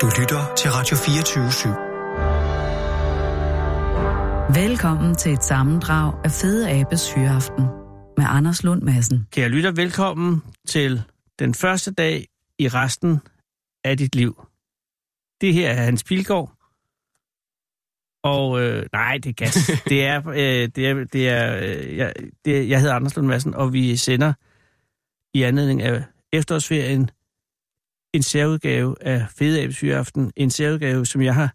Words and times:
Du 0.00 0.06
lytter 0.20 0.54
til 0.56 0.70
Radio 0.70 0.96
24 0.96 1.48
/7. 1.48 1.68
Velkommen 4.60 5.14
til 5.14 5.32
et 5.32 5.44
sammendrag 5.44 6.24
af 6.24 6.30
Fede 6.30 6.70
Abes 6.70 7.14
Hyreaften 7.14 7.64
med 8.16 8.24
Anders 8.28 8.62
Lund 8.62 8.82
Madsen. 8.82 9.26
Kære 9.32 9.48
lytter, 9.48 9.70
velkommen 9.70 10.42
til 10.68 11.02
den 11.38 11.54
første 11.54 11.90
dag 11.90 12.26
i 12.58 12.68
resten 12.68 13.20
af 13.84 13.96
dit 13.96 14.14
liv. 14.14 14.46
Det 15.40 15.54
her 15.54 15.70
er 15.70 15.84
Hans 15.84 16.04
Pilgaard. 16.04 16.52
Og 18.24 18.60
øh, 18.60 18.86
nej, 18.92 19.18
det 19.22 19.30
er 19.30 19.34
gas. 19.34 19.70
det 19.90 20.04
er, 20.04 20.28
øh, 20.28 20.68
det 20.76 20.86
er, 20.88 21.04
det 21.12 21.28
er, 21.28 21.56
øh, 21.56 21.96
jeg, 21.96 22.12
det, 22.44 22.68
jeg 22.68 22.80
hedder 22.80 22.94
Anders 22.94 23.16
Lund 23.16 23.26
Madsen, 23.26 23.54
og 23.54 23.72
vi 23.72 23.96
sender 23.96 24.32
i 25.34 25.42
anledning 25.42 25.82
af 25.82 26.04
efterårsferien 26.32 27.10
en 28.14 28.22
særudgave 28.22 28.96
af 29.00 29.26
Fede 29.38 29.62
Abes 29.62 30.12
En 30.36 30.50
særudgave, 30.50 31.06
som 31.06 31.22
jeg 31.22 31.34
har 31.34 31.54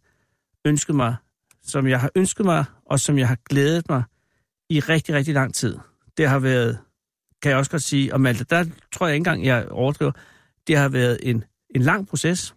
ønsket 0.65 0.95
mig, 0.95 1.15
som 1.63 1.87
jeg 1.87 1.99
har 1.99 2.11
ønsket 2.15 2.45
mig, 2.45 2.65
og 2.85 2.99
som 2.99 3.17
jeg 3.17 3.27
har 3.27 3.37
glædet 3.49 3.89
mig 3.89 4.03
i 4.69 4.79
rigtig, 4.79 5.15
rigtig 5.15 5.33
lang 5.33 5.53
tid. 5.53 5.77
Det 6.17 6.29
har 6.29 6.39
været, 6.39 6.79
kan 7.41 7.49
jeg 7.49 7.57
også 7.57 7.71
godt 7.71 7.81
sige, 7.81 8.13
og 8.13 8.21
Malte, 8.21 8.43
der 8.43 8.65
tror 8.91 9.07
jeg 9.07 9.15
ikke 9.15 9.19
engang, 9.19 9.45
jeg 9.45 9.67
overdriver, 9.69 10.11
det 10.67 10.77
har 10.77 10.89
været 10.89 11.17
en, 11.21 11.43
en 11.75 11.81
lang 11.81 12.07
proces, 12.07 12.55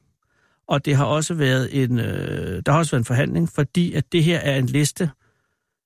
og 0.67 0.85
det 0.85 0.97
har 0.97 1.05
også 1.05 1.35
været 1.35 1.83
en, 1.83 1.99
øh, 1.99 2.63
der 2.67 2.73
har 2.73 2.79
også 2.79 2.91
været 2.91 3.01
en 3.01 3.05
forhandling, 3.05 3.49
fordi 3.49 3.93
at 3.93 4.13
det 4.13 4.25
her 4.25 4.39
er 4.39 4.57
en 4.57 4.67
liste, 4.67 5.11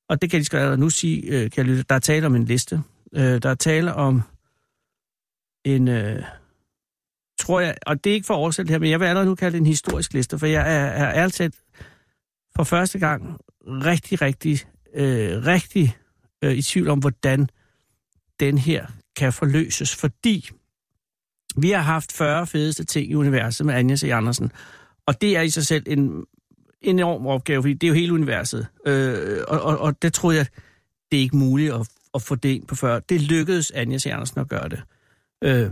og 0.08 0.22
det 0.22 0.30
kan 0.30 0.44
jeg 0.52 0.68
lige 0.68 0.76
nu 0.76 0.90
sige, 0.90 1.22
øh, 1.22 1.50
kan 1.50 1.52
jeg 1.56 1.64
lytte, 1.64 1.84
der 1.88 1.94
er 1.94 1.98
tale 1.98 2.26
om 2.26 2.34
en 2.34 2.44
liste. 2.44 2.82
Øh, 3.12 3.42
der 3.42 3.50
er 3.50 3.54
tale 3.54 3.94
om 3.94 4.22
en, 5.64 5.88
øh, 5.88 6.22
tror 7.48 7.60
jeg, 7.60 7.74
og 7.86 8.04
det 8.04 8.10
er 8.10 8.14
ikke 8.14 8.26
for 8.26 8.48
at 8.48 8.56
det 8.56 8.70
her, 8.70 8.78
men 8.78 8.90
jeg 8.90 9.00
vil 9.00 9.06
allerede 9.06 9.28
nu 9.28 9.34
kalde 9.34 9.52
det 9.52 9.60
en 9.60 9.66
historisk 9.66 10.12
liste, 10.12 10.38
for 10.38 10.46
jeg 10.46 10.60
er, 10.60 10.86
er 10.86 11.14
ærligt 11.14 11.56
for 12.56 12.64
første 12.64 12.98
gang 12.98 13.40
rigtig, 13.66 14.22
rigtig, 14.22 14.60
øh, 14.94 15.46
rigtig 15.46 15.96
øh, 16.44 16.54
i 16.54 16.62
tvivl 16.62 16.88
om, 16.88 16.98
hvordan 16.98 17.48
den 18.40 18.58
her 18.58 18.86
kan 19.16 19.32
forløses, 19.32 19.96
fordi 19.96 20.50
vi 21.56 21.70
har 21.70 21.82
haft 21.82 22.12
40 22.12 22.46
fedeste 22.46 22.84
ting 22.84 23.10
i 23.10 23.14
universet 23.14 23.66
med 23.66 23.74
Anja 23.74 23.96
C. 23.96 24.04
Andersen, 24.04 24.52
og 25.06 25.20
det 25.20 25.36
er 25.36 25.42
i 25.42 25.50
sig 25.50 25.66
selv 25.66 25.84
en 25.86 26.24
enorm 26.82 27.26
opgave, 27.26 27.62
fordi 27.62 27.74
det 27.74 27.86
er 27.86 27.88
jo 27.88 27.94
hele 27.94 28.12
universet, 28.12 28.66
øh, 28.86 29.38
og, 29.48 29.60
og, 29.60 29.78
og 29.78 30.02
det 30.02 30.12
tror 30.12 30.32
jeg, 30.32 30.46
det 31.10 31.18
er 31.18 31.22
ikke 31.22 31.36
muligt 31.36 31.72
at, 31.72 31.88
at 32.14 32.22
få 32.22 32.34
det 32.34 32.48
ind 32.48 32.66
på 32.66 32.74
40. 32.74 33.00
Det 33.08 33.22
lykkedes 33.22 33.70
Anja 33.70 33.98
C. 33.98 34.06
Andersen 34.06 34.40
at 34.40 34.48
gøre 34.48 34.68
det. 34.68 34.82
Øh, 35.44 35.70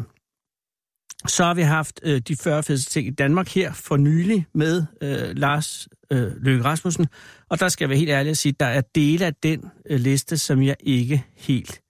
så 1.30 1.44
har 1.44 1.54
vi 1.54 1.62
haft 1.62 2.00
øh, 2.02 2.20
de 2.20 2.36
40 2.36 2.62
fedeste 2.62 2.90
ting 2.90 3.06
i 3.06 3.10
Danmark 3.10 3.48
her 3.48 3.72
for 3.72 3.96
nylig 3.96 4.46
med 4.54 4.84
øh, 5.02 5.36
Lars 5.36 5.88
øh, 6.10 6.32
Løkke 6.36 6.64
Rasmussen. 6.64 7.06
Og 7.50 7.60
der 7.60 7.68
skal 7.68 7.84
jeg 7.84 7.88
være 7.88 7.98
helt 7.98 8.10
ærlig 8.10 8.30
at 8.30 8.36
sige, 8.36 8.52
at 8.52 8.60
der 8.60 8.66
er 8.66 8.80
dele 8.80 9.26
af 9.26 9.34
den 9.34 9.64
øh, 9.90 10.00
liste, 10.00 10.38
som 10.38 10.62
jeg 10.62 10.76
ikke 10.80 11.24
helt 11.36 11.80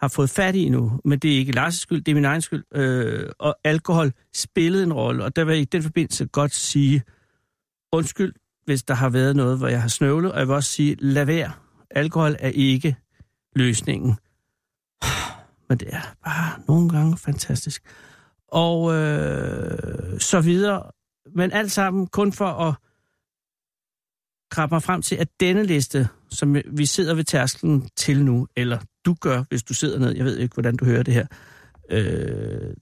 har 0.00 0.08
fået 0.08 0.30
fat 0.30 0.54
i 0.54 0.62
endnu. 0.62 1.00
Men 1.04 1.18
det 1.18 1.32
er 1.32 1.38
ikke 1.38 1.60
Lars' 1.60 1.70
skyld, 1.70 2.02
det 2.02 2.12
er 2.12 2.14
min 2.14 2.24
egen 2.24 2.40
skyld. 2.40 2.64
Øh, 2.74 3.30
og 3.38 3.56
alkohol 3.64 4.12
spillede 4.34 4.82
en 4.82 4.92
rolle, 4.92 5.24
og 5.24 5.36
der 5.36 5.44
vil 5.44 5.52
jeg 5.52 5.62
i 5.62 5.64
den 5.64 5.82
forbindelse 5.82 6.26
godt 6.26 6.54
sige 6.54 7.02
undskyld, 7.92 8.32
hvis 8.64 8.82
der 8.82 8.94
har 8.94 9.08
været 9.08 9.36
noget, 9.36 9.58
hvor 9.58 9.68
jeg 9.68 9.82
har 9.82 9.88
snøvlet. 9.88 10.32
Og 10.32 10.38
jeg 10.38 10.48
vil 10.48 10.54
også 10.54 10.70
sige, 10.70 10.96
lad 10.98 11.24
være. 11.24 11.52
Alkohol 11.90 12.36
er 12.38 12.48
ikke 12.48 12.96
løsningen 13.56 14.16
men 15.68 15.78
det 15.78 15.94
er 15.94 16.14
bare 16.24 16.62
nogle 16.68 16.88
gange 16.88 17.16
fantastisk. 17.16 17.82
Og 18.48 18.94
øh, 18.94 20.20
så 20.20 20.40
videre. 20.40 20.90
Men 21.34 21.52
alt 21.52 21.72
sammen 21.72 22.06
kun 22.06 22.32
for 22.32 22.46
at 22.46 22.74
krabbe 24.50 24.74
mig 24.74 24.82
frem 24.82 25.02
til, 25.02 25.16
at 25.16 25.28
denne 25.40 25.64
liste, 25.64 26.08
som 26.30 26.56
vi 26.66 26.86
sidder 26.86 27.14
ved 27.14 27.24
tærsklen 27.24 27.88
til 27.96 28.24
nu, 28.24 28.48
eller 28.56 28.78
du 29.04 29.14
gør, 29.20 29.44
hvis 29.48 29.62
du 29.62 29.74
sidder 29.74 29.98
ned, 29.98 30.16
jeg 30.16 30.24
ved 30.24 30.38
ikke, 30.38 30.54
hvordan 30.54 30.76
du 30.76 30.84
hører 30.84 31.02
det 31.02 31.14
her, 31.14 31.26
øh, 31.90 32.74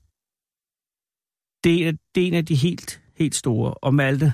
det, 1.65 1.89
er, 1.89 1.93
det 2.15 2.23
er 2.23 2.27
en 2.27 2.35
af 2.35 2.47
de 2.47 2.55
helt, 2.55 3.03
helt 3.17 3.35
store. 3.35 3.75
Og 3.75 3.95
Malte, 3.95 4.33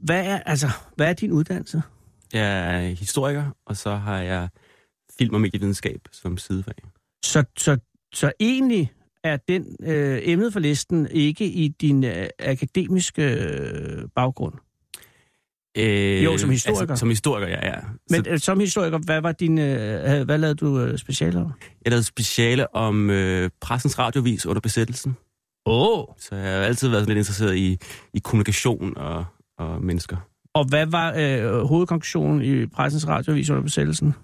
hvad 0.00 0.26
er, 0.26 0.38
altså, 0.38 0.68
hvad 0.96 1.08
er 1.08 1.12
din 1.12 1.32
uddannelse? 1.32 1.82
Jeg 2.32 2.74
er 2.74 2.88
historiker, 2.88 3.50
og 3.66 3.76
så 3.76 3.96
har 3.96 4.18
jeg 4.18 4.48
film- 5.18 5.34
og 5.34 5.40
medievidenskab 5.40 6.00
som 6.12 6.38
sidefag. 6.38 6.74
Så, 7.24 7.44
så, 7.58 7.78
så 8.14 8.32
egentlig 8.40 8.92
er 9.24 9.36
den 9.48 9.76
øh, 9.82 10.18
emnet 10.22 10.52
for 10.52 10.60
listen 10.60 11.08
ikke 11.10 11.44
i 11.44 11.68
din 11.68 12.04
øh, 12.04 12.26
akademiske 12.38 13.22
øh, 13.22 14.08
baggrund? 14.14 14.54
Øh, 15.78 16.24
jo, 16.24 16.38
som 16.38 16.50
historiker. 16.50 16.80
Altså, 16.80 17.00
som 17.00 17.08
historiker, 17.08 17.48
ja. 17.48 17.66
ja. 17.66 17.74
Men 18.10 18.24
så, 18.24 18.30
øh, 18.30 18.38
som 18.38 18.60
historiker, 18.60 18.98
hvad 18.98 19.20
var 19.20 19.32
din, 19.32 19.58
øh, 19.58 20.22
hvad 20.22 20.38
lavede 20.38 20.54
du 20.54 20.80
øh, 20.80 20.98
speciale 20.98 21.40
om? 21.40 21.52
Jeg 21.84 21.90
lavede 21.90 22.04
speciale 22.04 22.74
om 22.74 23.10
øh, 23.10 23.50
pressens 23.60 23.98
radiovis 23.98 24.46
under 24.46 24.60
besættelsen. 24.60 25.16
Åh! 25.66 25.98
Oh. 25.98 26.04
Så 26.18 26.34
jeg 26.34 26.58
har 26.58 26.64
altid 26.64 26.88
været 26.88 27.06
lidt 27.06 27.18
interesseret 27.18 27.56
i, 27.56 27.78
i 28.14 28.18
kommunikation 28.18 28.96
og, 28.96 29.24
og 29.58 29.84
mennesker. 29.84 30.16
Og 30.54 30.64
hvad 30.68 30.86
var 30.86 31.14
øh, 31.16 31.66
hovedkonklusionen 31.66 32.42
i 32.42 32.66
pressens 32.66 33.08
radiovis 33.08 33.50
under 33.50 33.62
besættelsen? 33.62 34.14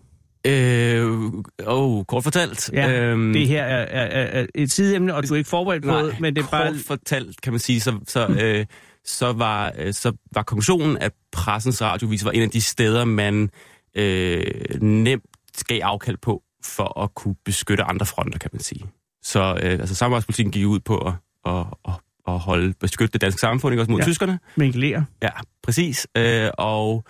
Øh, 0.46 1.32
oh, 1.66 2.04
kort 2.04 2.24
fortalt. 2.24 2.70
Ja, 2.72 3.00
øhm, 3.00 3.32
det 3.32 3.48
her 3.48 3.62
er, 3.64 3.84
er, 3.84 4.40
er 4.40 4.46
et 4.54 4.70
sideemne, 4.70 5.14
og 5.14 5.28
du 5.28 5.34
er 5.34 5.38
ikke 5.38 5.50
forberedt 5.50 5.84
på 5.84 5.98
det, 5.98 6.20
men 6.20 6.36
det 6.36 6.42
er 6.44 6.48
bare... 6.50 6.72
kort 6.72 6.80
fortalt, 6.86 7.40
kan 7.40 7.52
man 7.52 7.60
sige, 7.60 7.80
så, 7.80 7.98
så, 8.08 8.26
øh, 8.28 8.66
så, 9.04 9.32
var, 9.32 9.72
øh, 9.78 9.94
så 9.94 10.12
var 10.32 10.42
konklusionen, 10.42 10.98
at 10.98 11.12
pressens 11.32 11.82
radiovis 11.82 12.24
var 12.24 12.30
en 12.30 12.42
af 12.42 12.50
de 12.50 12.60
steder, 12.60 13.04
man 13.04 13.50
øh, 13.96 14.44
nemt 14.80 15.24
gav 15.68 15.80
afkald 15.82 16.16
på, 16.16 16.42
for 16.64 17.00
at 17.00 17.14
kunne 17.14 17.34
beskytte 17.44 17.84
andre 17.84 18.06
fronter, 18.06 18.38
kan 18.38 18.50
man 18.52 18.60
sige. 18.60 18.84
Så 19.22 19.58
øh, 19.62 19.72
altså, 19.72 19.94
samarbejdspolitikken 19.94 20.52
gik 20.52 20.66
ud 20.66 20.80
på 20.80 20.98
at, 20.98 21.14
at, 21.46 21.64
at, 21.88 21.94
at 22.28 22.38
holde, 22.38 22.74
beskytte 22.80 23.12
det 23.12 23.20
danske 23.20 23.40
samfund, 23.40 23.72
ikke 23.72 23.82
også 23.82 23.90
mod 23.90 24.00
ja. 24.00 24.04
tyskerne. 24.04 24.38
Minglere. 24.56 25.04
Ja, 25.22 25.30
præcis. 25.62 26.06
Øh, 26.16 26.50
og 26.58 27.04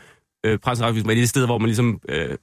øh, 0.46 0.58
pressens 0.58 0.84
radiovis 0.84 1.04
var 1.04 1.12
et 1.12 1.16
af 1.16 1.20
de 1.20 1.26
steder, 1.26 1.46
hvor 1.46 1.58
man 1.58 1.66
ligesom... 1.66 2.00
Øh, 2.08 2.36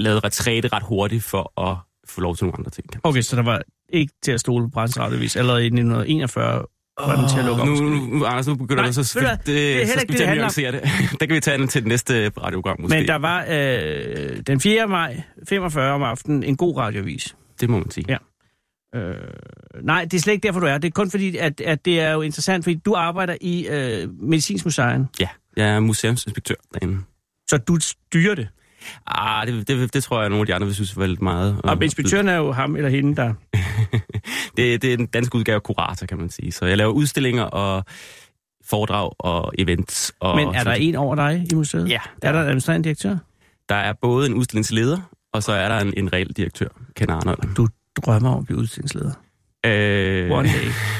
lavet 0.00 0.24
retræte 0.24 0.68
ret 0.68 0.82
hurtigt 0.82 1.24
for 1.24 1.60
at 1.70 1.76
få 2.08 2.20
lov 2.20 2.36
til 2.36 2.44
nogle 2.44 2.58
andre 2.58 2.70
ting. 2.70 2.86
Okay, 3.02 3.20
så 3.20 3.36
der 3.36 3.42
var 3.42 3.62
ikke 3.88 4.12
til 4.22 4.32
at 4.32 4.40
stole 4.40 4.64
på 4.64 4.70
presseradiovis 4.70 5.36
allerede 5.36 5.62
i 5.62 5.66
1941 5.66 6.64
var 7.06 7.16
den 7.16 7.28
til 7.28 7.38
at 7.38 7.44
lukke 7.44 7.64
nu, 7.64 7.74
nu, 7.74 8.18
nu, 8.18 8.24
Anders, 8.24 8.46
nu 8.46 8.54
begynder 8.54 8.82
Nej, 8.82 8.92
du 8.92 9.04
så... 9.04 9.18
Det, 9.20 9.46
det, 9.46 9.88
så 9.88 10.00
skal 10.00 10.12
vi 10.12 10.18
tage 10.52 10.72
det, 10.72 10.82
det. 10.82 10.90
det 11.20 11.28
kan 11.28 11.34
vi 11.34 11.40
tage 11.40 11.58
den 11.58 11.68
til 11.68 11.82
det 11.82 11.88
næste 11.88 12.28
radioprogram, 12.28 12.80
måske. 12.80 12.96
Men 12.96 13.08
der 13.08 13.14
var 13.14 13.44
øh, 13.48 14.42
den 14.46 14.60
4. 14.60 14.86
maj, 14.88 15.22
45 15.48 15.92
om 15.92 16.02
aftenen, 16.02 16.42
en 16.42 16.56
god 16.56 16.76
radiovis. 16.76 17.36
Det 17.60 17.70
må 17.70 17.78
man 17.78 17.90
sige. 17.90 18.04
Ja. 18.08 18.16
Øh, 18.94 19.14
nej, 19.82 20.04
det 20.04 20.14
er 20.14 20.20
slet 20.20 20.32
ikke 20.32 20.46
derfor, 20.46 20.60
du 20.60 20.66
er. 20.66 20.78
Det 20.78 20.88
er 20.88 20.92
kun 20.92 21.10
fordi, 21.10 21.36
at, 21.36 21.60
at 21.60 21.84
det 21.84 22.00
er 22.00 22.10
jo 22.10 22.20
interessant, 22.20 22.64
fordi 22.64 22.76
du 22.84 22.94
arbejder 22.94 23.36
i 23.40 23.66
øh, 23.68 24.08
Medicinsk 24.22 24.64
Museum. 24.64 25.06
Ja, 25.20 25.28
jeg 25.56 25.68
er 25.68 25.80
museumsinspektør 25.80 26.54
derinde. 26.74 26.98
Så 27.48 27.56
du 27.56 27.76
styrer 27.80 28.34
det? 28.34 28.48
Ah, 29.06 29.46
det, 29.46 29.68
det, 29.68 29.94
det 29.94 30.04
tror 30.04 30.20
jeg, 30.20 30.28
nogle 30.28 30.40
af 30.42 30.46
de 30.46 30.54
andre 30.54 30.66
vil 30.66 30.74
synes 30.74 30.96
var 30.96 31.06
lidt 31.06 31.22
meget. 31.22 31.60
Og 31.64 31.84
inspektøren 31.84 32.28
er 32.28 32.36
jo 32.36 32.52
ham 32.52 32.76
eller 32.76 32.90
hende, 32.90 33.16
der... 33.16 33.34
det, 34.56 34.82
det 34.82 34.92
er 34.92 34.96
den 34.96 35.06
danske 35.06 35.36
udgave 35.36 35.54
af 35.56 35.62
kurator, 35.62 36.06
kan 36.06 36.18
man 36.18 36.30
sige. 36.30 36.52
Så 36.52 36.66
jeg 36.66 36.76
laver 36.76 36.92
udstillinger 36.92 37.42
og 37.42 37.84
foredrag 38.64 39.12
og 39.18 39.52
events. 39.58 40.12
Og 40.20 40.36
Men 40.36 40.48
er 40.48 40.64
der 40.64 40.72
en 40.72 40.96
over 40.96 41.14
dig 41.14 41.46
i 41.52 41.54
museet? 41.54 41.88
Ja. 41.88 42.00
Er 42.22 42.32
der 42.32 42.40
en 42.40 42.46
administrerende 42.46 42.84
direktør? 42.84 43.16
Der 43.68 43.74
er 43.74 43.92
både 44.02 44.26
en 44.26 44.34
udstillingsleder, 44.34 44.98
og 45.32 45.42
så 45.42 45.52
er 45.52 45.68
der 45.68 45.78
en, 45.78 45.94
en 45.96 46.12
reel 46.12 46.32
direktør, 46.36 46.68
Ken 46.96 47.10
Arnold. 47.10 47.54
Du 47.54 47.68
drømmer 48.04 48.30
om 48.30 48.38
at 48.38 48.44
blive 48.44 48.58
udstillingsleder? 48.58 49.12
Øh, 49.66 50.30
One 50.30 50.48
day. 50.48 50.52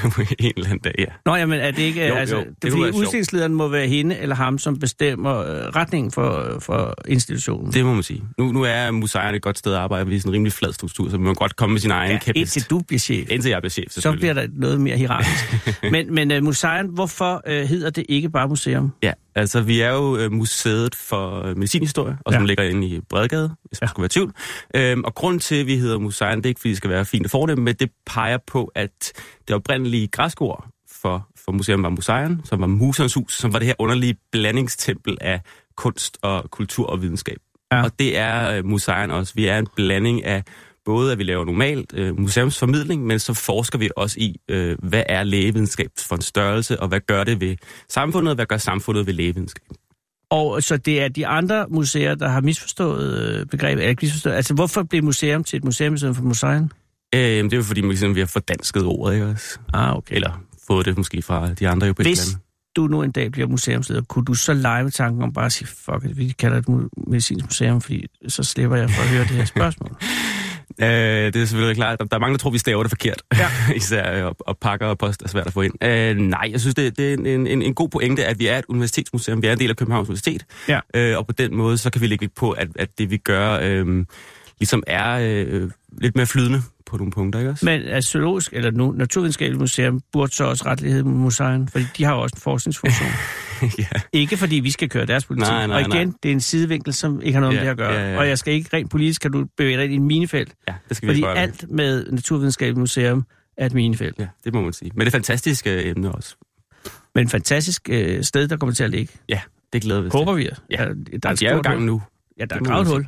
en 0.39 0.53
eller 0.57 0.69
anden 0.69 0.79
dag, 0.79 0.95
ja. 0.99 1.05
Nå, 1.25 1.35
jamen 1.35 1.59
er 1.59 1.71
det 1.71 1.81
ikke... 1.81 2.07
Jo, 2.07 2.15
altså, 2.15 2.35
jo, 2.35 2.41
det, 2.41 2.63
det 2.63 2.71
fordi 2.71 2.91
udstillingslederen 2.91 3.53
må 3.53 3.67
være 3.67 3.87
hende 3.87 4.17
eller 4.17 4.35
ham, 4.35 4.57
som 4.57 4.79
bestemmer 4.79 5.39
øh, 5.39 5.45
retningen 5.47 6.11
for, 6.11 6.57
for 6.59 6.95
institutionen. 7.07 7.73
Det 7.73 7.85
må 7.85 7.93
man 7.93 8.03
sige. 8.03 8.23
Nu, 8.37 8.51
nu 8.51 8.63
er 8.63 8.91
museerne 8.91 9.37
et 9.37 9.41
godt 9.41 9.57
sted 9.57 9.73
at 9.73 9.79
arbejde, 9.79 10.07
vi 10.07 10.15
er 10.15 10.19
sådan 10.19 10.29
en 10.29 10.33
rimelig 10.33 10.53
flad 10.53 10.73
struktur, 10.73 11.09
så 11.09 11.17
man 11.17 11.27
må 11.27 11.33
godt 11.33 11.55
komme 11.55 11.73
med 11.73 11.81
sin 11.81 11.91
egen 11.91 12.11
ja, 12.11 12.17
kæpest. 12.17 12.55
indtil 12.55 12.69
du 12.69 12.79
bliver 12.87 12.99
chef. 12.99 13.27
Indtil 13.31 13.49
jeg 13.49 13.61
bliver 13.61 13.69
chef, 13.69 13.85
Så 13.89 14.11
bliver 14.11 14.33
der 14.33 14.47
noget 14.53 14.81
mere 14.81 14.97
hierarkisk. 14.97 15.67
men 15.91 16.13
men 16.13 16.31
uh, 16.31 16.43
museet, 16.43 16.85
hvorfor 16.93 17.41
uh, 17.47 17.53
hedder 17.53 17.89
det 17.89 18.05
ikke 18.09 18.29
bare 18.29 18.47
museum? 18.47 18.91
Ja, 19.03 19.11
altså 19.35 19.61
vi 19.61 19.81
er 19.81 19.91
jo 19.91 20.25
uh, 20.25 20.31
museet 20.31 20.95
for 20.95 21.53
medicinhistorie, 21.55 22.17
og 22.25 22.33
som 22.33 22.41
ja. 22.41 22.47
ligger 22.47 22.63
inde 22.63 22.87
i 22.87 22.99
Bredgade, 22.99 23.55
hvis 23.63 23.81
man 23.81 23.87
ja. 23.87 23.89
skulle 23.89 24.03
være 24.03 24.09
tvivl. 24.09 24.33
Øhm, 24.75 25.03
og 25.03 25.15
grund 25.15 25.39
til, 25.39 25.55
at 25.55 25.67
vi 25.67 25.77
hedder 25.77 25.99
museet, 25.99 26.37
det 26.37 26.45
er 26.45 26.49
ikke, 26.49 26.59
fordi 26.59 26.69
det 26.69 26.77
skal 26.77 26.89
være 26.89 27.05
fint 27.05 27.35
at 27.35 27.49
det, 27.49 27.57
men 27.57 27.75
det 27.75 27.91
peger 28.05 28.37
på, 28.47 28.71
at 28.75 29.13
det 29.47 29.55
oprindelige 29.55 30.07
græskord 30.07 30.67
for, 30.91 31.27
for 31.45 31.51
museum 31.51 31.83
var 31.83 31.89
museum, 31.89 32.41
som 32.45 32.61
var 32.61 32.67
musernes 32.67 33.13
hus, 33.13 33.37
som 33.37 33.53
var 33.53 33.59
det 33.59 33.65
her 33.65 33.75
underlige 33.79 34.15
blandingstempel 34.31 35.17
af 35.21 35.41
kunst 35.75 36.17
og 36.21 36.51
kultur 36.51 36.87
og 36.87 37.01
videnskab. 37.01 37.37
Ja. 37.71 37.83
Og 37.83 37.91
det 37.99 38.17
er 38.17 38.63
museum 38.63 39.09
også. 39.09 39.33
Vi 39.35 39.47
er 39.47 39.57
en 39.57 39.67
blanding 39.75 40.25
af 40.25 40.43
både, 40.85 41.11
at 41.11 41.17
vi 41.17 41.23
laver 41.23 41.45
normalt 41.45 41.93
øh, 41.93 42.19
museumsformidling, 42.19 43.05
men 43.05 43.19
så 43.19 43.33
forsker 43.33 43.79
vi 43.79 43.89
også 43.95 44.19
i, 44.19 44.35
øh, 44.49 44.77
hvad 44.83 45.03
er 45.09 45.23
lægevidenskab 45.23 45.89
for 45.99 46.15
en 46.15 46.21
størrelse, 46.21 46.79
og 46.79 46.87
hvad 46.87 46.99
gør 47.07 47.23
det 47.23 47.41
ved 47.41 47.55
samfundet, 47.89 48.31
og 48.31 48.35
hvad 48.35 48.45
gør 48.45 48.57
samfundet 48.57 49.07
ved 49.07 49.13
lægevidenskab. 49.13 49.67
Og 50.29 50.63
så 50.63 50.77
det 50.77 51.01
er 51.01 51.07
de 51.07 51.27
andre 51.27 51.65
museer, 51.69 52.15
der 52.15 52.27
har 52.27 52.41
misforstået 52.41 53.19
øh, 53.19 53.45
begrebet, 53.45 53.81
eller 53.81 53.89
ikke 53.89 54.05
misforstået. 54.05 54.33
Altså, 54.33 54.53
hvorfor 54.53 54.83
blev 54.83 55.03
museum 55.03 55.43
til 55.43 55.57
et 55.57 55.63
museum 55.63 55.93
i 55.93 55.97
stedet 55.97 56.15
for 56.15 56.23
museum? 56.23 56.71
Øh, 57.15 57.21
det 57.21 57.53
er 57.53 57.57
jo 57.57 57.63
fordi, 57.63 57.81
man, 57.81 58.15
vi 58.15 58.19
har 58.19 58.27
fordansket 58.27 58.83
ordet, 58.83 59.13
ikke 59.13 59.25
også? 59.25 59.59
Ah, 59.73 59.97
okay. 59.97 60.15
Eller 60.15 60.43
fået 60.67 60.85
det 60.85 60.97
måske 60.97 61.21
fra 61.21 61.53
de 61.53 61.67
andre 61.67 61.87
europæiske 61.87 62.09
Hvis 62.09 62.31
lande. 62.33 62.43
du 62.75 62.87
nu 62.87 63.03
en 63.03 63.11
dag 63.11 63.31
bliver 63.31 63.47
museumsleder, 63.47 64.01
kunne 64.01 64.25
du 64.25 64.33
så 64.33 64.53
lege 64.53 64.83
med 64.83 64.91
tanken 64.91 65.23
om 65.23 65.33
bare 65.33 65.45
at 65.45 65.51
sige, 65.51 65.67
fuck 65.67 66.05
it, 66.05 66.17
vi 66.17 66.35
kalder 66.39 66.61
det 66.61 66.69
et 66.69 66.89
medicinsk 67.07 67.45
museum, 67.45 67.81
fordi 67.81 68.05
så 68.27 68.43
slipper 68.43 68.77
jeg 68.77 68.89
for 68.89 69.01
at 69.01 69.09
høre 69.09 69.21
det 69.21 69.29
her 69.29 69.45
spørgsmål. 69.45 69.97
Øh, 70.81 70.87
det 71.33 71.35
er 71.35 71.45
selvfølgelig 71.45 71.75
klart. 71.75 71.99
Der, 71.99 72.05
der 72.05 72.15
er 72.15 72.19
mange, 72.19 72.33
der 72.33 72.37
tror, 72.37 72.49
vi 72.49 72.57
staver 72.57 72.83
det 72.83 72.91
forkert. 72.91 73.21
Ja. 73.37 73.47
Især 73.75 74.19
øh, 74.19 74.25
og, 74.25 74.35
og 74.39 74.57
pakker 74.57 74.87
og 74.87 74.97
post 74.97 75.21
er 75.21 75.27
svært 75.27 75.47
at 75.47 75.53
få 75.53 75.61
ind. 75.61 75.83
Øh, 75.83 76.15
nej, 76.15 76.49
jeg 76.51 76.59
synes, 76.61 76.75
det, 76.75 76.97
det 76.97 77.09
er 77.09 77.13
en, 77.13 77.47
en, 77.47 77.61
en 77.61 77.73
god 77.73 77.89
pointe, 77.89 78.25
at 78.25 78.39
vi 78.39 78.47
er 78.47 78.57
et 78.57 78.65
universitetsmuseum. 78.69 79.41
Vi 79.41 79.47
er 79.47 79.53
en 79.53 79.59
del 79.59 79.69
af 79.69 79.75
Københavns 79.75 80.09
Universitet. 80.09 80.45
Ja. 80.67 80.79
Øh, 80.93 81.17
og 81.17 81.27
på 81.27 81.33
den 81.33 81.55
måde, 81.55 81.77
så 81.77 81.89
kan 81.89 82.01
vi 82.01 82.07
lægge 82.07 82.23
lidt 82.23 82.35
på, 82.35 82.51
at, 82.51 82.67
at 82.75 82.89
det 82.97 83.11
vi 83.11 83.17
gør, 83.17 83.59
øh, 83.61 84.05
ligesom 84.59 84.83
er 84.87 85.19
øh, 85.21 85.71
lidt 85.97 86.15
mere 86.15 86.25
flydende 86.25 86.61
på 86.91 86.97
nogle 86.97 87.11
punkter, 87.11 87.39
ikke 87.39 87.51
også? 87.51 87.65
Men 87.65 87.81
at 87.81 88.03
zoologisk 88.03 88.53
eller 88.53 88.71
nu, 88.71 88.91
naturvidenskabeligt 88.91 89.59
museum 89.59 90.01
burde 90.11 90.31
så 90.35 90.43
også 90.43 90.65
retligt 90.65 90.93
hedde 90.93 91.09
museum, 91.09 91.67
fordi 91.67 91.85
de 91.97 92.03
har 92.03 92.13
jo 92.15 92.21
også 92.21 92.33
en 92.35 92.41
forskningsfunktion. 92.41 93.09
ja. 93.79 93.85
ikke 94.13 94.37
fordi 94.37 94.55
vi 94.55 94.71
skal 94.71 94.89
køre 94.89 95.05
deres 95.05 95.25
politik. 95.25 95.47
Nej, 95.51 95.67
nej, 95.67 95.75
og 95.75 95.81
igen, 95.81 96.07
nej. 96.07 96.15
det 96.23 96.29
er 96.29 96.33
en 96.33 96.41
sidevinkel, 96.41 96.93
som 96.93 97.21
ikke 97.21 97.33
har 97.33 97.39
noget 97.41 97.53
Ja, 97.55 97.59
med 97.59 97.65
det 97.65 97.71
at 97.71 97.77
gøre. 97.77 97.93
ja, 97.93 98.11
ja. 98.11 98.19
Og 98.19 98.27
jeg 98.27 98.37
skal 98.37 98.53
ikke 98.53 98.69
rent 98.73 98.91
politisk, 98.91 99.21
kan 99.21 99.31
du 99.31 99.45
bevæge 99.57 99.77
dig 99.77 99.83
ind 99.83 99.93
i 99.93 99.95
en 99.95 100.05
minefelt. 100.05 100.53
ja, 100.67 100.73
det 100.89 100.97
skal 100.97 101.07
vi 101.09 101.13
Fordi 101.13 101.21
gøre. 101.21 101.37
alt 101.37 101.71
med 101.71 102.11
Naturvidenskabeligt 102.11 102.79
Museum 102.79 103.25
er 103.57 103.65
et 103.65 103.73
minefelt. 103.73 104.19
Ja, 104.19 104.27
det 104.43 104.53
må 104.53 104.61
man 104.61 104.73
sige. 104.73 104.91
Men 104.93 104.99
det 104.99 105.07
er 105.07 105.11
fantastiske 105.11 105.85
emne 105.85 106.11
også. 106.11 106.35
Men 107.15 107.25
et 107.25 107.31
fantastisk 107.31 107.89
øh, 107.91 108.23
sted, 108.23 108.47
der 108.47 108.57
kommer 108.57 108.73
til 108.73 108.83
at 108.83 108.89
ligge. 108.89 109.13
Ja, 109.29 109.41
det 109.73 109.81
glæder 109.81 110.01
vi 110.01 110.07
os 110.07 110.13
Håber 110.13 110.33
vi. 110.33 110.49
Ja. 110.71 110.77
Der, 110.77 110.93
der 110.93 110.93
er 111.23 111.29
Altså, 111.29 111.45
jeg 111.45 111.49
er 111.49 111.53
jo 111.53 111.57
i 111.57 111.59
et 111.59 111.65
gang 111.65 111.83
nu. 111.85 112.01
Ja, 112.39 112.45
der 112.45 112.55
er 112.55 112.59
Det 112.59 112.67
man 112.69 112.85
hul. 112.85 113.07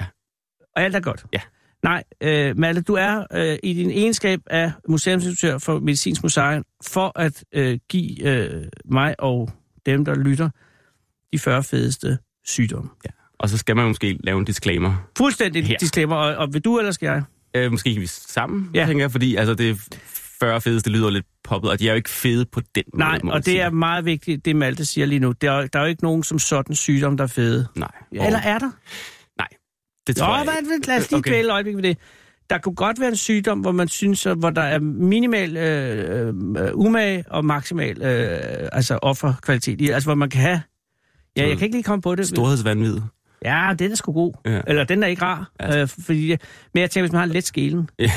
Ja. 0.00 0.06
Og 0.76 0.82
alt 0.82 0.96
er 0.96 1.00
godt. 1.00 1.24
Ja. 1.32 1.40
Nej, 1.82 2.04
øh, 2.20 2.58
Malte, 2.58 2.82
du 2.82 2.94
er 2.94 3.24
øh, 3.32 3.58
i 3.62 3.72
din 3.74 3.90
egenskab 3.90 4.40
af 4.46 4.72
museumsinstruktør 4.88 5.58
for 5.58 5.78
Medicinsk 5.78 6.22
Museum 6.22 6.64
for 6.86 7.12
at 7.18 7.44
øh, 7.54 7.78
give 7.88 8.22
øh, 8.28 8.64
mig 8.84 9.14
og 9.20 9.50
dem, 9.86 10.04
der 10.04 10.14
lytter, 10.14 10.50
de 11.32 11.38
40 11.38 11.62
fedeste 11.62 12.18
sygdomme. 12.44 12.90
Og 13.38 13.48
så 13.48 13.58
skal 13.58 13.76
man 13.76 13.86
måske 13.86 14.18
lave 14.24 14.38
en 14.38 14.44
disclaimer. 14.44 15.08
Fuldstændig 15.18 15.66
Her. 15.66 15.76
disclaimer, 15.78 16.16
og, 16.16 16.36
og 16.36 16.54
vil 16.54 16.62
du, 16.62 16.78
eller 16.78 16.92
skal 16.92 17.06
jeg? 17.06 17.22
Øh, 17.56 17.70
måske 17.70 17.92
kan 17.92 18.02
vi 18.02 18.06
sammen, 18.06 18.70
Ja. 18.74 18.80
ja. 18.80 18.86
tænker 18.86 19.02
jeg, 19.04 19.10
fordi 19.12 19.36
altså, 19.36 19.54
det 19.54 19.70
er 19.70 19.74
40 20.40 20.60
fedeste 20.60 20.90
lyder 20.90 21.10
lidt 21.10 21.26
poppet, 21.44 21.70
og 21.70 21.78
de 21.78 21.86
er 21.88 21.92
jo 21.92 21.96
ikke 21.96 22.10
fede 22.10 22.44
på 22.52 22.60
den 22.74 22.84
måde. 22.94 22.98
Nej, 22.98 23.20
og 23.24 23.36
det 23.36 23.44
sige. 23.44 23.60
er 23.60 23.70
meget 23.70 24.04
vigtigt, 24.04 24.44
det 24.44 24.56
Malte 24.56 24.84
siger 24.84 25.06
lige 25.06 25.18
nu. 25.18 25.32
Der 25.32 25.52
er, 25.52 25.66
der 25.66 25.78
er 25.78 25.82
jo 25.82 25.88
ikke 25.88 26.02
nogen 26.02 26.22
som 26.22 26.38
sådan 26.38 26.74
sygdom, 26.74 27.16
der 27.16 27.24
er 27.24 27.28
fede. 27.28 27.66
Nej. 27.76 27.88
Eller 28.12 28.38
er 28.38 28.58
der? 28.58 28.70
Det 30.06 30.16
tror 30.16 30.26
Nå, 30.26 30.32
jeg 30.34 30.72
ikke. 30.74 30.86
lad 30.88 30.96
os 30.98 31.10
lige 31.10 31.18
Okay. 31.18 31.44
øjeblik 31.50 31.76
ved 31.76 31.82
det. 31.82 31.98
Der 32.50 32.58
kunne 32.58 32.74
godt 32.74 33.00
være 33.00 33.08
en 33.08 33.16
sygdom, 33.16 33.60
hvor 33.60 33.72
man 33.72 33.88
synes, 33.88 34.22
hvor 34.22 34.50
der 34.50 34.62
er 34.62 34.78
minimal 34.78 35.56
øh, 35.56 36.28
øh, 36.28 36.70
umage 36.74 37.24
og 37.30 37.44
maksimal 37.44 38.02
øh, 38.02 38.68
altså 38.72 38.98
offerkvalitet. 39.02 39.90
Altså, 39.90 40.06
hvor 40.06 40.14
man 40.14 40.30
kan 40.30 40.40
have... 40.40 40.62
Ja, 41.36 41.48
jeg 41.48 41.58
kan 41.58 41.66
ikke 41.66 41.76
lige 41.76 41.82
komme 41.84 42.02
på 42.02 42.14
det. 42.14 42.28
Storhedsvandvid. 42.28 42.98
Ja, 43.44 43.74
den 43.78 43.90
er 43.92 43.96
sgu 43.96 44.12
god. 44.12 44.32
Ja. 44.46 44.60
Eller 44.66 44.84
den 44.84 45.02
er 45.02 45.06
ikke 45.06 45.22
rar. 45.22 45.50
Ja. 45.60 45.80
Øh, 45.80 45.88
fordi, 45.88 46.36
men 46.74 46.80
jeg 46.80 46.90
tænker, 46.90 47.02
hvis 47.02 47.12
man 47.12 47.18
har 47.18 47.24
en 47.26 47.30
let 47.32 47.46
skælen. 47.46 47.88
Ja. 47.98 48.10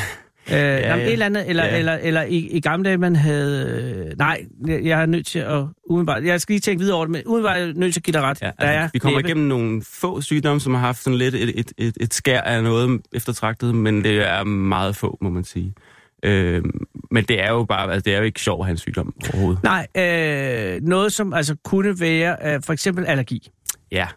Øh, 0.48 0.54
ja, 0.56 0.78
jamen, 0.90 1.00
ja. 1.00 1.06
et 1.08 1.14
eller 1.14 1.26
andet, 1.26 1.50
eller, 1.50 1.66
Ja. 1.66 1.78
eller, 1.80 1.94
eller 1.94 2.22
i, 2.24 2.36
i 2.38 2.60
gamle 2.60 2.86
dage, 2.90 2.98
man 2.98 3.16
havde... 3.16 4.06
Øh, 4.12 4.18
nej, 4.18 4.46
jeg, 4.68 4.84
jeg 4.84 5.02
er 5.02 5.06
nødt 5.06 5.26
til 5.26 5.40
at... 5.40 5.64
Umiddelbart, 5.90 6.24
jeg 6.24 6.42
skal 6.42 6.54
lige 6.54 6.60
tænke 6.62 6.80
videre 6.80 6.96
over 6.96 7.06
det, 7.06 7.12
men 7.12 7.22
umiddelbart 7.26 7.58
er 7.58 7.62
jeg 7.66 7.74
nødt 7.74 7.94
til 7.94 8.00
at 8.00 8.04
give 8.04 8.14
dig 8.14 8.22
ret. 8.22 8.42
Ja, 8.42 8.48
altså, 8.48 8.68
er 8.68 8.90
vi 8.94 9.00
kommer 9.00 9.20
næppe- 9.20 9.28
igennem 9.30 9.48
nogle 9.48 9.82
få 9.94 10.22
sygdomme, 10.22 10.60
som 10.62 10.74
har 10.74 10.82
haft 10.82 11.04
sådan 11.04 11.18
lidt 11.18 11.36
et, 11.36 11.60
et, 11.60 11.72
et, 11.78 11.98
et 12.02 12.14
skær 12.14 12.42
af 12.42 12.64
noget 12.64 13.02
eftertragtet, 13.14 13.76
men 13.76 14.04
det 14.04 14.30
er 14.30 14.44
meget 14.44 14.96
få, 14.96 15.18
må 15.22 15.30
man 15.30 15.44
sige. 15.44 15.74
Øh, 16.26 16.64
men 17.12 17.24
det 17.26 17.42
er 17.44 17.52
jo 17.52 17.64
bare, 17.66 17.92
altså, 17.94 18.02
det 18.06 18.14
er 18.14 18.18
jo 18.18 18.24
ikke 18.24 18.40
have 18.46 18.70
en 18.70 18.78
sygdom 18.78 19.14
overhovedet. 19.34 19.64
Nej, 19.64 19.88
øh, 19.98 20.82
noget 20.82 21.14
som 21.14 21.34
altså 21.34 21.56
kunne 21.64 22.00
være 22.00 22.38
øh, 22.46 22.62
for 22.66 22.74
eksempel 22.74 23.06
allergi. 23.06 23.50
Ja, 23.92 24.08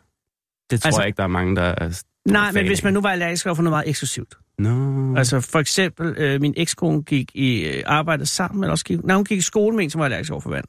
det 0.71 0.81
tror 0.83 0.89
Altså- 0.89 1.01
jeg 1.01 1.07
ikke, 1.07 1.17
der 1.17 1.23
er 1.23 1.27
mange, 1.29 1.57
der 1.57 1.63
er... 1.63 2.03
Nej, 2.27 2.53
men 2.53 2.67
hvis 2.67 2.85
man 2.85 2.93
nu 2.95 3.01
var 3.01 3.09
allergisk 3.11 3.47
over 3.47 3.55
for 3.55 3.63
noget 3.63 3.73
meget 3.73 3.89
eksklusivt. 3.89 4.35
Mm. 4.59 5.17
Altså 5.17 5.41
for 5.41 5.59
eksempel, 5.59 6.15
øh, 6.19 6.41
min 6.41 6.55
ekskone 6.57 7.03
gik 7.03 7.31
i 7.35 7.63
øh, 7.65 7.83
arbejde 7.87 8.27
sammen, 8.27 8.65
eller 8.65 8.71
også 8.73 8.85
gik, 8.85 9.05
nej, 9.05 9.17
hun 9.17 9.25
gik 9.25 9.39
i 9.39 9.41
skole 9.41 9.77
med 9.77 9.85
en, 9.85 9.91
som 9.91 9.99
var 9.99 10.05
allergisk 10.05 10.33
over 10.33 10.41
for 10.41 10.51
vand. 10.51 10.65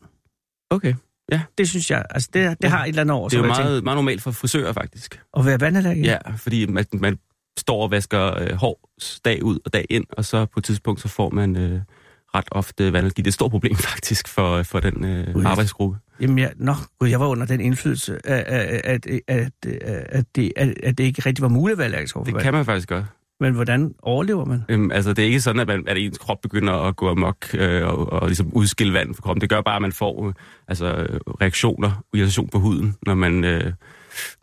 okay. 0.69 0.93
Det 1.57 1.69
synes 1.69 1.91
jeg, 1.91 2.05
altså 2.09 2.29
det, 2.33 2.49
det 2.49 2.57
Ja. 2.63 2.69
har 2.69 2.83
et 2.83 2.89
eller 2.89 3.01
andet 3.01 3.15
over. 3.15 3.29
Det 3.29 3.37
er 3.37 3.41
jo 3.41 3.47
meget, 3.47 3.83
meget 3.83 3.97
normalt 3.97 4.21
for 4.21 4.31
frisører, 4.31 4.73
faktisk. 4.73 5.21
At 5.37 5.45
være 5.45 5.59
vandallergiker? 5.61 6.11
Ja, 6.11 6.31
fordi 6.37 6.65
man, 6.65 6.85
man 6.93 7.17
står 7.57 7.83
og 7.83 7.91
vasker 7.91 8.41
øh, 8.41 8.51
hår 8.53 8.89
dag 9.25 9.43
ud 9.43 9.59
og 9.65 9.73
dag 9.73 9.85
ind, 9.89 10.05
og 10.09 10.25
så 10.25 10.45
på 10.45 10.59
et 10.59 10.63
tidspunkt, 10.63 11.01
så 11.01 11.07
får 11.07 11.29
man 11.29 11.55
øh, 11.55 11.81
ret 12.35 12.45
ofte 12.51 12.83
vandallergi. 12.83 13.21
Det 13.21 13.27
er 13.27 13.29
et 13.29 13.33
stort 13.33 13.51
problem, 13.51 13.75
faktisk, 13.91 14.27
for, 14.27 14.63
for 14.63 14.79
den 14.79 15.05
øh, 15.05 15.35
Ui. 15.35 15.43
arbejdsgruppe. 15.45 15.97
Jamen, 16.21 16.39
jeg, 16.39 16.51
nå, 16.55 16.73
gud, 16.99 17.07
jeg 17.09 17.19
var 17.19 17.27
under 17.27 17.45
den 17.45 17.61
indflydelse, 17.61 18.27
at, 18.27 18.43
at, 18.43 19.05
at, 19.07 19.21
at, 19.27 20.25
det, 20.35 20.51
at, 20.55 20.73
at 20.83 20.97
det 20.97 21.03
ikke 21.03 21.21
rigtig 21.25 21.41
var 21.43 21.49
muligt 21.49 21.73
at 21.73 21.77
være 21.77 21.85
allergisk 21.85 22.15
over 22.15 22.25
for 22.25 22.31
Det 22.31 22.41
kan 22.41 22.53
man 22.53 22.65
faktisk 22.65 22.89
godt. 22.89 23.05
Men 23.39 23.53
hvordan 23.53 23.93
overlever 24.01 24.45
man? 24.45 24.63
Øhm, 24.69 24.91
altså, 24.91 25.13
det 25.13 25.23
er 25.23 25.27
ikke 25.27 25.41
sådan, 25.41 25.61
at, 25.61 25.67
man, 25.67 25.83
at 25.87 25.97
ens 25.97 26.17
krop 26.17 26.41
begynder 26.41 26.73
at 26.73 26.95
gå 26.95 27.09
amok 27.09 27.45
øh, 27.53 27.87
og, 27.87 28.13
og 28.13 28.27
ligesom 28.27 28.53
udskille 28.53 28.93
vand 28.93 29.15
fra 29.15 29.21
kroppen. 29.21 29.41
Det 29.41 29.49
gør 29.49 29.61
bare, 29.61 29.75
at 29.75 29.81
man 29.81 29.91
får 29.91 30.27
øh, 30.27 30.33
altså, 30.67 31.07
reaktioner, 31.41 32.03
irritation 32.13 32.49
på 32.49 32.59
huden, 32.59 32.95
når 33.05 33.15
man, 33.15 33.43
øh, 33.43 33.73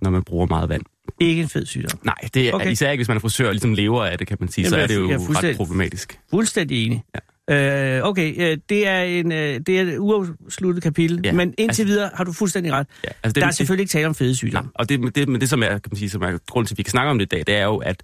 når 0.00 0.10
man 0.10 0.22
bruger 0.22 0.46
meget 0.46 0.68
vand. 0.68 0.82
Ikke 1.20 1.42
en 1.42 1.48
fed 1.48 1.66
sygdom. 1.66 1.98
Nej, 2.02 2.14
det 2.34 2.48
er 2.48 2.52
Okay. 2.52 2.70
især 2.70 2.90
ikke, 2.90 3.00
hvis 3.00 3.08
man 3.08 3.16
er 3.16 3.20
frisør 3.20 3.46
og 3.46 3.52
ligesom 3.52 3.74
lever 3.74 4.04
af 4.04 4.18
det, 4.18 4.26
kan 4.26 4.36
man 4.40 4.48
sige. 4.48 4.62
Jamen, 4.62 4.70
så 4.70 4.76
er 4.82 4.86
det 4.86 4.96
jo 4.96 5.08
jeg 5.08 5.14
er 5.14 5.42
ret 5.42 5.56
problematisk. 5.56 6.18
Fuldstændig 6.30 6.86
enig. 6.86 7.04
Ja. 7.14 7.20
Øh, 7.50 8.00
okay, 8.02 8.34
øh, 8.52 8.58
det 8.68 8.86
er 8.86 9.02
en 9.02 9.32
øh, 9.32 9.60
det 9.66 9.68
er 9.68 9.82
et 9.82 9.98
uafsluttet 9.98 10.82
kapitel, 10.82 11.20
ja, 11.24 11.32
men 11.32 11.48
indtil 11.48 11.64
altså- 11.64 11.84
videre 11.84 12.10
har 12.14 12.24
du 12.24 12.32
fuldstændig 12.32 12.72
ret. 12.72 12.86
Ja, 13.04 13.08
altså, 13.08 13.18
det, 13.24 13.34
Der 13.34 13.42
er 13.42 13.46
det, 13.46 13.56
selvfølgelig 13.56 13.82
ikke 13.82 13.90
tale 13.90 14.06
om 14.06 14.14
fede 14.14 14.28
Nej, 14.28 14.34
sygdomme. 14.34 14.70
og 14.74 14.88
det, 14.88 15.14
det, 15.14 15.28
men 15.28 15.40
det 15.40 15.48
som 15.50 15.62
er, 15.62 15.68
kan 15.68 15.82
man 15.90 15.96
sige, 15.96 16.10
som 16.10 16.22
er 16.22 16.38
grund 16.50 16.66
til, 16.66 16.74
at 16.74 16.78
vi 16.78 16.82
kan 16.82 16.90
snakke 16.90 17.10
om 17.10 17.18
det 17.18 17.26
i 17.26 17.28
dag, 17.28 17.44
det 17.46 17.54
er 17.54 17.64
jo, 17.64 17.76
at, 17.76 18.02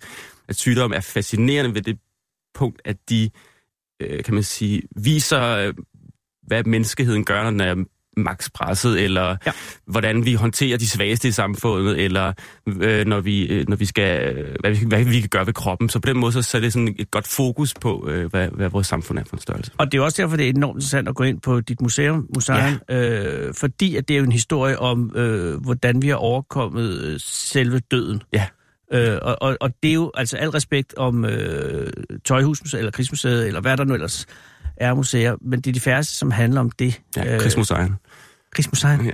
at 0.49 0.57
sygdom 0.57 0.93
er 0.93 1.01
fascinerende 1.01 1.75
ved 1.75 1.83
det 1.83 1.99
punkt, 2.55 2.83
at 2.85 2.97
de, 3.11 3.31
øh, 4.03 4.25
kan 4.25 4.35
man 4.35 4.43
sige, 4.43 4.83
viser, 4.97 5.43
øh, 5.43 5.75
hvad 6.47 6.65
menneskeheden 6.65 7.25
gør, 7.25 7.43
når 7.43 7.51
den 7.51 7.61
er 7.61 7.85
max 8.17 8.51
presset, 8.55 9.01
eller 9.01 9.37
ja. 9.47 9.53
hvordan 9.87 10.25
vi 10.25 10.35
håndterer 10.35 10.79
de 10.79 10.89
svageste 10.89 11.29
i 11.29 11.31
samfundet, 11.31 12.01
eller 12.01 12.33
øh, 12.67 13.07
når, 13.07 13.21
vi, 13.21 13.47
øh, 13.47 13.69
når 13.69 13.77
vi 13.77 13.85
skal, 13.85 14.37
øh, 14.37 14.57
hvad, 14.61 14.71
vi, 14.71 14.87
hvad 14.87 15.05
vi 15.05 15.21
kan 15.21 15.29
gøre 15.29 15.47
ved 15.47 15.53
kroppen. 15.53 15.89
Så 15.89 16.01
på 16.01 16.09
den 16.09 16.19
måde, 16.19 16.33
så, 16.33 16.43
så 16.43 16.57
er 16.57 16.61
det 16.61 16.73
sådan 16.73 16.95
et 16.99 17.11
godt 17.11 17.27
fokus 17.27 17.75
på, 17.81 18.09
øh, 18.09 18.31
hvad, 18.31 18.49
hvad 18.49 18.69
vores 18.69 18.87
samfund 18.87 19.19
er 19.19 19.25
for 19.25 19.37
en 19.37 19.43
størrelse. 19.43 19.71
Og 19.79 19.93
det 19.93 19.99
er 19.99 20.03
også 20.03 20.23
derfor, 20.23 20.37
det 20.37 20.47
er 20.47 20.51
enormt 20.51 20.77
interessant 20.77 21.09
at 21.09 21.15
gå 21.15 21.25
ind 21.25 21.41
på 21.41 21.61
dit 21.61 21.81
museum, 21.81 22.27
museum 22.35 22.81
ja. 22.89 22.97
øh, 22.97 23.55
fordi 23.55 23.97
at 23.97 24.09
det 24.09 24.15
er 24.15 24.19
jo 24.19 24.25
en 24.25 24.33
historie 24.33 24.79
om, 24.79 25.13
øh, 25.17 25.63
hvordan 25.63 26.03
vi 26.03 26.09
har 26.09 26.17
overkommet 26.17 27.03
øh, 27.03 27.21
selve 27.21 27.79
døden. 27.79 28.23
Ja. 28.33 28.47
Øh, 28.93 29.19
og, 29.23 29.37
og, 29.41 29.57
og 29.61 29.71
det 29.83 29.89
er 29.89 29.95
jo 29.95 30.11
altså 30.15 30.37
al 30.37 30.51
respekt 30.51 30.95
om 30.97 31.25
øh, 31.25 31.93
Tøjhusmuseet, 32.25 32.79
eller 32.79 32.91
Krigsmuseet, 32.91 33.47
eller 33.47 33.61
hvad 33.61 33.77
der 33.77 33.85
nu 33.85 33.95
ellers 33.95 34.27
er 34.81 34.95
museer, 34.95 35.37
men 35.41 35.61
det 35.61 35.71
er 35.71 35.73
de 35.73 35.81
færreste, 35.81 36.15
som 36.15 36.31
handler 36.31 36.61
om 36.61 36.71
det. 36.71 37.01
Ja, 37.17 37.35
øh, 37.35 37.41
Krigsmuseet. 37.41 37.93
Krigsmuseet? 38.53 39.05
Ja, 39.05 39.11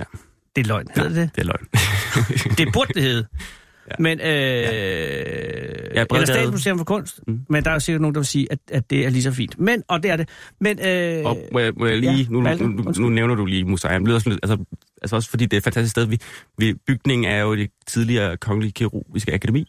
Det 0.55 0.63
er 0.63 0.67
løgn, 0.67 0.87
hedder 0.95 1.09
det? 1.09 1.29
det 1.35 1.41
er 1.41 1.45
løgn. 1.45 1.67
Det 2.57 2.73
burde 2.73 2.93
det 2.93 3.01
hedde. 3.01 3.27
Ja. 3.33 3.45
Ja. 3.89 3.95
Men, 3.99 4.19
øh, 4.19 4.25
ja, 4.25 6.03
Bredgade. 6.03 6.05
eller 6.13 6.25
Statsmuseum 6.25 6.77
for 6.77 6.85
Kunst. 6.85 7.19
Mm. 7.27 7.39
Men 7.49 7.63
der 7.63 7.69
er 7.69 7.73
jo 7.73 7.79
sikkert 7.79 8.01
nogen, 8.01 8.15
der 8.15 8.19
vil 8.21 8.25
sige, 8.25 8.47
at, 8.51 8.59
at 8.71 8.89
det 8.89 9.05
er 9.05 9.09
lige 9.09 9.23
så 9.23 9.31
fint. 9.31 9.59
Men, 9.59 9.83
og 9.87 10.03
det 10.03 10.11
er 10.11 10.15
det. 10.15 10.29
Men, 10.61 10.79
øh, 10.87 11.25
Og 11.25 11.37
må 11.51 11.59
jeg, 11.59 11.73
må 11.77 11.85
jeg 11.85 11.97
lige, 11.97 12.11
ja, 12.11 12.17
ja, 12.17 12.25
nu, 12.29 12.67
nu, 12.67 12.67
nu, 12.67 12.91
nu 12.97 13.09
nævner 13.09 13.35
du 13.35 13.45
lige 13.45 13.63
museum. 13.63 14.05
Det 14.05 14.25
lidt, 14.25 14.39
altså, 14.43 14.57
altså 15.01 15.15
også 15.15 15.29
fordi 15.29 15.45
det 15.45 15.53
er 15.53 15.57
et 15.57 15.63
fantastisk 15.63 15.91
sted. 15.91 16.05
Vi, 16.05 16.19
vi, 16.57 16.73
bygningen 16.87 17.31
er 17.31 17.41
jo 17.41 17.55
det 17.55 17.69
tidligere 17.87 18.37
kongelige 18.37 18.71
kirurgiske 18.71 19.33
akademi, 19.33 19.65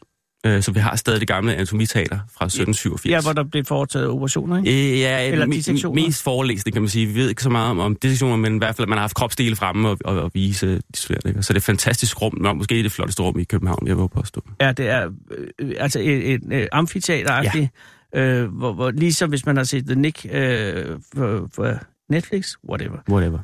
øh, 0.49 0.63
så 0.63 0.73
vi 0.73 0.81
har 0.81 0.97
stadig 0.97 1.21
det 1.21 1.29
gamle 1.29 1.55
anatomiteater 1.55 2.19
fra 2.39 2.45
1787. 2.45 3.11
ja, 3.13 3.21
hvor 3.21 3.33
der 3.33 3.45
blev 3.51 3.65
foretaget 3.65 4.09
operationer, 4.09 4.59
ikke? 4.59 4.93
Øh, 4.93 5.01
ja, 5.01 5.31
Eller 5.31 5.47
me- 5.47 5.95
mest 5.95 6.23
forelæsning, 6.23 6.73
kan 6.73 6.83
man 6.83 6.89
sige. 6.89 7.07
Vi 7.07 7.15
ved 7.15 7.29
ikke 7.29 7.43
så 7.43 7.51
meget 7.51 7.71
om, 7.71 7.79
om 7.79 7.97
dissektioner, 7.97 8.37
men 8.37 8.55
i 8.55 8.59
hvert 8.59 8.77
fald, 8.77 8.85
at 8.85 8.89
man 8.89 8.99
har 8.99 9.03
haft 9.03 9.15
kropsdele 9.15 9.57
fremme 9.57 9.89
og, 9.89 9.99
og, 10.05 10.21
og 10.23 10.31
vise 10.35 10.75
de 10.77 10.81
studerende. 10.95 11.43
Så 11.43 11.53
det 11.53 11.57
er 11.57 11.61
et 11.61 11.65
fantastisk 11.65 12.23
rum, 12.23 12.45
og 12.45 12.57
måske 12.57 12.83
det 12.83 12.93
flotteste 12.93 13.23
rum 13.23 13.39
i 13.39 13.45
København, 13.45 13.87
jeg 13.87 13.99
vil 13.99 14.09
påstå. 14.09 14.43
Ja, 14.61 14.73
det 14.73 14.89
er 14.89 15.11
øh, 15.59 15.75
altså 15.79 16.01
et, 16.01 16.33
et, 16.35 16.41
et 16.53 16.69
amfiteateragtigt, 16.73 17.69
ja. 18.15 18.21
øh, 18.21 18.49
hvor, 18.55 18.73
hvor 18.73 18.91
ligesom 18.91 19.29
hvis 19.29 19.47
man 19.47 19.57
har 19.57 19.65
set 19.65 19.85
The 19.87 19.95
Nick 19.95 20.27
øh, 20.33 20.85
for, 21.17 21.49
for 21.55 21.75
Netflix, 22.11 22.53
whatever, 22.69 22.99
Whatever. 23.11 23.39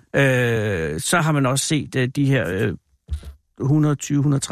øh, 0.94 1.00
så 1.00 1.18
har 1.20 1.32
man 1.32 1.46
også 1.46 1.64
set 1.64 1.96
øh, 1.96 2.08
de 2.08 2.24
her 2.26 2.48
øh, 2.50 2.72
120-130 3.60 3.66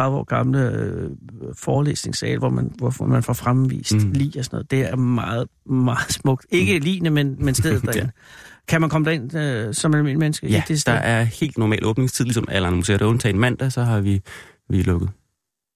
år 0.02 0.24
gamle 0.24 0.70
øh, 0.70 1.10
forelæsningssal, 1.56 2.38
hvor 2.38 2.48
man, 2.50 2.70
hvor 2.78 3.06
man 3.06 3.22
får 3.22 3.32
fremvist 3.32 3.94
Mm. 3.94 4.10
lige 4.12 4.38
og 4.38 4.44
sådan 4.44 4.54
noget. 4.56 4.70
Det 4.70 4.80
er 4.90 4.96
meget, 4.96 5.48
meget 5.66 6.12
smukt. 6.12 6.46
Ikke 6.50 6.78
mm. 6.78 6.84
lignende, 6.84 7.10
men, 7.10 7.36
men 7.38 7.54
stedet 7.54 7.82
derinde. 7.86 8.10
Kan 8.68 8.80
man 8.80 8.90
komme 8.90 9.04
derind 9.04 9.36
øh, 9.36 9.74
som 9.74 9.94
almindelig 9.94 10.18
menneske? 10.18 10.46
Ja, 10.48 10.62
det 10.68 10.80
sted? 10.80 10.92
der 10.92 10.98
er 10.98 11.22
helt 11.22 11.58
normal 11.58 11.84
åbningstid, 11.86 12.24
ligesom 12.24 12.44
alle 12.50 12.66
andre 12.66 12.76
museer. 12.76 12.98
Der 12.98 13.04
er 13.04 13.08
undtagen 13.10 13.38
mandag, 13.38 13.72
så 13.72 13.82
har 13.82 14.00
vi, 14.00 14.20
vi 14.68 14.80
er 14.80 14.84
lukket. 14.84 15.08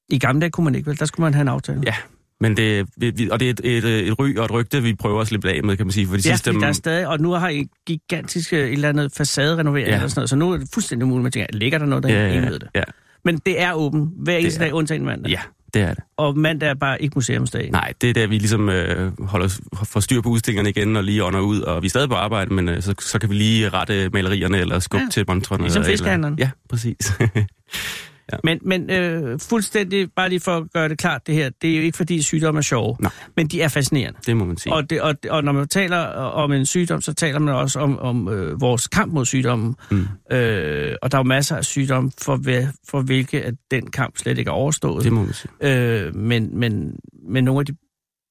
I 0.08 0.18
gamle 0.18 0.40
dage 0.40 0.50
kunne 0.50 0.64
man 0.64 0.74
ikke, 0.74 0.86
vel? 0.90 0.98
Der 0.98 1.04
skulle 1.04 1.24
man 1.24 1.34
have 1.34 1.42
en 1.42 1.48
aftale. 1.48 1.82
Ja, 1.86 1.94
Men 2.40 2.56
det, 2.56 2.86
vi- 2.96 3.28
og 3.30 3.40
det 3.40 3.46
er 3.46 3.50
et, 3.50 3.60
et, 3.84 4.08
et 4.08 4.18
ry 4.18 4.36
og 4.36 4.44
et 4.44 4.50
rygte, 4.52 4.82
vi 4.82 4.94
prøver 4.94 5.20
at 5.20 5.26
slippe 5.26 5.50
af 5.50 5.62
med, 5.64 5.76
kan 5.76 5.86
man 5.86 5.92
sige. 5.92 6.06
For 6.06 6.16
de 6.16 6.22
Ja, 6.24 6.30
sidste, 6.34 6.52
der 6.52 6.66
er 6.66 6.72
stadig, 6.72 7.08
og 7.08 7.18
nu 7.20 7.30
har 7.30 7.48
I 7.48 7.66
gigantisk 7.86 8.52
øh, 8.52 8.58
et 8.58 8.72
eller 8.72 8.88
andet 8.88 9.12
facaderenovering 9.16 9.88
Ja. 9.88 9.94
eller 9.94 10.08
sådan 10.08 10.18
noget, 10.20 10.30
så 10.30 10.36
nu 10.36 10.50
er 10.52 10.56
det 10.56 10.68
fuldstændig 10.74 11.04
umuligt, 11.06 11.22
man 11.22 11.32
tænker, 11.32 11.56
ligger 11.58 11.78
der 11.78 11.86
noget 11.86 12.04
der? 12.04 12.08
ja, 12.10 12.34
ja, 12.34 12.48
ved 12.48 12.58
det. 12.58 12.68
ja, 12.74 12.82
Men 13.26 13.38
det 13.46 13.60
er 13.60 13.72
åbent 13.72 14.10
hver 14.24 14.36
eneste 14.36 14.60
dag, 14.60 14.72
undtagen 14.72 15.04
mandag. 15.04 15.30
ja, 15.30 15.40
det 15.74 15.82
er 15.82 15.94
det. 15.94 16.04
Og 16.16 16.38
mandag 16.38 16.68
er 16.68 16.74
bare 16.74 17.02
ikke 17.02 17.12
museumsdag. 17.14 17.70
Nej, 17.70 17.92
det 18.00 18.10
er 18.10 18.14
der, 18.14 18.26
vi 18.26 18.38
ligesom 18.38 18.68
øh, 18.68 19.12
holder, 19.20 19.58
får 19.84 20.00
styr 20.00 20.20
på 20.20 20.28
udstillingerne 20.28 20.68
igen 20.70 20.96
og 20.96 21.04
lige 21.04 21.24
ånder 21.24 21.40
ud, 21.40 21.60
og 21.60 21.82
vi 21.82 21.86
er 21.86 21.90
stadig 21.90 22.08
på 22.08 22.14
arbejde, 22.14 22.54
men 22.54 22.68
øh, 22.68 22.82
så, 22.82 22.94
så 23.00 23.18
kan 23.18 23.30
vi 23.30 23.34
lige 23.34 23.68
rette 23.68 24.10
malerierne 24.12 24.58
eller 24.58 24.78
skubbe 24.78 25.04
Ja, 25.04 25.10
til 25.10 25.24
montrene. 25.28 25.62
ligesom 25.62 25.80
eller- 25.82 25.92
fiskehandleren. 25.92 26.38
Ja, 26.38 26.50
præcis. 26.68 27.12
Men, 28.44 28.58
men 28.62 28.90
øh, 28.90 29.40
fuldstændig, 29.40 30.12
bare 30.16 30.28
lige 30.28 30.40
for 30.40 30.56
at 30.56 30.72
gøre 30.72 30.88
det 30.88 30.98
klart, 30.98 31.26
det 31.26 31.34
her, 31.34 31.50
det 31.62 31.70
er 31.70 31.76
jo 31.76 31.82
ikke 31.82 31.96
fordi 31.96 32.22
sygdomme 32.22 32.58
er 32.58 32.62
sjove, 32.62 32.96
Nej. 33.00 33.12
men 33.36 33.46
de 33.46 33.62
er 33.62 33.68
fascinerende. 33.68 34.18
det 34.26 34.36
må 34.36 34.44
man 34.44 34.56
sige. 34.56 34.72
Og, 34.72 34.90
det, 34.90 35.00
og, 35.00 35.14
og 35.30 35.44
når 35.44 35.52
man 35.52 35.68
taler 35.68 35.98
om 36.14 36.52
en 36.52 36.66
sygdom, 36.66 37.00
så 37.00 37.14
taler 37.14 37.38
man 37.38 37.54
også 37.54 37.80
om, 37.80 37.98
om 37.98 38.28
øh, 38.28 38.60
vores 38.60 38.88
kamp 38.88 39.12
mod 39.12 39.24
sygdommen. 39.24 39.74
Mm. 39.90 40.06
Øh, 40.32 40.94
og 41.02 41.12
der 41.12 41.18
er 41.18 41.22
jo 41.22 41.28
masser 41.28 41.56
af 41.56 41.64
sygdomme, 41.64 42.10
for, 42.18 42.40
for 42.88 43.00
hvilke 43.00 43.42
at 43.42 43.54
den 43.70 43.90
kamp 43.90 44.18
slet 44.18 44.38
ikke 44.38 44.48
er 44.48 44.52
overstået. 44.52 45.04
Det 45.04 45.12
må 45.12 45.22
man 45.22 45.32
sige. 45.32 45.50
Øh, 45.60 46.14
men, 46.14 46.58
men, 46.58 46.96
men 47.28 47.44
nogle 47.44 47.60
af 47.60 47.66
de 47.66 47.76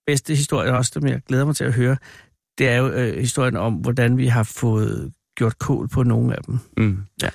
bedste 0.08 0.36
historier, 0.36 0.74
også 0.74 0.92
dem 1.00 1.08
jeg 1.08 1.22
glæder 1.28 1.46
mig 1.46 1.56
til 1.56 1.64
at 1.64 1.74
høre, 1.74 1.98
det 2.58 2.70
er 2.70 2.76
jo 2.76 2.88
øh, 2.90 3.20
historien 3.20 3.56
om, 3.56 3.74
hvordan 3.74 4.18
vi 4.18 4.28
har 4.28 4.44
fået 4.44 5.12
gjort 5.38 5.60
kål 5.60 5.88
på 5.88 6.04
nogle 6.04 6.36
af 6.36 6.44
dem. 6.44 6.60
Mm. 6.78 6.98
Ja, 7.24 7.30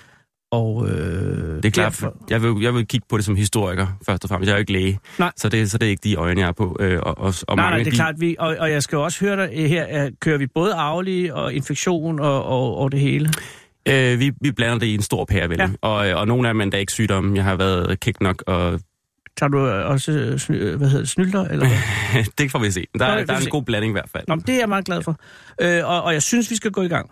Og 0.53 0.89
øh, 0.89 1.57
det 1.57 1.65
er 1.65 1.71
klart. 1.71 1.93
derfor, 1.93 2.17
Jeg 2.31 2.43
vil, 2.43 2.55
jeg 2.63 2.75
vil 2.75 2.87
kigge 2.87 3.07
på 3.11 3.17
det 3.17 3.25
som 3.25 3.37
historiker, 3.37 3.87
først 4.07 4.25
og 4.25 4.29
fremmest. 4.29 4.47
Jeg 4.49 4.53
er 4.53 4.57
jo 4.57 4.61
ikke 4.61 4.73
læge, 4.73 4.99
Nej. 5.19 5.33
så 5.37 5.49
det, 5.49 5.71
så 5.71 5.79
det 5.79 5.87
er 5.87 5.91
ikke 5.91 6.01
de 6.05 6.15
øjne, 6.15 6.41
jeg 6.41 6.49
er 6.49 6.53
på. 6.53 6.77
Øh, 6.81 6.99
og, 7.03 7.19
og, 7.19 7.35
og 7.49 7.57
nej, 7.57 7.65
mange 7.65 7.71
nej, 7.71 7.79
det 7.79 7.87
er 7.87 7.91
de, 7.91 7.97
klart, 7.97 8.15
vi, 8.21 8.37
og, 8.39 8.57
og 8.61 8.71
jeg 8.71 8.83
skal 8.83 8.99
også 8.99 9.25
høre 9.25 9.37
dig, 9.37 9.51
øh, 9.57 9.65
her 9.65 9.85
at 9.85 10.13
kører 10.21 10.39
vi 10.39 10.47
både 10.47 10.75
arvelige 10.75 11.35
og 11.35 11.55
infektion 11.55 12.21
og, 12.21 12.45
og, 12.45 12.77
og 12.79 12.93
det 12.93 13.01
hele. 13.01 13.31
Øh, 13.89 14.19
vi, 14.21 14.33
vi 14.41 14.53
blander 14.53 14.79
det 14.79 14.87
i 14.87 14.95
en 14.95 15.03
stor 15.03 15.25
pærevæld, 15.25 15.61
Ja. 15.61 15.67
ja. 15.67 15.89
og, 16.15 16.21
og 16.21 16.27
nogle 16.27 16.49
af 16.49 16.55
dem 16.55 16.61
er 16.73 16.77
ikke 16.79 16.93
sygdomme. 16.93 17.37
Jeg 17.37 17.45
har 17.45 17.57
været 17.57 18.01
kæk 18.01 18.21
nok, 18.21 18.43
og 18.47 18.81
Tager 19.39 19.51
du 19.51 19.59
også, 19.69 20.13
øh, 20.13 20.39
sny, 20.39 20.55
øh, 20.57 20.77
hvad 20.79 20.89
hedder 20.89 21.03
det, 21.03 21.09
snylder? 21.11 21.45
Eller 21.45 21.67
hvad? 21.69 22.25
det 22.39 22.51
får 22.51 22.59
vi 22.59 22.71
se. 22.71 22.87
Der, 22.99 23.15
Nå, 23.15 23.21
der 23.21 23.33
er 23.33 23.37
en 23.37 23.43
se. 23.43 23.51
god 23.51 23.63
blanding 23.63 23.91
i 23.91 23.95
hvert 23.95 24.09
fald. 24.13 24.25
Nå, 24.29 24.37
det 24.37 24.55
er 24.55 24.59
jeg 24.59 24.69
meget 24.69 24.85
glad 24.85 25.03
for. 25.03 25.17
Øh, 25.61 25.81
og, 25.89 26.03
og 26.03 26.13
jeg 26.13 26.23
synes, 26.23 26.51
vi 26.51 26.57
skal 26.57 26.71
gå 26.71 26.83
i 26.83 26.89
gang. 26.89 27.11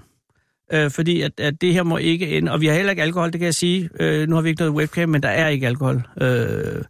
Øh, 0.73 0.91
fordi 0.91 1.21
at, 1.21 1.41
at 1.41 1.61
det 1.61 1.73
her 1.73 1.83
må 1.83 1.97
ikke 1.97 2.37
ende. 2.37 2.53
Og 2.53 2.61
vi 2.61 2.67
har 2.67 2.75
heller 2.75 2.91
ikke 2.91 3.03
alkohol, 3.03 3.33
det 3.33 3.41
kan 3.41 3.45
jeg 3.45 3.55
sige. 3.55 3.91
Øh, 4.01 4.29
nu 4.29 4.35
har 4.35 4.43
vi 4.43 4.49
ikke 4.49 4.63
noget 4.63 4.75
webcam, 4.75 5.09
men 5.09 5.23
der 5.23 5.29
er 5.29 5.49
ikke 5.49 5.67
alkohol 5.67 6.03
øh, 6.21 6.85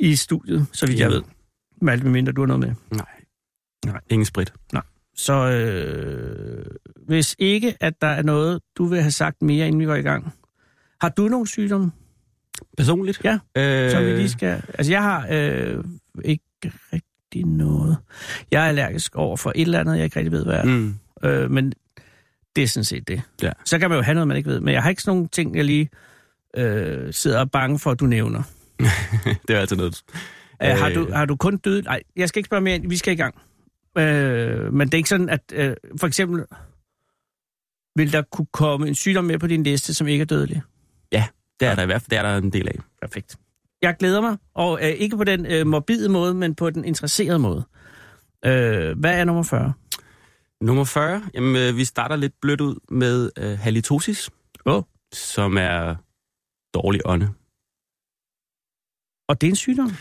i 0.00 0.16
studiet, 0.16 0.66
så 0.72 0.86
vidt 0.86 1.00
jeg 1.00 1.10
ved. 1.10 1.22
Med 1.82 1.92
alt 1.92 2.04
mindre 2.04 2.32
du 2.32 2.40
har 2.40 2.46
noget 2.46 2.60
med. 2.60 2.74
Nej. 2.90 3.06
Nej. 3.86 4.00
Ingen 4.10 4.26
sprit. 4.26 4.52
Så 5.16 5.32
øh, 5.32 6.64
hvis 7.06 7.36
ikke, 7.38 7.76
at 7.80 7.94
der 8.00 8.06
er 8.06 8.22
noget, 8.22 8.60
du 8.78 8.84
vil 8.84 9.00
have 9.00 9.10
sagt 9.10 9.42
mere, 9.42 9.66
inden 9.66 9.80
vi 9.80 9.84
går 9.84 9.94
i 9.94 10.02
gang. 10.02 10.32
Har 11.00 11.08
du 11.08 11.28
nogle 11.28 11.48
sygdomme, 11.48 11.90
Personligt? 12.76 13.20
Ja, 13.24 13.38
øh, 13.56 13.90
som 13.90 14.04
vi 14.04 14.10
lige 14.10 14.28
skal... 14.28 14.62
Altså, 14.74 14.92
jeg 14.92 15.02
har 15.02 15.26
øh, 15.30 15.84
ikke 16.24 16.44
rigtig 16.92 17.44
noget. 17.44 17.96
Jeg 18.50 18.64
er 18.64 18.68
allergisk 18.68 19.16
over 19.16 19.36
for 19.36 19.52
et 19.54 19.62
eller 19.62 19.80
andet, 19.80 19.96
jeg 19.96 20.04
ikke 20.04 20.16
rigtig 20.16 20.32
ved, 20.32 20.44
hvad 20.44 20.54
er. 20.54 20.64
Mm. 20.64 20.94
Øh, 21.22 21.50
men 21.50 21.72
det 22.56 22.64
er 22.64 22.68
sådan 22.68 22.84
set 22.84 23.08
det. 23.08 23.22
Ja. 23.42 23.52
Så 23.64 23.78
kan 23.78 23.90
man 23.90 23.96
jo 23.98 24.02
have 24.02 24.14
noget, 24.14 24.28
man 24.28 24.36
ikke 24.36 24.50
ved. 24.50 24.60
Men 24.60 24.74
jeg 24.74 24.82
har 24.82 24.90
ikke 24.90 25.02
sådan 25.02 25.16
nogle 25.16 25.28
ting, 25.28 25.56
jeg 25.56 25.64
lige 25.64 25.90
øh, 26.56 27.12
sidder 27.12 27.36
og 27.36 27.42
er 27.42 27.46
bange 27.46 27.78
for, 27.78 27.90
at 27.90 28.00
du 28.00 28.06
nævner. 28.06 28.42
det 29.48 29.56
er 29.56 29.60
altid 29.60 29.76
noget. 29.76 30.02
Øh, 30.62 30.68
har, 30.68 30.88
Øh. 30.88 30.94
du, 30.94 31.12
har 31.12 31.24
du 31.24 31.36
kun 31.36 31.56
død? 31.56 31.82
Nej, 31.82 32.02
jeg 32.16 32.28
skal 32.28 32.40
ikke 32.40 32.48
spørge 32.48 32.60
mere. 32.60 32.80
Vi 32.80 32.96
skal 32.96 33.12
i 33.12 33.16
gang. 33.16 33.34
Øh, 33.98 34.72
men 34.72 34.88
det 34.88 34.94
er 34.94 34.98
ikke 34.98 35.08
sådan, 35.08 35.28
at 35.28 35.40
øh, 35.52 35.76
for 36.00 36.06
eksempel 36.06 36.44
vil 37.96 38.12
der 38.12 38.22
kunne 38.22 38.46
komme 38.52 38.88
en 38.88 38.94
sygdom 38.94 39.24
med 39.24 39.38
på 39.38 39.46
din 39.46 39.62
liste, 39.62 39.94
som 39.94 40.06
ikke 40.08 40.22
er 40.22 40.26
dødelig? 40.26 40.62
Det 41.60 41.68
er 41.68 41.74
der 41.74 41.82
i 41.82 41.86
hvert 41.86 42.02
fald 42.02 42.10
det 42.10 42.18
er 42.18 42.22
der 42.22 42.36
en 42.36 42.52
del 42.52 42.68
af. 42.68 42.74
Perfekt. 43.02 43.36
Jeg 43.82 43.96
glæder 43.98 44.20
mig, 44.20 44.36
og 44.54 44.78
øh, 44.82 44.88
ikke 44.88 45.16
på 45.16 45.24
den 45.24 45.46
øh, 45.46 45.66
morbide 45.66 46.08
måde, 46.08 46.34
men 46.34 46.54
på 46.54 46.70
den 46.70 46.84
interesserede 46.84 47.38
måde. 47.38 47.64
Øh, 48.44 48.98
hvad 48.98 49.18
er 49.18 49.24
nummer 49.24 49.42
40? 49.42 49.72
Nummer 50.62 50.84
40, 50.84 51.22
jamen, 51.34 51.56
øh, 51.56 51.76
vi 51.76 51.84
starter 51.84 52.16
lidt 52.16 52.32
blødt 52.42 52.60
ud 52.60 52.74
med 52.90 53.30
øh, 53.38 53.58
halitosis, 53.58 54.30
Åh. 54.66 54.82
som 55.12 55.56
er 55.58 55.94
dårlig 56.74 57.00
ånde. 57.04 57.28
Og 59.28 59.40
det 59.40 59.46
er 59.46 59.50
en 59.50 59.56
sygdom? 59.56 59.92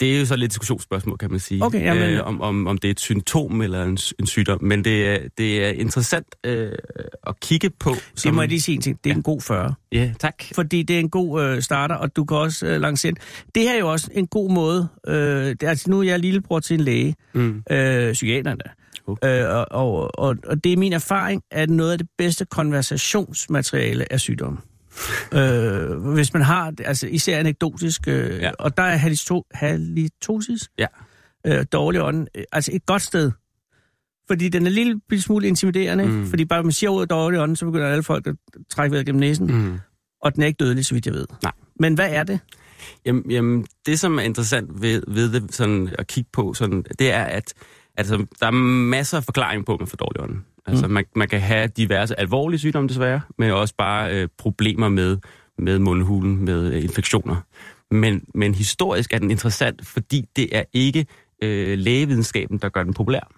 Det 0.00 0.14
er 0.14 0.18
jo 0.20 0.26
så 0.26 0.36
lidt 0.36 0.50
diskussionsspørgsmål, 0.50 1.18
kan 1.18 1.30
man 1.30 1.40
sige. 1.40 1.64
Okay, 1.64 1.82
jamen- 1.84 2.10
øh, 2.10 2.26
om, 2.26 2.40
om, 2.40 2.66
om 2.66 2.78
det 2.78 2.88
er 2.88 2.92
et 2.92 3.00
symptom 3.00 3.60
eller 3.62 3.84
en, 3.84 3.98
en 4.18 4.26
sygdom. 4.26 4.64
Men 4.64 4.84
det 4.84 5.06
er, 5.08 5.28
det 5.38 5.64
er 5.64 5.68
interessant 5.70 6.26
øh, 6.44 6.72
at 7.26 7.40
kigge 7.40 7.70
på. 7.70 7.94
Det 8.24 8.34
må 8.34 8.42
jeg 8.42 8.48
lige 8.48 8.60
sige 8.60 8.74
en 8.74 8.80
ting. 8.82 8.98
Det 9.04 9.10
er 9.10 9.14
Ja. 9.14 9.16
en 9.16 9.22
god 9.22 9.40
40. 9.40 9.74
Ja, 9.92 10.12
tak. 10.20 10.34
fordi 10.54 10.82
det 10.82 10.96
er 10.96 11.00
en 11.00 11.10
god 11.10 11.42
øh, 11.42 11.62
starter, 11.62 11.94
og 11.94 12.16
du 12.16 12.24
kan 12.24 12.36
også 12.36 12.66
øh, 12.66 12.80
lancere. 12.80 13.12
Det 13.54 13.62
her 13.62 13.74
er 13.74 13.78
jo 13.78 13.92
også 13.92 14.10
en 14.14 14.26
god 14.26 14.50
måde. 14.50 14.88
Øh, 15.06 15.14
det, 15.46 15.62
er- 15.62 15.68
altså, 15.68 15.90
nu 15.90 15.98
er 16.00 16.04
jeg 16.04 16.18
lillebror 16.18 16.60
til 16.60 16.74
en 16.74 16.80
læge, 16.80 17.16
Mm. 17.32 17.62
øh, 17.70 18.12
psykiater 18.12 18.50
endda. 18.52 18.70
Okay. 19.08 19.42
Øh, 19.44 19.54
og, 19.56 19.66
og, 19.70 20.10
og, 20.18 20.36
og 20.46 20.64
det 20.64 20.72
er 20.72 20.76
min 20.76 20.92
erfaring, 20.92 21.42
at 21.50 21.70
noget 21.70 21.92
af 21.92 21.98
det 21.98 22.06
bedste 22.18 22.44
konversationsmateriale 22.44 24.12
er 24.12 24.16
sygdom. 24.16 24.58
øh, 25.34 25.90
hvis 26.14 26.32
man 26.34 26.42
har, 26.42 26.72
altså 26.84 27.06
især 27.06 27.38
anekdotisk, 27.38 28.08
øh, 28.08 28.40
ja. 28.40 28.50
Og 28.58 28.76
der 28.76 28.82
er 28.82 28.96
halito, 28.96 29.44
halitosis, 29.54 30.70
Ja. 30.78 30.86
øh, 31.46 31.64
dårlig 31.72 32.02
ånd, 32.02 32.26
øh, 32.34 32.44
altså 32.52 32.70
et 32.74 32.86
godt 32.86 33.02
sted. 33.02 33.30
Fordi 34.28 34.48
den 34.48 34.62
er 34.62 34.66
en 34.66 34.72
lille 34.72 35.00
smule 35.20 35.48
intimiderende. 35.48 36.04
Mm. 36.04 36.26
fordi 36.26 36.44
bare 36.44 36.62
man 36.62 36.72
siger 36.72 36.90
ordet 36.90 37.10
dårlig 37.10 37.40
ånd, 37.40 37.56
så 37.56 37.64
begynder 37.64 37.86
alle 37.86 38.02
folk 38.02 38.26
at 38.26 38.34
trække 38.70 38.92
vejret 38.92 39.06
gennem 39.06 39.20
næsen. 39.20 39.46
Mm. 39.46 39.78
Og 40.22 40.34
den 40.34 40.42
er 40.42 40.46
ikke 40.46 40.56
dødelig, 40.56 40.84
så 40.86 40.94
vidt 40.94 41.06
jeg 41.06 41.14
ved. 41.14 41.26
Nej. 41.42 41.52
Men 41.80 41.94
hvad 41.94 42.10
er 42.10 42.22
det? 42.22 42.40
Jamen, 43.04 43.30
jamen, 43.30 43.66
det 43.86 44.00
som 44.00 44.18
er 44.18 44.22
interessant 44.22 44.82
ved, 44.82 45.02
ved 45.08 45.32
det 45.32 45.54
sådan, 45.54 45.88
at 45.98 46.06
kigge 46.06 46.30
på, 46.32 46.54
sådan, 46.54 46.84
det 46.98 47.12
er, 47.12 47.24
at 47.24 47.54
altså, 47.98 48.26
der 48.40 48.46
er 48.46 48.50
masser 48.50 49.16
af 49.16 49.24
forklaring 49.24 49.66
på, 49.66 49.74
at 49.74 49.80
man 49.80 49.86
får 49.86 49.96
dårlig 49.96 50.20
ånd. 50.22 50.36
Altså, 50.66 50.86
Mm. 50.86 50.90
mm. 50.90 50.94
man, 50.94 51.04
man 51.16 51.28
kan 51.28 51.40
have 51.40 51.66
diverse 51.76 52.20
alvorlige 52.20 52.58
sygdomme 52.58 52.88
desværre, 52.88 53.20
men 53.38 53.50
også 53.50 53.74
bare 53.78 54.14
øh, 54.14 54.28
problemer 54.38 54.88
med, 54.88 55.18
med 55.58 55.78
mundhulen, 55.78 56.44
med 56.44 56.72
øh, 56.72 56.82
infektioner. 56.84 57.36
Men, 57.90 58.24
men 58.34 58.54
historisk 58.54 59.12
er 59.12 59.18
den 59.18 59.30
interessant, 59.30 59.86
fordi 59.86 60.24
det 60.36 60.56
er 60.56 60.64
ikke 60.72 61.06
øh, 61.42 61.78
lægevidenskaben, 61.78 62.58
der 62.58 62.68
gør 62.68 62.82
den 62.82 62.94
populær. 62.94 63.30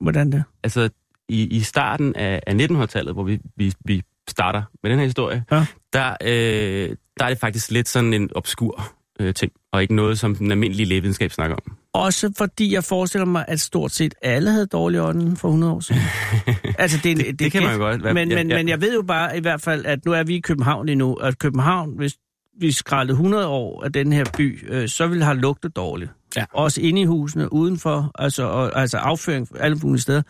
Hvordan 0.00 0.32
det? 0.32 0.44
Altså, 0.64 0.88
i, 1.28 1.46
i 1.46 1.60
starten 1.60 2.16
af, 2.16 2.40
af 2.46 2.54
1900-tallet, 2.54 3.14
hvor 3.14 3.22
vi, 3.22 3.40
vi, 3.56 3.72
vi 3.84 4.02
starter 4.28 4.62
med 4.82 4.90
den 4.90 4.98
her 4.98 5.06
historie, 5.06 5.44
Ja. 5.50 5.66
der, 5.92 6.16
øh, 6.24 6.96
der 7.18 7.24
er 7.24 7.28
det 7.28 7.38
faktisk 7.38 7.70
lidt 7.70 7.88
sådan 7.88 8.12
en 8.12 8.30
obskur 8.34 8.92
øh, 9.20 9.34
ting, 9.34 9.52
og 9.72 9.82
ikke 9.82 9.94
noget, 9.94 10.18
som 10.18 10.34
den 10.34 10.50
almindelige 10.50 10.86
lægevidenskab 10.86 11.32
snakker 11.32 11.56
om. 11.56 11.76
Også 11.98 12.32
fordi 12.38 12.74
jeg 12.74 12.84
forestiller 12.84 13.26
mig, 13.26 13.44
at 13.48 13.60
stort 13.60 13.92
set 13.92 14.14
alle 14.22 14.50
havde 14.50 14.66
dårlig 14.66 15.00
ånden 15.02 15.36
for 15.36 15.48
100 15.48 15.72
år 15.72 15.80
siden. 15.80 16.02
altså, 16.78 16.98
det, 17.02 17.12
er 17.12 17.16
Det, 17.16 17.26
det, 17.26 17.38
det 17.38 17.52
kan 17.52 17.60
gæt. 17.60 17.70
man 17.70 17.78
jo 17.78 17.84
godt. 17.84 18.14
Men, 18.14 18.28
men, 18.28 18.48
men 18.48 18.68
jeg 18.68 18.80
ved 18.80 18.94
jo 18.94 19.02
bare 19.02 19.36
i 19.36 19.40
hvert 19.40 19.60
fald, 19.60 19.86
at 19.86 20.04
nu 20.04 20.12
er 20.12 20.22
vi 20.22 20.34
i 20.34 20.40
København 20.40 20.86
lige 20.86 20.96
nu, 20.96 21.14
at 21.14 21.38
København, 21.38 21.92
hvis 21.96 22.14
vi 22.60 22.72
skrællede 22.72 23.12
100 23.12 23.46
år 23.46 23.84
af 23.84 23.92
den 23.92 24.12
her 24.12 24.24
by, 24.36 24.68
øh, 24.72 24.88
så 24.88 25.06
ville 25.06 25.24
have 25.24 25.36
lugtet 25.36 25.76
dårligt. 25.76 26.10
Ja. 26.36 26.44
Også 26.52 26.80
inde 26.80 27.00
i 27.00 27.04
husene, 27.04 27.52
udenfor, 27.52 28.10
altså, 28.14 28.42
og, 28.42 28.80
altså 28.80 28.96
afføring 28.98 29.48
alle 29.60 29.76
mulige 29.76 30.02
steder. 30.02 30.22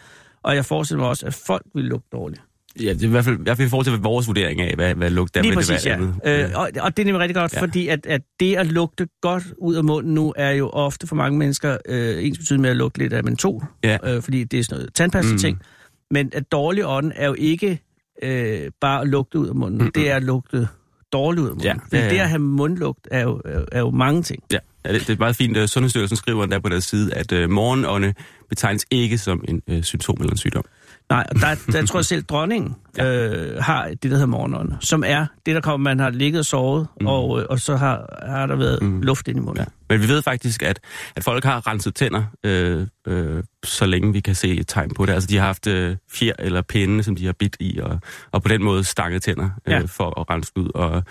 Og 0.42 0.54
jeg 0.54 0.64
forestiller 0.64 1.00
mig 1.00 1.08
også, 1.08 1.26
at 1.26 1.34
folk 1.34 1.62
ville 1.74 1.88
lugte 1.88 2.08
dårligt. 2.12 2.42
Ja, 2.80 2.92
det 2.92 3.02
er 3.02 3.06
i 3.06 3.10
hvert 3.10 3.24
fald, 3.24 3.38
i 3.38 3.42
hvert 3.42 3.56
fald 3.56 3.66
i 3.66 3.70
forhold 3.70 3.84
til 3.84 3.98
vores 3.98 4.26
vurdering 4.26 4.60
af, 4.60 4.74
hvad, 4.74 4.94
hvad 4.94 5.10
lugt 5.10 5.36
er. 5.36 5.42
Lige 5.42 5.54
præcis, 5.54 5.82
det 5.82 5.86
ja. 5.86 5.96
være 5.96 6.08
andet. 6.24 6.50
Øh, 6.50 6.50
og, 6.54 6.70
og 6.80 6.96
det 6.96 7.02
er 7.02 7.06
nemlig 7.06 7.20
rigtig 7.20 7.34
godt, 7.34 7.52
ja. 7.52 7.58
Ja. 7.58 7.62
fordi 7.62 7.88
at, 7.88 8.06
at 8.06 8.20
det 8.40 8.56
at 8.56 8.66
lugte 8.66 9.08
godt 9.20 9.44
ud 9.58 9.74
af 9.74 9.84
munden 9.84 10.14
nu, 10.14 10.34
er 10.36 10.50
jo 10.50 10.68
ofte 10.68 11.06
for 11.06 11.16
mange 11.16 11.38
mennesker 11.38 11.76
øh, 11.88 12.24
ens 12.26 12.38
betydning 12.38 12.62
med 12.62 12.70
at 12.70 12.76
lugte 12.76 12.98
lidt 12.98 13.12
af 13.12 13.24
mentol, 13.24 13.64
Ja. 13.84 13.98
øh, 14.04 14.22
fordi 14.22 14.44
det 14.44 14.58
er 14.58 14.64
sådan 14.64 14.76
noget 14.78 14.94
tandpasta-ting. 14.94 15.56
Mm. 15.56 15.64
Men 16.10 16.30
at 16.34 16.52
dårlig 16.52 16.86
ånd 16.86 17.12
er 17.14 17.26
jo 17.26 17.34
ikke 17.38 17.80
øh, 18.22 18.70
bare 18.80 19.00
at 19.00 19.08
lugte 19.08 19.38
ud 19.38 19.48
af 19.48 19.54
munden, 19.54 19.78
mm-hmm. 19.78 19.92
det 19.92 20.10
er 20.10 20.16
at 20.16 20.22
lugte 20.22 20.68
dårligt 21.12 21.42
ud 21.42 21.48
af 21.48 21.54
munden. 21.54 21.66
Ja, 21.92 21.98
ja, 21.98 22.04
ja. 22.04 22.10
det 22.10 22.18
at 22.18 22.28
have 22.28 22.38
mundlugt 22.38 23.08
er 23.10 23.22
jo, 23.22 23.40
er, 23.44 23.64
er 23.72 23.80
jo 23.80 23.90
mange 23.90 24.22
ting. 24.22 24.42
Ja, 24.52 24.58
ja 24.84 24.92
det, 24.92 25.00
det 25.06 25.10
er 25.10 25.18
meget 25.18 25.36
fint. 25.36 25.56
Uh, 25.56 25.66
Sundhedsstyrelsen 25.66 26.16
skriver 26.16 26.46
der 26.46 26.58
på 26.58 26.68
deres 26.68 26.84
side, 26.84 27.14
at 27.14 27.32
uh, 27.32 27.50
morgenånde 27.50 28.14
betegnes 28.48 28.86
ikke 28.90 29.18
som 29.18 29.44
en 29.48 29.62
uh, 29.72 29.82
symptom 29.82 30.16
eller 30.20 30.30
en 30.30 30.38
sygdom. 30.38 30.64
Nej, 31.10 31.26
og 31.30 31.40
der, 31.40 31.54
der 31.72 31.86
tror 31.86 31.98
jeg 31.98 32.04
selv, 32.04 32.24
dronningen 32.30 32.76
øh, 33.00 33.56
har 33.62 33.88
det, 33.88 34.02
der 34.02 34.08
hedder 34.08 34.26
morgenånd, 34.26 34.72
som 34.80 35.04
er 35.06 35.26
det, 35.46 35.54
der 35.54 35.60
kommer, 35.60 35.90
man 35.90 35.98
har 35.98 36.10
ligget 36.10 36.38
og 36.38 36.46
sovet, 36.46 36.86
mm. 37.00 37.06
og, 37.06 37.40
øh, 37.40 37.46
og 37.50 37.60
så 37.60 37.76
har, 37.76 38.24
har 38.26 38.46
der 38.46 38.56
været 38.56 38.82
mm. 38.82 39.02
luft 39.02 39.28
ind 39.28 39.38
i 39.38 39.40
munden. 39.40 39.58
Ja. 39.58 39.64
Men 39.94 40.02
vi 40.02 40.08
ved 40.08 40.22
faktisk, 40.22 40.62
at, 40.62 40.80
at 41.16 41.24
folk 41.24 41.44
har 41.44 41.66
renset 41.66 41.94
tænder, 41.94 42.22
øh, 42.44 42.86
øh, 43.06 43.42
så 43.64 43.86
længe 43.86 44.12
vi 44.12 44.20
kan 44.20 44.34
se 44.34 44.48
et 44.48 44.68
tegn 44.68 44.94
på 44.94 45.06
det. 45.06 45.12
Altså, 45.12 45.26
de 45.26 45.36
har 45.36 45.46
haft 45.46 45.66
øh, 45.66 45.96
fjer 46.12 46.32
eller 46.38 46.62
pinde, 46.62 47.02
som 47.02 47.16
de 47.16 47.26
har 47.26 47.32
bidt 47.32 47.56
i, 47.60 47.78
og, 47.78 48.00
og 48.32 48.42
på 48.42 48.48
den 48.48 48.64
måde 48.64 48.84
stanget 48.84 49.22
tænder 49.22 49.50
øh, 49.66 49.72
ja. 49.72 49.80
for 49.80 50.20
at 50.20 50.30
rense 50.30 50.52
ud. 50.56 50.70
Og, 50.74 51.02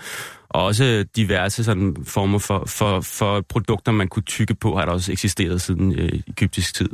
og 0.48 0.64
også 0.64 1.04
diverse 1.16 1.64
sådan, 1.64 1.96
former 2.04 2.38
for, 2.38 2.64
for, 2.66 3.00
for 3.00 3.40
produkter, 3.40 3.92
man 3.92 4.08
kunne 4.08 4.22
tykke 4.22 4.54
på, 4.54 4.76
har 4.76 4.84
der 4.84 4.92
også 4.92 5.12
eksisteret 5.12 5.60
siden 5.60 5.98
øh, 5.98 6.20
egyptisk 6.28 6.74
tid. 6.74 6.88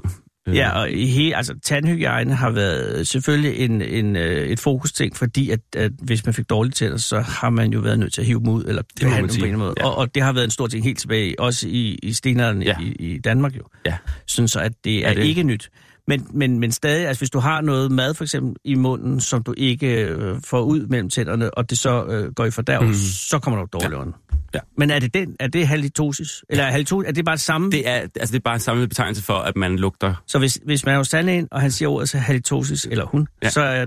Ja, 0.47 0.71
og 0.71 0.91
i 0.91 1.07
he, 1.07 1.37
altså, 1.37 1.55
tandhygiejne 1.63 2.35
har 2.35 2.51
været 2.51 3.07
selvfølgelig 3.07 3.59
en, 3.59 3.83
en, 3.83 4.17
øh, 4.17 4.47
et 4.47 4.61
fokusting, 4.61 5.17
fordi 5.17 5.51
at, 5.51 5.61
at 5.77 5.93
hvis 6.03 6.25
man 6.25 6.35
fik 6.35 6.51
dårlige 6.51 6.73
tænder, 6.73 6.97
så 6.97 7.21
har 7.21 7.51
man 7.51 7.73
jo 7.73 7.81
været 7.81 7.99
nødt 7.99 8.13
til 8.13 8.21
at 8.21 8.27
hive 8.27 8.41
dem 8.41 8.49
ud, 8.49 8.65
eller 8.65 8.83
det 8.83 9.03
behandle 9.03 9.33
dem 9.33 9.41
på 9.41 9.47
en 9.47 9.57
måde. 9.57 9.75
Ja. 9.77 9.87
Og, 9.87 9.97
og 9.97 10.15
det 10.15 10.23
har 10.23 10.33
været 10.33 10.45
en 10.45 10.51
stor 10.51 10.67
ting 10.67 10.85
helt 10.85 10.99
tilbage, 10.99 11.41
også 11.41 11.69
i, 11.69 11.99
i 12.03 12.13
stenalderen 12.13 12.63
ja. 12.63 12.77
i, 12.81 12.93
i 12.99 13.19
Danmark 13.19 13.57
jo. 13.57 13.63
Ja. 13.87 13.97
Sådan 14.27 14.49
så, 14.49 14.61
at 14.61 14.73
det 14.85 15.07
er, 15.07 15.11
er 15.11 15.15
det? 15.15 15.25
ikke 15.25 15.43
nyt. 15.43 15.71
Men, 16.09 16.27
men, 16.35 16.59
men 16.59 16.73
stadig, 16.73 17.09
altså 17.09 17.21
hvis 17.21 17.31
du 17.31 17.39
har 17.39 17.61
noget 17.61 17.93
mad 17.93 18.15
for 18.15 18.25
eksempel 18.25 18.57
i 18.65 18.75
munden, 18.75 19.21
som 19.21 19.43
du 19.43 19.55
ikke 19.57 20.05
øh, 20.05 20.37
får 20.45 20.61
ud 20.61 20.87
mellem 20.87 21.11
tænderne, 21.11 21.55
og 21.59 21.71
det 21.71 21.79
så 21.79 22.05
øh, 22.05 22.33
går 22.33 22.45
i 22.45 22.51
fordærv, 22.51 22.83
mm. 22.83 22.95
så 22.95 23.39
kommer 23.39 23.61
du 23.61 23.67
dårlig 23.73 23.99
ja. 23.99 24.05
Ja. 24.55 24.59
Men 24.79 24.91
er 24.91 24.99
det 24.99 25.15
den? 25.15 25.37
Er 25.41 25.47
det 25.47 25.67
halitosis? 25.67 26.45
Eller 26.49 26.65
er, 26.65 26.71
halitosis, 26.71 27.09
er 27.09 27.13
det 27.13 27.25
bare 27.25 27.39
samme? 27.39 27.71
Det 27.71 27.89
er, 27.89 27.95
altså 27.95 28.33
det 28.33 28.35
er 28.35 28.43
bare 28.43 28.55
en 28.55 28.61
samme 28.61 28.89
betegnelse 28.89 29.23
for, 29.23 29.35
at 29.35 29.57
man 29.57 29.79
lugter. 29.79 30.23
Så 30.27 30.39
hvis, 30.39 30.61
hvis 30.65 30.85
man 30.85 30.95
er 30.95 30.99
hos 30.99 31.09
tandlægen, 31.09 31.49
og 31.51 31.61
han 31.61 31.71
siger 31.71 31.89
ordet 31.89 32.09
så 32.09 32.19
halitosis, 32.19 32.85
eller 32.85 33.05
hun, 33.05 33.29
ja. 33.43 33.51
så, 33.51 33.61
er, 33.61 33.87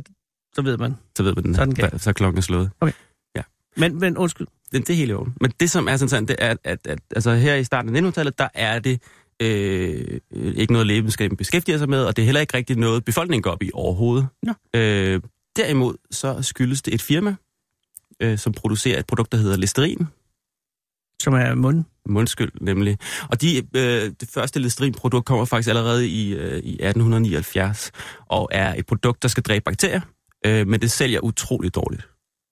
så 0.53 0.61
ved 0.61 0.77
man. 0.77 0.95
Så 1.17 1.23
ved 1.23 1.33
man 1.35 1.43
den. 1.43 1.55
Så 1.55 1.65
den 1.65 1.99
så 1.99 2.09
er 2.09 2.13
klokken 2.13 2.41
slået. 2.41 2.69
Okay. 2.81 2.93
Ja. 3.35 3.41
Men, 3.77 3.99
men 3.99 4.17
undskyld. 4.17 4.47
Det, 4.71 4.87
det 4.87 4.93
er 4.93 4.97
helt 4.97 5.11
jo. 5.11 5.27
Men 5.41 5.51
det, 5.59 5.69
som 5.69 5.87
er 5.87 5.97
sådan, 5.97 6.25
det 6.25 6.35
er, 6.39 6.49
at, 6.49 6.57
at, 6.63 6.87
at 6.87 6.99
altså 7.15 7.33
her 7.33 7.55
i 7.55 7.63
starten 7.63 7.95
af 7.95 8.01
1900-tallet, 8.01 8.39
der 8.39 8.47
er 8.53 8.79
det 8.79 9.01
øh, 9.41 10.19
ikke 10.55 10.73
noget 10.73 10.87
lægevidenskaben 10.87 11.37
beskæftiger 11.37 11.77
sig 11.77 11.89
med, 11.89 12.03
og 12.03 12.15
det 12.15 12.21
er 12.21 12.25
heller 12.25 12.41
ikke 12.41 12.57
rigtig 12.57 12.77
noget, 12.77 13.05
befolkningen 13.05 13.41
går 13.41 13.51
op 13.51 13.63
i 13.63 13.71
overhovedet. 13.73 14.27
Nå. 14.43 14.53
Øh, 14.73 15.21
derimod 15.57 15.95
så 16.11 16.41
skyldes 16.41 16.81
det 16.81 16.93
et 16.93 17.01
firma, 17.01 17.35
øh, 18.19 18.37
som 18.37 18.53
producerer 18.53 18.99
et 18.99 19.05
produkt, 19.05 19.31
der 19.31 19.37
hedder 19.37 19.57
Listerin, 19.57 20.07
som 21.23 21.33
er 21.33 21.55
mund? 21.55 21.83
Mundskyld, 22.09 22.51
nemlig. 22.61 22.97
Og 23.31 23.41
de, 23.41 23.57
øh, 23.57 24.11
det 24.19 24.29
første 24.33 24.59
Listerin-produkt 24.59 25.25
kommer 25.25 25.45
faktisk 25.45 25.69
allerede 25.69 26.07
i, 26.07 26.33
øh, 26.33 26.57
i 26.57 26.73
1879, 26.73 27.91
og 28.29 28.49
er 28.51 28.73
et 28.73 28.85
produkt, 28.85 29.23
der 29.23 29.29
skal 29.29 29.43
dræbe 29.43 29.63
bakterier, 29.63 30.01
øh, 30.45 30.67
men 30.67 30.81
det 30.81 30.91
sælger 30.91 31.19
utroligt 31.19 31.75
dårligt. 31.75 32.09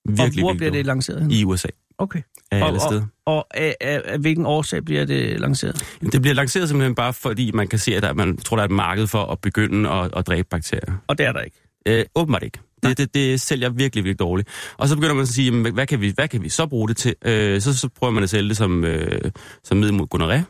Virkelig, 0.10 0.44
og 0.44 0.50
hvor 0.50 0.58
bliver 0.58 0.72
det 0.72 0.86
lanceret? 0.86 1.32
I 1.32 1.46
USA. 1.46 1.68
Okay. 1.98 2.22
Af 2.52 2.62
og, 2.62 2.68
alle 2.68 2.80
steder. 2.80 3.06
Og, 3.26 3.36
og 3.36 3.48
af, 3.54 3.76
af, 3.82 4.02
af 4.06 4.20
hvilken 4.20 4.46
årsag 4.46 4.86
bliver 4.86 5.06
det 5.06 5.40
lanceret? 5.40 5.98
Det 6.12 6.22
bliver 6.22 6.36
lanceret 6.36 6.70
simpelthen 6.70 6.96
bare 6.96 7.14
fordi, 7.14 7.52
man 7.52 7.68
kan 7.68 7.80
se, 7.80 7.96
at 7.96 8.04
der, 8.04 8.14
man 8.14 8.38
tror, 8.38 8.58
der 8.58 8.62
er 8.62 8.68
et 8.68 8.72
marked 8.72 9.08
for 9.08 9.26
at 9.26 9.40
begynde 9.40 9.90
at, 9.90 10.12
at 10.18 10.28
dræbe 10.28 10.48
bakterier. 10.52 10.98
Og 11.08 11.18
det 11.18 11.26
er 11.26 11.32
der 11.32 11.42
ikke? 11.42 11.58
Øh, 11.88 12.06
åbenbart 12.16 12.44
ikke. 12.44 12.60
Det, 12.90 12.98
det, 12.98 13.14
det 13.14 13.42
sælger 13.42 13.70
virkelig, 13.70 14.04
virkelig 14.04 14.20
dårligt. 14.20 14.50
Og 14.78 14.88
så 14.88 14.96
begynder 14.96 15.14
man 15.14 15.22
at 15.22 15.28
sige, 15.28 15.46
jamen, 15.46 15.74
hvad, 15.74 15.88
kan 15.88 16.02
vi, 16.02 16.12
hvad 16.16 16.28
kan 16.28 16.44
vi 16.44 16.50
så 16.50 16.68
bruge 16.68 16.88
det 16.88 16.98
til? 16.98 17.16
Øh, 17.26 17.62
så, 17.62 17.78
så 17.78 17.90
prøver 18.00 18.14
man 18.14 18.24
at 18.24 18.30
sælge 18.30 18.50
det 18.50 18.58
som, 18.58 18.84
øh, 18.84 19.32
som 19.64 19.78
middel 19.78 19.94
mod 19.94 20.08
gonorrhea. 20.08 20.44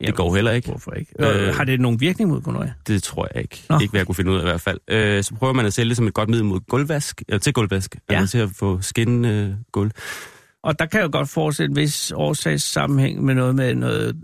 Det 0.00 0.06
ja, 0.06 0.10
går 0.10 0.34
heller 0.34 0.50
ikke. 0.50 0.68
Hvorfor 0.68 0.92
ikke? 0.92 1.12
Øh, 1.18 1.54
har 1.54 1.64
det 1.64 1.80
nogen 1.80 2.00
virkning 2.00 2.30
mod 2.30 2.40
gonorrhea? 2.40 2.72
Det 2.86 3.02
tror 3.02 3.28
jeg 3.34 3.42
ikke. 3.42 3.62
Nå. 3.68 3.78
Ikke 3.78 3.90
hvad 3.90 4.00
jeg 4.00 4.06
kunne 4.06 4.14
finde 4.14 4.30
ud 4.30 4.36
af 4.36 4.40
i 4.40 4.44
hvert 4.44 4.60
fald. 4.60 4.78
Øh, 4.88 5.24
så 5.24 5.34
prøver 5.34 5.52
man 5.52 5.66
at 5.66 5.72
sælge 5.72 5.88
det 5.88 5.96
som 5.96 6.06
et 6.06 6.14
godt 6.14 6.28
middel 6.28 6.44
mod 6.44 6.60
gulvvask, 6.60 7.22
eller 7.28 7.38
til 7.38 7.52
gulvvask, 7.52 7.96
ja. 8.10 8.14
altså 8.14 8.30
til 8.32 8.38
at 8.38 8.50
få 8.58 8.80
skinnende 8.80 9.28
øh, 9.28 9.54
gulv. 9.72 9.90
Og 10.64 10.78
der 10.78 10.86
kan 10.86 11.02
jo 11.02 11.08
godt 11.12 11.28
fortsætte 11.28 11.70
en 11.70 11.76
vis 11.76 12.12
årsagssammenhæng 12.16 13.24
med 13.24 13.34
noget 13.34 13.54
med 13.54 13.74
noget 13.74 14.16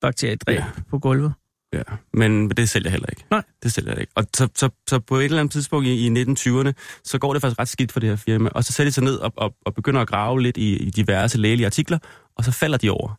bakteriedræb 0.00 0.58
ja. 0.58 0.64
på 0.90 0.98
gulvet. 0.98 1.32
Ja, 1.72 1.82
men 2.12 2.50
det 2.50 2.68
sælger 2.68 2.90
heller 2.90 3.06
ikke. 3.10 3.24
Nej. 3.30 3.42
Det 3.62 3.72
sælger 3.72 3.92
jeg 3.92 4.00
ikke. 4.00 4.12
Og 4.14 4.24
så, 4.36 4.48
så, 4.54 4.70
så 4.88 4.98
på 4.98 5.16
et 5.16 5.24
eller 5.24 5.40
andet 5.40 5.52
tidspunkt 5.52 5.86
i, 5.86 6.06
i 6.06 6.22
1920'erne, 6.22 6.72
så 7.04 7.18
går 7.18 7.32
det 7.32 7.42
faktisk 7.42 7.58
ret 7.58 7.68
skidt 7.68 7.92
for 7.92 8.00
det 8.00 8.08
her 8.08 8.16
firma. 8.16 8.48
Og 8.54 8.64
så 8.64 8.72
sætter 8.72 8.90
de 8.90 8.94
sig 8.94 9.04
ned 9.04 9.16
og, 9.16 9.32
og, 9.36 9.54
og 9.64 9.74
begynder 9.74 10.00
at 10.00 10.08
grave 10.08 10.42
lidt 10.42 10.56
i, 10.56 10.76
i 10.76 10.90
diverse 10.90 11.38
lægelige 11.38 11.66
artikler, 11.66 11.98
og 12.36 12.44
så 12.44 12.52
falder 12.52 12.78
de 12.78 12.90
over 12.90 13.18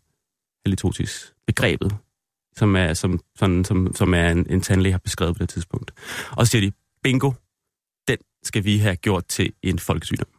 halitosis, 0.66 1.34
begrebet, 1.48 1.96
som 2.56 2.76
er, 2.76 2.94
som, 2.94 3.20
sådan, 3.36 3.66
som, 3.66 3.96
som 3.96 4.14
er 4.14 4.30
en, 4.30 4.46
en 4.50 4.62
tandlæge 4.62 4.94
har 4.94 5.00
beskrevet 5.00 5.36
på 5.36 5.40
det 5.40 5.50
tidspunkt. 5.50 5.92
Og 6.32 6.48
så 6.48 6.52
siger 6.52 6.70
de, 6.70 6.72
bingo, 7.04 7.32
den 8.08 8.18
skal 8.44 8.64
vi 8.64 8.78
have 8.78 8.96
gjort 8.96 9.26
til 9.26 9.54
en 9.64 9.80
folkesygdom. 9.80 10.39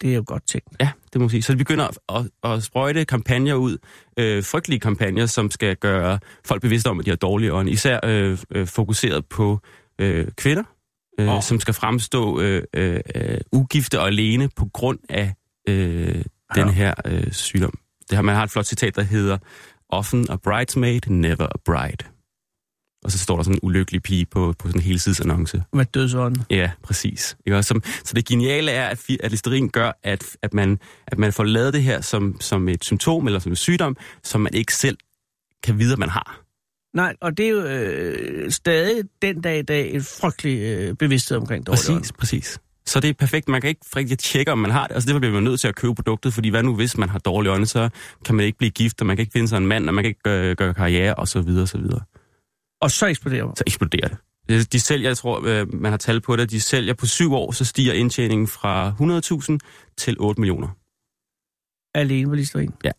Det 0.00 0.10
er 0.10 0.14
jo 0.14 0.24
godt 0.26 0.46
tænkt. 0.46 0.68
Ja, 0.80 0.90
det 1.12 1.20
må 1.20 1.24
man 1.24 1.30
sige. 1.30 1.42
Så 1.42 1.52
vi 1.52 1.58
begynder 1.58 1.88
at, 2.08 2.52
at 2.52 2.62
sprøjte 2.62 3.04
kampagner 3.04 3.54
ud, 3.54 3.78
øh, 4.16 4.44
frygtelige 4.44 4.80
kampagner, 4.80 5.26
som 5.26 5.50
skal 5.50 5.76
gøre 5.76 6.18
folk 6.44 6.62
bevidste 6.62 6.88
om, 6.88 6.98
at 6.98 7.04
de 7.04 7.10
har 7.10 7.16
dårlige 7.16 7.52
ånd. 7.52 7.68
Især 7.68 8.00
øh, 8.04 8.38
øh, 8.50 8.66
fokuseret 8.66 9.26
på 9.26 9.60
øh, 9.98 10.26
kvinder, 10.36 10.62
øh, 11.20 11.28
oh. 11.28 11.42
som 11.42 11.60
skal 11.60 11.74
fremstå 11.74 12.40
øh, 12.40 12.62
øh, 12.74 13.00
ugifte 13.52 14.00
og 14.00 14.06
alene 14.06 14.48
på 14.56 14.68
grund 14.72 14.98
af 15.08 15.34
øh, 15.68 16.24
ja. 16.56 16.62
den 16.62 16.68
her 16.68 16.94
øh, 17.04 17.32
sygdom. 17.32 17.78
Det 18.10 18.16
har, 18.16 18.22
man 18.22 18.34
har 18.34 18.44
et 18.44 18.50
flot 18.50 18.66
citat, 18.66 18.96
der 18.96 19.02
hedder, 19.02 19.38
Often 19.90 20.26
a 20.30 20.36
bridesmaid, 20.36 21.00
never 21.08 21.46
a 21.46 21.58
bride. 21.64 22.17
Og 23.04 23.12
så 23.12 23.18
står 23.18 23.36
der 23.36 23.42
sådan 23.42 23.54
en 23.54 23.60
ulykkelig 23.62 24.02
pige 24.02 24.26
på, 24.26 24.54
på 24.58 24.68
sådan 24.68 24.80
en 24.80 24.84
helsidesannonce. 24.84 25.62
Med 25.72 25.84
dødsånden. 25.84 26.42
Ja, 26.50 26.70
præcis. 26.82 27.36
Ikke? 27.46 27.62
Som, 27.62 27.82
så 28.04 28.14
det 28.14 28.26
geniale 28.26 28.70
er, 28.70 28.88
at, 28.88 29.04
at 29.20 29.30
Listerin 29.30 29.68
gør, 29.68 29.92
at, 30.02 30.36
at, 30.42 30.54
man, 30.54 30.78
at 31.06 31.18
man 31.18 31.32
får 31.32 31.44
lavet 31.44 31.72
det 31.74 31.82
her 31.82 32.00
som, 32.00 32.40
som 32.40 32.68
et 32.68 32.84
symptom 32.84 33.26
eller 33.26 33.38
som 33.38 33.52
en 33.52 33.56
sygdom, 33.56 33.96
som 34.24 34.40
man 34.40 34.54
ikke 34.54 34.74
selv 34.74 34.96
kan 35.62 35.78
vide, 35.78 35.92
at 35.92 35.98
man 35.98 36.08
har. 36.08 36.40
Nej, 36.94 37.14
og 37.20 37.36
det 37.38 37.46
er 37.46 37.50
jo 37.50 37.62
øh, 37.62 38.50
stadig 38.50 39.04
den 39.22 39.40
dag 39.40 39.58
i 39.58 39.62
dag 39.62 39.94
en 39.94 40.02
frygtelig 40.02 40.58
øh, 40.58 40.94
bevidsthed 40.94 41.38
omkring 41.38 41.66
dårlig 41.66 41.76
Præcis, 41.76 41.90
ånd. 41.90 42.18
præcis. 42.18 42.60
Så 42.86 43.00
det 43.00 43.10
er 43.10 43.14
perfekt. 43.14 43.48
Man 43.48 43.60
kan 43.60 43.68
ikke 43.68 43.80
rigtig 43.96 44.18
tjekke, 44.18 44.52
om 44.52 44.58
man 44.58 44.70
har 44.70 44.86
det. 44.86 44.94
Altså 44.94 45.06
derfor 45.06 45.18
bliver 45.18 45.34
man 45.34 45.42
nødt 45.42 45.60
til 45.60 45.68
at 45.68 45.74
købe 45.74 45.94
produktet, 45.94 46.34
fordi 46.34 46.48
hvad 46.48 46.62
nu 46.62 46.74
hvis 46.74 46.98
man 46.98 47.08
har 47.08 47.18
dårlige 47.18 47.52
øjne, 47.52 47.66
så 47.66 47.88
kan 48.24 48.34
man 48.34 48.46
ikke 48.46 48.58
blive 48.58 48.70
gift, 48.70 49.00
og 49.00 49.06
man 49.06 49.16
kan 49.16 49.22
ikke 49.22 49.32
finde 49.32 49.48
sig 49.48 49.56
en 49.56 49.66
mand, 49.66 49.88
og 49.88 49.94
man 49.94 50.04
kan 50.04 50.08
ikke 50.08 50.22
gøre, 50.22 50.54
gøre 50.54 50.74
karriere, 50.74 51.14
og 51.14 51.28
så 51.28 51.40
videre, 51.40 51.62
og 51.62 51.68
så 51.68 51.78
videre. 51.78 52.00
Og 52.80 52.90
så 52.90 53.06
eksploderer 53.06 53.52
Så 53.56 53.64
eksploderer 53.66 54.08
det. 54.08 54.72
De 54.72 54.80
sælger, 54.80 55.08
jeg 55.08 55.16
tror, 55.16 55.46
øh, 55.46 55.74
man 55.74 55.92
har 55.92 55.96
tal 55.96 56.20
på 56.20 56.36
det, 56.36 56.50
de 56.50 56.60
sælger 56.60 56.94
på 56.94 57.06
syv 57.06 57.32
år, 57.34 57.52
så 57.52 57.64
stiger 57.64 57.92
indtjeningen 57.92 58.48
fra 58.48 58.90
100.000 58.90 59.58
til 59.96 60.16
8 60.20 60.40
millioner. 60.40 60.68
Alene 61.94 62.28
på 62.28 62.34
Listerine? 62.34 62.72
Ja. 62.84 62.90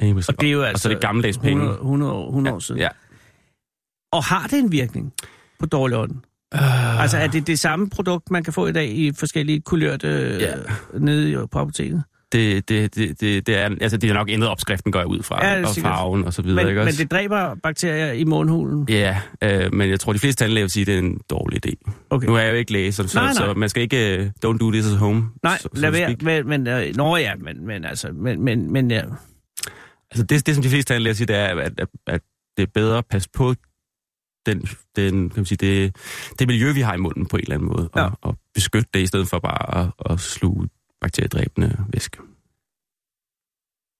Og 0.00 0.40
det 0.40 0.48
er 0.48 0.52
jo 0.52 0.62
altså 0.62 0.74
og 0.74 0.80
så 0.80 0.88
er 0.88 0.90
det 0.90 0.96
altså 0.96 1.06
gammeldags 1.06 1.38
penge. 1.38 1.62
100, 1.62 1.78
100, 1.78 2.26
100 2.26 2.52
ja. 2.52 2.56
år 2.56 2.58
siden. 2.58 2.80
Ja. 2.80 2.88
Og 4.12 4.24
har 4.24 4.46
det 4.46 4.58
en 4.58 4.72
virkning 4.72 5.12
på 5.58 5.66
dårlig 5.66 5.96
orden? 5.96 6.16
Uh... 6.54 7.00
Altså 7.00 7.18
er 7.18 7.26
det 7.26 7.46
det 7.46 7.58
samme 7.58 7.90
produkt, 7.90 8.30
man 8.30 8.44
kan 8.44 8.52
få 8.52 8.66
i 8.66 8.72
dag 8.72 8.88
i 8.88 9.12
forskellige 9.12 9.60
kulørte 9.60 10.38
yeah. 10.42 10.58
nede 11.00 11.48
på 11.48 11.58
apoteket? 11.58 12.04
Det, 12.32 12.68
det, 12.68 12.94
det, 12.94 13.20
det, 13.20 13.46
det 13.46 13.56
er, 13.56 13.64
altså, 13.80 13.96
det 13.96 14.10
er 14.10 14.14
nok 14.14 14.28
ændret 14.30 14.50
opskriften, 14.50 14.92
går 14.92 14.98
jeg 14.98 15.06
ud 15.06 15.22
fra, 15.22 15.46
ja, 15.46 15.66
og 15.66 15.74
farven 15.74 16.24
og 16.24 16.32
så 16.32 16.42
videre. 16.42 16.64
Men, 16.64 16.68
ikke 16.68 16.80
også? 16.80 16.96
men 16.96 17.08
det 17.08 17.10
dræber 17.10 17.54
bakterier 17.62 18.12
i 18.12 18.24
mundhulen? 18.24 18.86
Ja, 18.88 19.20
øh, 19.42 19.74
men 19.74 19.90
jeg 19.90 20.00
tror, 20.00 20.12
de 20.12 20.18
fleste 20.18 20.44
tandlæger 20.44 20.64
vil 20.64 20.70
sige, 20.70 20.82
at 20.82 20.86
det 20.86 20.94
er 20.94 20.98
en 20.98 21.20
dårlig 21.30 21.66
idé. 21.66 22.04
Okay. 22.10 22.26
Nu 22.26 22.34
er 22.34 22.40
jeg 22.40 22.50
jo 22.50 22.56
ikke 22.56 22.72
læge, 22.72 22.92
så, 22.92 23.12
nej, 23.14 23.24
nej. 23.24 23.32
så 23.32 23.54
man 23.56 23.68
skal 23.68 23.82
ikke, 23.82 24.32
uh, 24.44 24.50
don't 24.50 24.58
do 24.58 24.70
this 24.70 24.86
at 24.86 24.98
home. 24.98 25.24
Nej, 25.42 25.58
så, 25.58 25.68
lad 25.72 25.90
være, 25.90 26.16
men, 26.20 26.48
men, 26.48 26.66
uh, 26.66 26.96
nå 26.96 27.16
ja, 27.16 27.34
men, 27.34 27.66
men 27.66 27.84
altså, 27.84 28.12
men, 28.12 28.42
men, 28.42 28.72
men 28.72 28.90
ja. 28.90 29.02
Altså 30.10 30.22
det, 30.22 30.46
det, 30.46 30.54
som 30.54 30.62
de 30.62 30.68
fleste 30.68 30.94
tandlæger 30.94 31.14
siger, 31.14 31.26
det 31.26 31.36
er, 31.36 31.46
at, 31.46 31.80
at, 31.80 31.88
at 32.06 32.20
det 32.56 32.62
er 32.62 32.70
bedre 32.74 32.98
at 32.98 33.06
passe 33.10 33.28
på 33.34 33.54
den, 34.46 34.68
den, 34.96 35.30
kan 35.30 35.36
man 35.36 35.44
sige, 35.44 35.58
det, 35.58 35.96
det 36.38 36.46
miljø, 36.46 36.72
vi 36.72 36.80
har 36.80 36.94
i 36.94 36.98
munden 36.98 37.26
på 37.26 37.36
en 37.36 37.42
eller 37.42 37.54
anden 37.54 37.68
måde, 37.68 37.88
ja. 37.96 38.04
og, 38.04 38.12
og 38.22 38.38
beskytte 38.54 38.88
det, 38.94 39.00
i 39.00 39.06
stedet 39.06 39.28
for 39.28 39.38
bare 39.38 39.80
at, 39.80 40.12
at 40.12 40.20
sluge 40.20 40.68
bakteriedræbende 41.00 41.76
væske. 41.92 42.18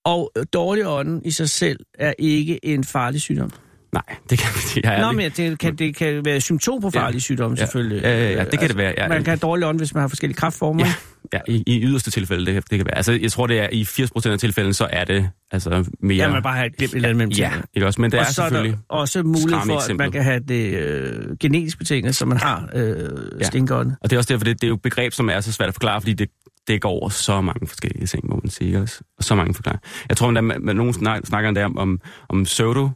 Og 0.05 0.33
dårlig 0.53 0.87
ånden 0.87 1.25
i 1.25 1.31
sig 1.31 1.51
selv 1.51 1.81
er 1.95 2.13
ikke 2.19 2.65
en 2.65 2.85
farlig 2.85 3.21
sygdom. 3.21 3.53
Nej, 3.93 4.17
det 4.31 4.39
kan 4.39 4.49
jeg 4.85 5.01
Nå, 5.01 5.13
men 5.13 5.31
det 5.31 5.59
kan, 5.59 5.77
det 5.77 5.97
kan 5.97 6.25
være 6.25 6.41
symptom 6.41 6.81
på 6.81 6.91
farlige 6.91 7.17
ja. 7.17 7.21
sygdomme, 7.21 7.57
selvfølgelig. 7.57 8.03
Ja, 8.03 8.11
ja, 8.11 8.31
ja, 8.31 8.31
det 8.31 8.37
kan 8.37 8.45
altså, 8.45 8.69
det 8.69 8.77
være. 8.77 8.95
Ja, 8.99 9.09
man 9.09 9.19
kan 9.19 9.27
have 9.27 9.37
dårlig 9.37 9.67
ånd, 9.67 9.79
hvis 9.79 9.95
man 9.95 10.01
har 10.01 10.09
forskellige 10.09 10.37
kraftformer. 10.37 10.87
Ja, 10.87 10.93
ja 11.33 11.53
i, 11.53 11.63
i 11.67 11.83
yderste 11.83 12.11
tilfælde, 12.11 12.47
det 12.47 12.55
kan, 12.55 12.63
det 12.71 12.79
kan 12.79 12.87
være. 12.87 12.97
Altså, 12.97 13.13
jeg 13.13 13.33
tror, 13.33 13.47
det 13.47 13.61
er 13.61 13.69
i 13.73 13.83
80% 13.83 14.29
af 14.31 14.39
tilfældene, 14.39 14.75
så 14.75 14.89
er 14.91 15.05
det 15.05 15.31
altså 15.51 15.85
mere... 16.01 16.17
Ja, 16.17 16.33
man 16.33 16.43
bare 16.43 16.57
har 16.57 16.65
et 16.65 16.95
eller 16.95 17.09
andet 17.09 17.17
mellem 17.17 17.33
Ja, 17.33 17.53
ikke 17.75 17.87
også? 17.87 18.01
Men 18.01 18.11
det 18.11 18.19
og 18.19 18.25
er 18.25 18.29
så 18.29 18.35
selvfølgelig... 18.35 18.73
er 18.73 18.77
der 18.77 19.01
også 19.01 19.23
mulighed 19.23 19.67
for, 19.67 19.91
at 19.91 19.97
man 19.97 20.13
kan 20.13 20.23
have 20.23 20.41
det 20.41 20.75
øh, 20.75 21.37
genetisk 21.41 21.79
betinget, 21.79 22.17
så 22.17 22.27
man 22.27 22.39
har 22.39 22.69
øh, 22.75 23.09
ja. 23.41 23.45
stinkånden. 23.45 23.95
Og 24.01 24.11
det 24.11 24.17
er 24.17 24.19
også 24.19 24.33
derfor, 24.33 24.45
det, 24.45 24.61
det 24.61 24.67
er 24.67 24.69
jo 24.69 24.75
et 24.75 24.83
begreb, 24.83 25.13
som 25.13 25.29
er 25.29 25.41
så 25.41 25.53
svært 25.53 25.69
at 25.69 25.75
forklare, 25.75 26.01
fordi 26.01 26.13
det 26.13 26.29
dækker 26.69 26.89
over 26.89 27.09
så 27.09 27.41
mange 27.41 27.67
forskellige 27.67 28.07
ting, 28.07 28.29
må 28.29 28.41
man 28.43 28.51
sige 28.51 28.79
også. 28.79 29.01
Og 29.19 29.25
så 29.25 29.35
mange 29.35 29.55
forklare. 29.55 29.79
Jeg 30.09 30.17
tror, 30.17 30.37
at 30.37 30.45
man, 30.45 30.77
nogen 30.77 30.95
snakker 31.25 31.51
der 31.51 31.65
om, 31.65 31.79
om, 31.79 32.01
om 32.29 32.45
pseudo 32.45 32.89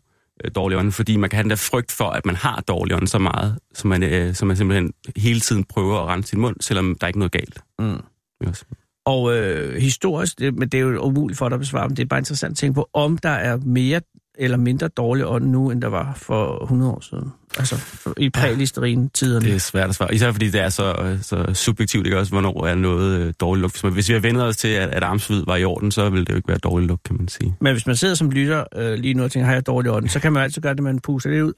øh, 0.44 0.50
dårlig 0.54 0.78
ånd, 0.78 0.92
fordi 0.92 1.16
man 1.16 1.30
kan 1.30 1.36
have 1.36 1.42
den 1.42 1.50
der 1.50 1.56
frygt 1.56 1.92
for, 1.92 2.04
at 2.04 2.26
man 2.26 2.36
har 2.36 2.60
dårlig 2.68 2.96
ånd 2.96 3.06
så 3.06 3.18
meget, 3.18 3.58
så 3.74 3.88
man, 3.88 4.02
øh, 4.02 4.34
så 4.34 4.44
man 4.44 4.56
simpelthen 4.56 4.92
hele 5.16 5.40
tiden 5.40 5.64
prøver 5.64 5.98
at 5.98 6.08
rense 6.08 6.30
sin 6.30 6.40
mund, 6.40 6.56
selvom 6.60 6.94
der 7.00 7.04
er 7.04 7.08
ikke 7.08 7.18
noget 7.18 7.32
galt. 7.32 7.58
Mm. 7.78 8.00
Yes. 8.48 8.64
Og 9.04 9.36
øh, 9.36 9.76
historisk, 9.76 10.38
det, 10.38 10.54
men 10.54 10.68
det 10.68 10.80
er 10.80 10.82
jo 10.84 11.00
umuligt 11.00 11.38
for 11.38 11.48
dig 11.48 11.54
at 11.54 11.60
besvare, 11.60 11.88
men 11.88 11.96
det 11.96 12.02
er 12.02 12.06
bare 12.06 12.18
interessant 12.18 12.52
at 12.52 12.56
tænke 12.56 12.74
på, 12.74 12.88
om 12.94 13.18
der 13.18 13.30
er 13.30 13.56
mere 13.56 14.00
eller 14.40 14.56
mindre 14.56 14.88
dårlig 14.88 15.26
ånd 15.26 15.44
nu, 15.44 15.70
end 15.70 15.82
der 15.82 15.88
var 15.88 16.14
for 16.16 16.62
100 16.62 16.92
år 16.92 17.00
siden. 17.00 17.32
Altså 17.58 17.76
i 18.16 18.30
prælisterine-tiderne. 18.30 19.46
Det 19.46 19.54
er 19.54 19.58
svært 19.58 19.88
at 19.88 19.94
svare. 19.94 20.14
Især 20.14 20.32
fordi 20.32 20.50
det 20.50 20.60
er 20.60 20.68
så, 20.68 20.94
øh, 21.02 21.22
så 21.22 21.54
subjektivt, 21.54 22.06
ikke 22.06 22.18
også, 22.18 22.32
hvornår 22.32 22.66
er 22.66 22.74
noget 22.74 23.20
øh, 23.20 23.34
dårlig 23.40 23.62
lugt. 23.62 23.74
Hvis, 23.74 23.84
man, 23.84 23.92
hvis 23.92 24.08
vi 24.08 24.14
har 24.14 24.20
vendt 24.20 24.40
os 24.40 24.56
til, 24.56 24.68
at, 24.68 24.88
at 24.88 25.02
armsvid 25.02 25.44
var 25.46 25.56
i 25.56 25.64
orden, 25.64 25.90
så 25.90 26.10
ville 26.10 26.24
det 26.24 26.32
jo 26.32 26.36
ikke 26.36 26.48
være 26.48 26.58
dårlig 26.58 26.88
lugt, 26.88 27.02
kan 27.02 27.16
man 27.16 27.28
sige. 27.28 27.56
Men 27.60 27.72
hvis 27.72 27.86
man 27.86 27.96
sidder 27.96 28.14
som 28.14 28.30
lytter 28.30 28.64
øh, 28.76 28.98
lige 28.98 29.14
nu 29.14 29.22
og 29.22 29.30
tænker, 29.30 29.46
har 29.46 29.52
jeg 29.52 29.66
dårlig 29.66 29.92
ånd, 29.92 30.08
så 30.08 30.20
kan 30.20 30.32
man 30.32 30.42
altid 30.42 30.62
gøre 30.62 30.72
det, 30.72 30.80
at 30.80 30.84
man 30.84 31.00
puster 31.00 31.30
det 31.30 31.42
ud. 31.42 31.52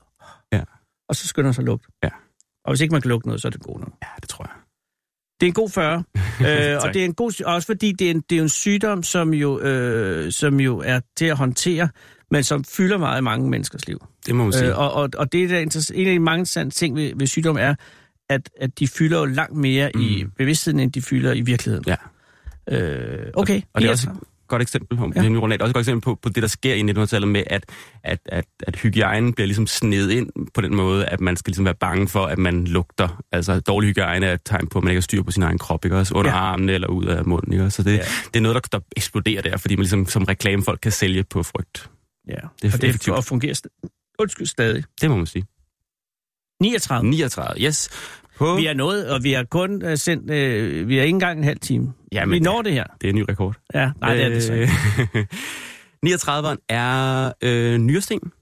Ja. 0.53 0.63
Og 1.09 1.17
så 1.17 1.27
skynder 1.27 1.53
sig 1.53 1.65
lugt. 1.65 1.87
Ja. 2.05 2.09
Og 2.65 2.73
hvis 2.73 2.81
ikke 2.81 2.93
man 2.93 3.03
kan 3.03 3.09
lugte 3.09 3.29
noget, 3.29 3.43
så 3.43 3.49
er 3.49 3.51
det 3.51 3.63
god 3.63 3.79
nok. 3.79 3.93
Ja, 4.03 4.09
det 4.21 4.29
tror 4.29 4.45
jeg. 4.45 4.63
Det 5.41 5.47
er 5.47 5.51
en 5.51 5.55
god 5.55 5.71
40. 5.71 5.95
øh, 6.75 6.79
og 6.83 6.95
det 6.95 7.01
er 7.01 7.05
en 7.05 7.15
god, 7.15 7.43
også 7.45 7.67
fordi 7.67 7.93
det 7.93 8.07
er, 8.07 8.11
en, 8.11 8.23
det 8.31 8.39
er 8.39 8.43
en 8.43 8.49
sygdom, 8.49 9.03
som 9.03 9.35
jo, 9.35 9.61
øh, 9.61 10.33
som 10.33 10.61
jo 10.61 10.79
er 10.79 11.01
til 11.17 11.27
at 11.27 11.37
håndtere, 11.37 11.89
men 12.33 12.43
som 12.45 12.65
fylder 12.65 12.99
meget 12.99 13.21
i 13.21 13.23
mange 13.23 13.51
menneskers 13.51 13.87
liv. 13.87 14.07
Det 14.27 14.35
må 14.35 14.45
man 14.45 14.53
sige. 14.53 14.69
Øh, 14.71 14.79
og, 14.79 14.93
og, 14.93 15.09
og 15.19 15.33
det 15.33 15.53
er 15.53 15.59
en 15.95 16.07
af 16.07 16.13
de 16.13 16.19
mange 16.19 16.39
interessante 16.41 16.77
ting 16.77 16.97
ved, 16.97 17.13
ved 17.17 17.27
sygdom 17.27 17.57
er, 17.61 17.75
at, 18.29 18.51
at 18.61 18.79
de 18.79 18.89
fylder 18.89 19.19
jo 19.19 19.25
langt 19.25 19.57
mere 19.57 19.91
mm. 19.95 20.01
i 20.01 20.25
bevidstheden, 20.39 20.81
end 20.81 20.93
de 20.93 21.03
fylder 21.03 21.33
i 21.33 21.41
virkeligheden. 21.41 21.85
Ja. 21.87 21.97
Øh, 22.71 23.27
okay. 23.35 23.61
Og 23.75 23.83
det 23.83 23.89
er 23.91 23.93
39. 23.93 23.93
også 23.93 24.09
et 24.11 24.49
godt 24.49 24.63
eksempel, 24.63 24.99
om, 24.99 25.13
Ja. 25.17 25.21
også 25.41 25.55
et 25.55 25.75
godt 25.75 25.77
eksempel 25.77 26.03
på, 26.05 26.19
på 26.23 26.29
det, 26.29 26.43
der 26.43 26.49
sker 26.49 26.75
i 26.75 26.81
1900-tallet 26.81 27.29
med, 27.29 27.43
at, 27.47 27.65
at, 28.05 28.19
at, 28.27 28.45
at 28.67 28.77
hygiejnen 28.77 29.33
bliver 29.33 29.47
ligesom 29.47 29.67
snedet 29.67 30.11
ind 30.11 30.31
på 30.55 30.61
den 30.61 30.75
måde, 30.75 31.07
at 31.07 31.21
man 31.21 31.37
skal 31.37 31.51
ligesom 31.51 31.65
være 31.65 31.75
bange 31.75 32.09
for, 32.09 32.27
at 32.27 32.39
man 32.39 32.65
lugter. 32.65 33.23
Altså 33.33 33.61
dårlig 33.61 33.89
hygiejne 33.89 34.27
er 34.27 34.33
et 34.33 34.41
tegn 34.45 34.67
på, 34.67 34.79
at 34.79 34.85
man 34.85 34.91
ikke 34.91 34.97
har 34.99 35.03
styr 35.03 35.23
på 35.23 35.31
sin 35.31 35.43
egen 35.43 35.59
krop, 35.59 35.85
ikke 35.85 35.97
også? 35.97 36.15
Under 36.15 36.31
Ja. 36.31 36.37
armene 36.37 36.73
eller 36.73 36.89
ud 36.89 37.05
af 37.05 37.25
munden, 37.25 37.53
ikke 37.53 37.65
også? 37.65 37.77
Så 37.77 37.83
det, 37.83 37.93
ja. 37.93 38.03
det 38.35 38.37
er 38.37 38.41
noget, 38.41 38.55
der, 38.55 38.79
der 38.79 38.85
eksploderer 38.97 39.43
der, 39.43 39.57
fordi 39.57 39.77
man 39.77 39.83
ligesom 39.83 40.07
som 40.07 40.25
reklamefolk 40.25 40.79
kan 40.83 40.93
sælge 40.93 41.25
på 41.25 41.43
frygt. 41.43 41.91
Ja, 42.29 42.33
Det 42.33 42.39
er 42.41 42.73
og 42.75 42.81
det 42.81 42.85
effektivt. 42.85 43.17
og 43.17 43.25
fungerer 43.25 43.55
st- 43.55 44.15
undskyld, 44.19 44.47
stadig. 44.47 44.85
Det 45.01 45.11
må 45.11 45.17
man 45.17 45.27
sige. 45.27 45.45
39. 46.61 47.11
39, 47.11 47.63
yes. 47.67 47.91
På, 48.39 48.55
Vi 48.57 48.67
er 48.67 48.75
nået, 48.75 49.11
og 49.11 49.23
vi 49.25 49.33
har 49.33 49.45
kun 49.45 49.85
uh, 49.85 49.95
sendt, 49.95 50.23
uh, 50.23 50.89
vi 50.89 50.99
er 50.99 51.03
ikke 51.03 51.09
engang 51.09 51.39
en 51.39 51.45
halv 51.45 51.59
time. 51.61 51.93
Ja, 52.13 52.25
vi 52.27 52.39
når 52.41 52.63
det 52.63 52.73
her. 52.73 52.85
Det 53.01 53.05
er 53.07 53.09
en 53.09 53.17
ny 53.17 53.25
rekord. 53.29 53.55
Ja, 53.75 53.93
nej, 54.01 54.15
det 54.15 54.25
er 54.25 54.29
det 54.29 54.43
så 54.43 54.53
ikke. 54.53 54.73
Øh, 55.15 55.27
39'eren 56.07 56.57
er 56.69 57.33
øh, 57.43 57.79
nyresten. 57.79 58.33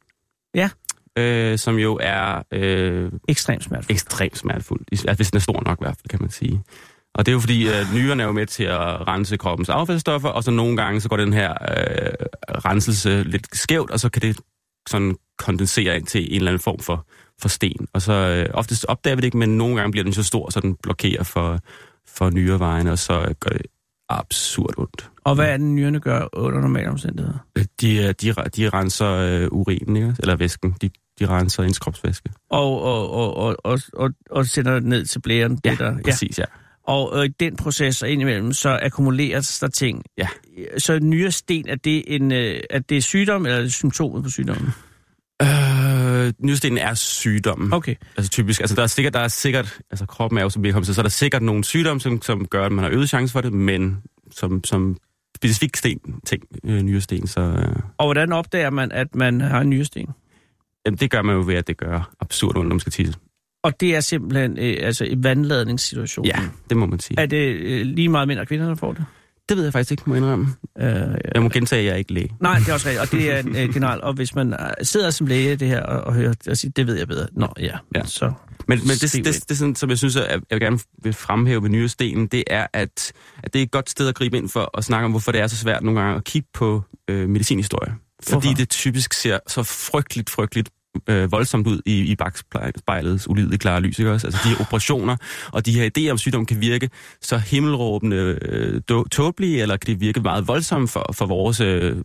Ja. 0.55 0.71
Øh, 1.19 1.59
som 1.59 1.77
jo 1.79 1.99
er 2.03 2.43
øh, 2.53 3.12
Ekstremt 3.29 3.64
smertefuldt. 3.64 3.90
ekstremt 3.90 4.38
smertefuld. 4.38 4.81
Altså, 4.93 5.14
hvis 5.14 5.31
den 5.31 5.37
er 5.37 5.40
stor 5.40 5.62
nok 5.66 5.79
i 5.81 5.85
hvert 5.85 5.97
fald, 5.97 6.09
kan 6.09 6.21
man 6.21 6.31
sige. 6.31 6.62
Og 7.14 7.27
det 7.27 7.33
er 7.33 7.35
jo 7.35 7.40
fordi, 7.40 7.66
at 7.66 7.87
nyrerne 7.94 8.23
er 8.23 8.27
jo 8.27 8.33
med 8.33 8.46
til 8.46 8.64
at 8.64 9.09
rense 9.09 9.37
kroppens 9.37 9.68
affaldsstoffer, 9.68 10.29
og 10.29 10.44
så 10.44 10.51
nogle 10.51 10.77
gange, 10.77 11.01
så 11.01 11.09
går 11.09 11.16
den 11.16 11.33
her 11.33 11.51
øh, 11.51 12.12
renselse 12.64 13.23
lidt 13.23 13.57
skævt, 13.57 13.90
og 13.90 14.01
så 14.01 14.09
kan 14.09 14.23
det 14.23 14.40
sådan 14.88 15.16
kondensere 15.38 15.96
ind 15.96 16.07
til 16.07 16.31
en 16.31 16.37
eller 16.37 16.51
anden 16.51 16.62
form 16.62 16.79
for, 16.79 17.07
for 17.40 17.49
sten. 17.49 17.87
Og 17.92 18.03
så 18.03 18.12
øh, 18.12 18.46
oftest 18.55 18.85
opdager 18.88 19.16
vi 19.16 19.20
det 19.20 19.27
ikke, 19.27 19.38
men 19.38 19.57
nogle 19.57 19.77
gange 19.77 19.90
bliver 19.90 20.05
den 20.05 20.12
så 20.12 20.23
stor, 20.23 20.51
så 20.51 20.61
den 20.61 20.77
blokerer 20.83 21.23
for, 21.23 21.59
for 22.09 22.31
nyrevejen, 22.31 22.87
og 22.87 22.99
så 22.99 23.35
gør 23.40 23.51
det 23.51 23.66
absurd 24.09 24.75
ondt. 24.79 25.11
Og 25.25 25.35
hvad 25.35 25.46
er 25.46 25.57
det, 25.57 25.66
nyrerne 25.66 26.01
gør 26.01 26.29
under 26.33 26.61
normale 26.61 26.90
omstændigheder? 26.90 27.38
Øh, 27.59 27.64
De, 27.81 27.96
øh, 27.96 28.14
de, 28.20 28.35
de 28.57 28.68
renser 28.68 29.11
øh, 29.11 29.49
urinen, 29.51 29.96
ikke? 29.96 30.14
eller 30.18 30.37
væsken. 30.37 30.75
De, 30.83 30.90
de 31.20 31.27
renser 31.27 31.62
ens 31.62 31.79
kropsvæske. 31.79 32.31
Og, 32.51 32.83
og, 32.83 33.11
og, 33.11 33.37
og, 33.37 33.57
og, 33.64 33.81
og, 33.92 34.11
og 34.31 34.46
sender 34.46 34.75
det 34.75 34.85
ned 34.85 35.05
til 35.05 35.20
blæren. 35.20 35.57
det 35.57 35.79
der. 35.79 35.99
præcis, 36.05 36.38
ja. 36.38 36.44
Og 36.85 37.19
øh, 37.19 37.25
i 37.25 37.29
den 37.29 37.57
proces, 37.57 38.03
og 38.03 38.11
indimellem, 38.11 38.53
så 38.53 38.79
akkumuleres 38.83 39.59
der 39.59 39.69
ting. 39.69 40.03
Ja. 40.19 40.29
Så 40.79 40.99
nyresten, 40.99 41.69
er 41.69 41.75
det, 41.75 42.14
en, 42.14 42.33
øh, 42.33 42.61
er 42.71 42.79
det 42.79 43.05
sygdom, 43.05 43.47
eller 43.47 43.59
er 43.59 43.62
det 43.62 43.73
symptomet 43.73 44.25
på 44.25 44.31
sygdommen? 44.31 44.69
Øh, 45.43 46.33
nyrestenen 46.38 46.79
er 46.79 46.95
sygdommen. 46.95 47.73
Okay. 47.73 47.95
Altså 48.16 48.31
typisk, 48.31 48.61
altså 48.61 48.77
der 48.77 48.83
er 48.83 48.87
sikkert, 48.87 49.14
der 49.14 49.21
er 49.21 49.29
sikkert, 49.29 49.79
altså 49.90 50.07
kroppen 50.07 50.38
er 50.38 50.43
jo 50.43 50.51
som 50.51 50.62
til, 50.62 50.95
så 50.95 51.01
er 51.01 51.03
der 51.03 51.09
sikkert 51.09 51.43
nogle 51.43 51.64
sygdomme, 51.64 52.01
som, 52.01 52.23
som 52.23 52.47
gør, 52.47 52.66
at 52.66 52.73
man 52.73 52.85
har 52.85 52.90
øget 52.90 53.09
chance 53.09 53.33
for 53.33 53.40
det, 53.40 53.53
men 53.53 54.03
som, 54.31 54.64
som 54.64 54.97
specifik 55.37 55.77
sten, 55.77 55.99
ting, 56.27 56.43
øh, 56.64 56.83
nyresten, 56.83 57.27
så 57.27 57.40
øh, 57.40 57.77
Og 57.99 58.07
hvordan 58.07 58.33
opdager 58.33 58.71
man, 58.71 58.93
at 58.93 59.14
man 59.14 59.40
har 59.40 59.61
en 59.61 59.71
nyresten? 59.71 60.07
jamen, 60.87 60.99
det 60.99 61.11
gør 61.11 61.23
man 61.23 61.37
jo 61.37 61.43
ved, 61.47 61.55
at 61.55 61.66
det 61.66 61.77
gør 61.77 62.12
absurd 62.21 62.55
når 62.55 62.62
man 62.62 62.81
skal 62.81 62.93
tisse. 62.93 63.14
Og 63.62 63.81
det 63.81 63.96
er 63.96 64.01
simpelthen 64.01 64.59
øh, 64.59 64.77
altså 64.81 65.05
i 65.05 65.14
vandladningssituationen. 65.18 66.33
Ja, 66.37 66.40
det 66.68 66.77
må 66.77 66.87
man 66.87 67.01
sige. 67.01 67.20
Er 67.20 67.27
det 67.27 67.37
øh, 67.57 67.87
lige 67.87 68.09
meget 68.09 68.29
mænd 68.29 68.38
og 68.38 68.46
kvinder, 68.46 68.66
der 68.68 68.75
får 68.75 68.92
det? 68.92 69.05
Det 69.49 69.57
ved 69.57 69.64
jeg 69.64 69.73
faktisk 69.73 69.90
ikke, 69.90 70.03
må 70.07 70.14
jeg 70.14 70.23
indrømme. 70.23 70.46
Øh, 70.79 70.87
Jeg 71.35 71.42
må 71.42 71.49
gentage, 71.49 71.81
at 71.81 71.87
jeg 71.87 71.92
er 71.92 71.96
ikke 71.96 72.12
læge. 72.12 72.33
nej, 72.40 72.59
det 72.59 72.68
er 72.68 72.73
også 72.73 72.88
rigtigt, 72.88 73.03
og 73.03 73.11
det 73.12 73.57
er 73.57 73.64
øh, 73.64 73.75
generelt. 73.75 74.03
Og 74.03 74.12
hvis 74.14 74.35
man 74.35 74.53
øh, 74.53 74.59
sidder 74.83 75.11
som 75.11 75.27
læge 75.27 75.57
det 75.57 75.68
her 75.68 75.83
og, 75.83 76.01
og 76.01 76.14
hører 76.14 76.35
og 76.49 76.57
siger, 76.57 76.73
det 76.77 76.87
ved 76.87 76.94
jeg 76.99 77.09
bedre. 77.09 77.27
Nå, 77.33 77.49
ja. 77.61 77.77
Ja. 77.94 78.05
Så, 78.05 78.33
Men, 78.68 78.79
men 78.79 78.88
det, 78.88 79.12
det, 79.12 79.25
det, 79.25 79.49
det, 79.49 79.59
sådan, 79.59 79.75
som 79.75 79.90
jeg 79.90 79.99
synes, 79.99 80.16
at 80.16 80.40
jeg 80.51 80.61
gerne 80.61 80.79
vil 81.03 81.12
fremhæve 81.12 81.62
ved 81.62 81.70
nyrestenen, 81.70 82.27
det 82.27 82.44
er, 82.46 82.66
at, 82.73 83.12
at 83.42 83.53
det 83.53 83.59
er 83.59 83.62
et 83.62 83.70
godt 83.70 83.90
sted 83.90 84.09
at 84.09 84.14
gribe 84.14 84.37
ind 84.37 84.49
for 84.49 84.79
at 84.79 84.85
snakke 84.85 85.05
om, 85.05 85.11
hvorfor 85.11 85.33
det 85.33 85.40
er 85.40 85.46
så 85.46 85.57
svært 85.57 85.83
nogle 85.83 86.01
gange 86.01 86.16
at 86.16 86.25
kigge 86.25 86.49
på 86.55 86.83
øh, 87.09 87.29
medicinhistorie. 87.29 87.94
Fordi 88.23 88.46
Hvorfor? 88.49 88.55
det 88.57 88.68
typisk 88.68 89.12
ser 89.12 89.38
så 89.46 89.62
frygteligt, 89.62 90.31
frygteligt 90.31 90.70
øh, 91.09 91.33
voldsomt 91.33 91.66
ud 91.66 91.81
i, 91.87 92.00
i 92.00 92.16
bagspejlets 92.16 93.29
ulidelige 93.29 93.59
klare 93.59 93.81
lys. 93.81 93.98
Ikke 93.98 94.11
også? 94.12 94.26
Altså 94.26 94.40
de 94.44 94.48
her 94.48 94.61
operationer 94.61 95.16
og 95.53 95.66
de 95.66 95.72
her 95.72 95.90
idéer 95.98 96.11
om 96.11 96.18
sygdom 96.18 96.46
kan 96.46 96.61
virke 96.61 96.90
så 97.20 97.38
himmelråbende 97.38 98.38
øh, 98.42 98.81
tåbelige, 99.11 99.62
eller 99.62 99.76
kan 99.76 99.94
de 99.94 100.00
virke 100.00 100.20
meget 100.20 100.48
voldsomme 100.48 100.88
for, 100.88 101.11
for 101.12 101.26
vores 101.26 101.61
øh, 101.61 101.96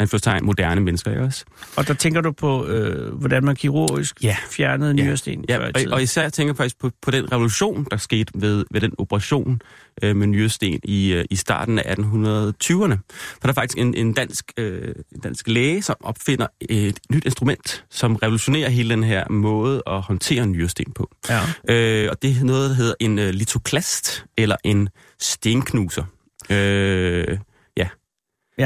anførstegn, 0.00 0.44
moderne 0.46 0.80
mennesker. 0.80 1.10
Ikke 1.10 1.22
også? 1.22 1.44
og 1.76 1.88
der 1.88 1.94
tænker 1.94 2.20
du 2.20 2.32
på, 2.32 2.66
øh, 2.66 3.14
hvordan 3.14 3.44
man 3.44 3.56
kirurgisk 3.56 4.24
Ja. 4.24 4.36
fjernede 4.50 4.94
Ja. 4.96 5.04
nyresten 5.04 5.44
Ja, 5.48 5.58
og, 5.58 5.72
og 5.92 6.02
især 6.02 6.28
tænker 6.28 6.52
jeg 6.52 6.56
faktisk 6.56 6.78
på, 6.78 6.90
på 7.02 7.10
den 7.10 7.32
revolution, 7.32 7.86
der 7.90 7.96
skete 7.96 8.32
ved, 8.34 8.64
ved 8.70 8.80
den 8.80 8.92
operation 8.98 9.60
øh, 10.02 10.16
med 10.16 10.26
nyresten 10.26 10.80
i, 10.84 11.12
øh, 11.12 11.24
i 11.30 11.36
starten 11.36 11.78
af 11.78 11.94
1820'erne. 11.94 12.96
For 13.10 13.40
der 13.42 13.48
er 13.48 13.52
faktisk 13.52 13.78
en, 13.78 13.94
en, 13.94 14.12
dansk, 14.12 14.52
øh, 14.56 14.94
en 15.14 15.20
dansk 15.20 15.48
læge, 15.48 15.82
som 15.82 15.96
opfinder 16.00 16.46
et 16.60 16.98
nyt 17.10 17.24
instrument, 17.24 17.84
som 17.90 18.16
revolutionerer 18.16 18.68
hele 18.68 18.90
den 18.90 19.04
her 19.04 19.28
måde 19.30 19.82
at 19.86 20.00
håndtere 20.00 20.46
nyresten 20.46 20.92
på. 20.92 21.10
Ja. 21.28 21.40
Øh, 21.68 22.08
og 22.10 22.22
det 22.22 22.30
er 22.40 22.44
noget, 22.44 22.70
der 22.70 22.76
hedder 22.76 22.94
en 23.00 23.18
øh, 23.18 23.30
litoklast, 23.30 24.24
eller 24.36 24.56
en 24.64 24.88
stenknuser. 25.20 26.04
Øh, 26.50 27.38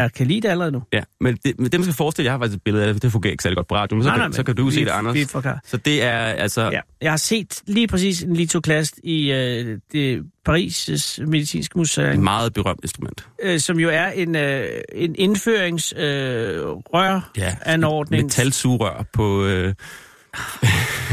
Jeg 0.03 0.13
kan 0.13 0.27
lide 0.27 0.41
det 0.41 0.49
allerede 0.49 0.73
nu. 0.73 0.83
ja, 0.93 1.01
men 1.21 1.37
det, 1.45 1.59
men 1.59 1.65
det, 1.71 1.81
man 1.81 1.85
skal 1.85 1.95
forestille, 1.95 2.25
jeg 2.25 2.33
har 2.33 2.39
faktisk 2.39 2.57
et 2.57 2.63
billede 2.63 2.85
af 2.87 2.93
det, 2.95 3.03
det 3.03 3.13
fungerer 3.13 3.31
ikke 3.31 3.43
særlig 3.43 3.57
godt 3.57 3.69
på 3.69 3.75
radio, 3.75 3.97
men 3.97 4.03
så, 4.03 4.09
Nej, 4.09 4.17
kan, 4.19 4.23
nej, 4.31 4.33
så 4.37 4.43
kan 4.43 4.57
du 4.57 4.65
vi- 4.65 4.73
se 4.75 4.81
det, 4.85 4.91
Anders. 4.91 5.15
Vi 5.15 5.25
forklarer. 5.25 5.59
Så 5.65 5.77
det 5.77 6.03
er 6.03 6.11
altså... 6.19 6.71
Ja. 6.71 6.81
Jeg 7.01 7.13
har 7.13 7.17
set 7.17 7.63
lige 7.67 7.87
præcis 7.89 8.23
en 8.23 8.37
litoklast 8.37 8.95
i 9.05 9.33
øh, 9.33 9.79
det 9.93 10.23
Paris' 10.49 11.25
medicinske 11.27 11.79
museum, 11.79 12.09
Et 12.11 12.19
meget 12.19 12.53
berømt 12.55 12.81
instrument. 12.83 13.27
øh, 13.43 13.61
som 13.61 13.79
jo 13.81 13.89
er 13.93 14.07
en, 14.09 14.37
øh, 14.37 14.65
en 14.95 15.15
indføringsrør 15.19 16.61
øh, 16.61 16.67
rør 16.67 17.31
Ja, 17.37 17.57
anordning. 17.63 18.23
metalsugerør 18.25 19.05
på... 19.13 19.45
Øh, 19.45 19.75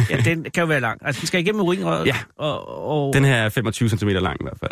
Ja, 0.10 0.18
den 0.18 0.44
kan 0.44 0.62
jo 0.62 0.66
være 0.66 0.80
lang. 0.82 1.02
Altså, 1.06 1.20
den 1.20 1.28
skal 1.28 1.40
igennem 1.40 1.62
urinrøret. 1.62 2.08
Ja. 2.08 2.16
Og, 2.38 2.88
og, 2.88 3.14
den 3.14 3.26
her 3.26 3.36
er 3.36 3.50
25 3.50 3.90
cm 3.90 4.08
lang 4.08 4.38
i 4.42 4.44
hvert 4.44 4.58
fald. 4.60 4.72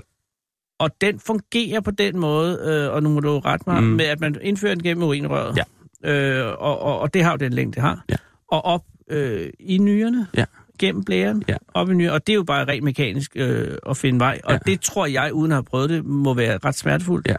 Og 0.81 0.89
den 1.01 1.19
fungerer 1.19 1.79
på 1.81 1.91
den 1.91 2.19
måde, 2.19 2.59
øh, 2.63 2.93
og 2.93 3.03
nu 3.03 3.09
må 3.09 3.19
du 3.19 3.39
rette 3.39 3.63
mig, 3.67 3.83
mm. 3.83 3.89
Med 3.89 4.05
at 4.05 4.19
man 4.19 4.35
indfører 4.41 4.75
den 4.75 4.83
gennem 4.83 5.03
urinrøret. 5.03 5.57
Ja. 6.03 6.11
Øh, 6.11 6.47
og, 6.59 6.81
og, 6.81 6.99
og 6.99 7.13
det 7.13 7.23
har 7.23 7.31
jo 7.31 7.37
den 7.37 7.53
længde, 7.53 7.75
det 7.75 7.81
har. 7.81 8.03
Ja. 8.09 8.15
Og 8.51 8.65
op 8.65 8.81
øh, 9.09 9.49
i 9.59 9.77
nyrerne. 9.77 10.27
Ja. 10.37 10.45
Gennem 10.79 11.03
blæren. 11.03 11.43
Ja. 11.47 11.55
Op 11.73 11.89
i 11.89 11.93
nyrerne. 11.93 12.13
Og 12.13 12.27
det 12.27 12.33
er 12.33 12.37
jo 12.37 12.43
bare 12.43 12.65
rent 12.67 12.83
mekanisk 12.83 13.31
øh, 13.35 13.77
at 13.89 13.97
finde 13.97 14.19
vej. 14.19 14.41
Og 14.43 14.53
Ja. 14.53 14.57
det 14.65 14.81
tror 14.81 15.05
jeg, 15.05 15.33
uden 15.33 15.51
at 15.51 15.55
have 15.55 15.63
prøvet 15.63 15.89
det, 15.89 16.05
må 16.05 16.33
være 16.33 16.59
ret 16.65 16.75
smertefuldt. 16.75 17.27
Ja. 17.27 17.35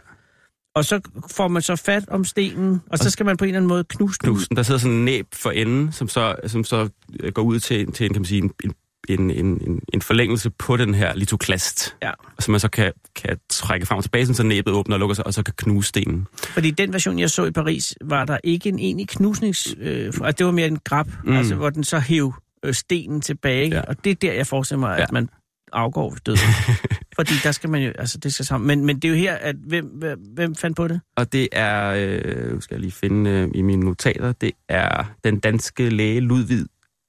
Og 0.75 0.85
så 0.85 0.99
får 1.31 1.47
man 1.47 1.61
så 1.61 1.75
fat 1.75 2.09
om 2.09 2.23
stenen, 2.25 2.81
og 2.89 2.97
så 2.97 3.09
skal 3.09 3.25
man 3.25 3.37
på 3.37 3.45
en 3.45 3.49
eller 3.49 3.57
anden 3.59 3.67
måde 3.67 3.83
knuse 3.83 4.19
den. 4.21 4.29
Knusen, 4.29 4.55
der 4.55 4.63
sidder 4.63 4.79
sådan 4.79 4.97
en 4.97 5.05
næb 5.05 5.27
for 5.33 5.51
enden, 5.51 5.91
som 5.91 6.07
så, 6.07 6.35
som 6.47 6.63
så 6.63 6.89
øh, 7.19 7.31
går 7.31 7.41
ud 7.41 7.59
til, 7.59 7.91
til 7.91 8.05
en, 8.05 8.13
kan 8.13 8.21
man 8.21 8.25
sige, 8.25 8.41
en, 8.43 8.51
en, 8.63 8.73
en, 9.09 9.31
en, 9.31 9.79
en 9.93 10.01
forlængelse 10.01 10.49
på 10.49 10.77
den 10.77 10.93
her 10.93 11.15
litoklast. 11.15 11.95
Ja. 12.01 12.11
Som 12.39 12.51
man 12.51 12.59
så 12.59 12.69
kan, 12.69 12.91
kan 13.15 13.37
trække 13.49 13.85
frem 13.85 13.97
og 13.97 14.03
tilbage, 14.03 14.33
så 14.33 14.43
næbet 14.43 14.73
åbner 14.73 14.95
og 14.95 14.99
lukker 14.99 15.13
sig, 15.13 15.27
og 15.27 15.33
så 15.33 15.43
kan 15.43 15.53
knuse 15.57 15.89
stenen. 15.89 16.27
Fordi 16.33 16.71
den 16.71 16.93
version, 16.93 17.19
jeg 17.19 17.29
så 17.29 17.45
i 17.45 17.51
Paris, 17.51 17.95
var 18.01 18.25
der 18.25 18.37
ikke 18.43 18.69
en 18.69 18.79
egentlig 18.79 19.07
knusnings... 19.07 19.75
Øh, 19.79 20.05
altså 20.05 20.31
det 20.31 20.45
var 20.45 20.51
mere 20.51 20.67
en 20.67 20.79
grab, 20.83 21.07
mm. 21.23 21.33
Altså 21.33 21.55
hvor 21.55 21.69
den 21.69 21.83
så 21.83 21.99
hæv 21.99 22.33
øh, 22.65 22.73
stenen 22.73 23.21
tilbage. 23.21 23.69
Ja. 23.69 23.81
Og 23.81 24.03
det 24.03 24.11
er 24.11 24.15
der, 24.15 24.33
jeg 24.33 24.47
forestiller 24.47 24.79
mig, 24.79 24.95
ja. 24.97 25.03
At 25.03 25.11
man... 25.11 25.29
afgår 25.73 26.09
ved 26.09 26.19
døden. 26.25 26.39
Fordi 27.15 27.33
der 27.43 27.51
skal 27.51 27.69
man 27.69 27.83
jo, 27.83 27.91
altså 27.99 28.17
det 28.17 28.33
skal 28.33 28.45
sammen. 28.45 28.67
Men, 28.67 28.85
men 28.85 28.95
det 28.95 29.05
er 29.05 29.09
jo 29.09 29.15
her, 29.15 29.35
at 29.35 29.55
hvem, 29.55 29.85
hvem, 29.85 30.19
hvem 30.19 30.55
fandt 30.55 30.77
på 30.77 30.87
det? 30.87 31.01
Og 31.15 31.33
det 31.33 31.49
er, 31.51 31.93
øh, 31.97 32.61
skal 32.61 32.75
jeg 32.75 32.81
lige 32.81 32.91
finde 32.91 33.29
øh, 33.29 33.49
i 33.55 33.61
mine 33.61 33.85
notater, 33.85 34.31
det 34.31 34.51
er 34.69 35.13
den 35.23 35.39
danske 35.39 35.89
læge 35.89 36.19
Ludvig 36.19 36.65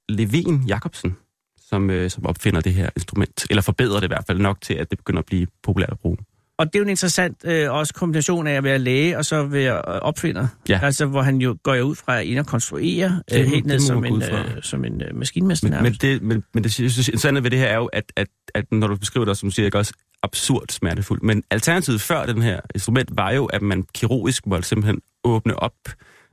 Levin 0.09 0.63
Jacobsen, 0.67 1.15
som, 1.69 1.89
øh, 1.89 2.09
som 2.09 2.25
opfinder 2.25 2.61
det 2.61 2.73
her 2.73 2.89
instrument. 2.95 3.45
Eller 3.49 3.61
forbedrer 3.61 3.99
det 3.99 4.03
i 4.03 4.07
hvert 4.07 4.23
fald 4.27 4.39
nok 4.39 4.61
til, 4.61 4.73
at 4.73 4.89
det 4.89 4.97
begynder 4.97 5.19
at 5.19 5.25
blive 5.25 5.47
populært 5.63 5.91
at 5.91 5.99
bruge. 5.99 6.17
Og 6.57 6.65
det 6.65 6.75
er 6.75 6.79
jo 6.79 6.83
en 6.83 6.89
interessant 6.89 7.37
øh, 7.45 7.73
også 7.73 7.93
kombination 7.93 8.47
af 8.47 8.53
at 8.53 8.63
være 8.63 8.79
læge 8.79 9.17
og 9.17 9.25
så 9.25 9.43
være 9.43 9.75
øh, 9.75 9.81
opfinder. 9.83 10.47
Ja. 10.69 10.79
Altså, 10.83 11.05
hvor 11.05 11.21
han 11.21 11.37
jo 11.37 11.57
går 11.63 11.73
jeg 11.73 11.83
ud 11.83 11.95
fra 11.95 12.19
ind 12.19 12.39
og 12.39 12.45
konstruere 12.45 13.21
Det 13.31 13.39
øh, 13.39 13.47
helt 13.47 13.65
ned 13.65 13.79
som 13.79 14.05
en, 14.05 14.21
øh, 14.21 14.45
som 14.61 14.85
en 14.85 15.01
øh, 15.01 15.15
maskinmester 15.15 15.69
Men, 15.69 15.83
men 15.83 15.93
det, 15.93 16.21
men, 16.21 16.43
men 16.53 16.63
det 16.63 16.73
synes 16.73 16.97
jeg 16.97 17.07
interessante 17.07 17.43
ved 17.43 17.51
det 17.51 17.59
her 17.59 17.67
er 17.67 17.75
jo, 17.75 17.85
at, 17.85 18.03
at, 18.15 18.27
at 18.55 18.65
når 18.71 18.87
du 18.87 18.95
beskriver 18.95 19.25
det, 19.25 19.37
som 19.37 19.51
siger, 19.51 19.65
ikke 19.65 19.77
også 19.77 19.93
absurd 20.23 20.65
smertefuldt. 20.69 21.23
Men 21.23 21.43
alternativet 21.51 22.01
før 22.01 22.25
den 22.25 22.41
her 22.41 22.59
instrument 22.75 23.09
var 23.17 23.31
jo, 23.31 23.45
at 23.45 23.61
man 23.61 23.83
kirurgisk 23.93 24.45
måtte 24.45 24.67
simpelthen 24.67 25.01
åbne 25.23 25.59
op 25.59 25.73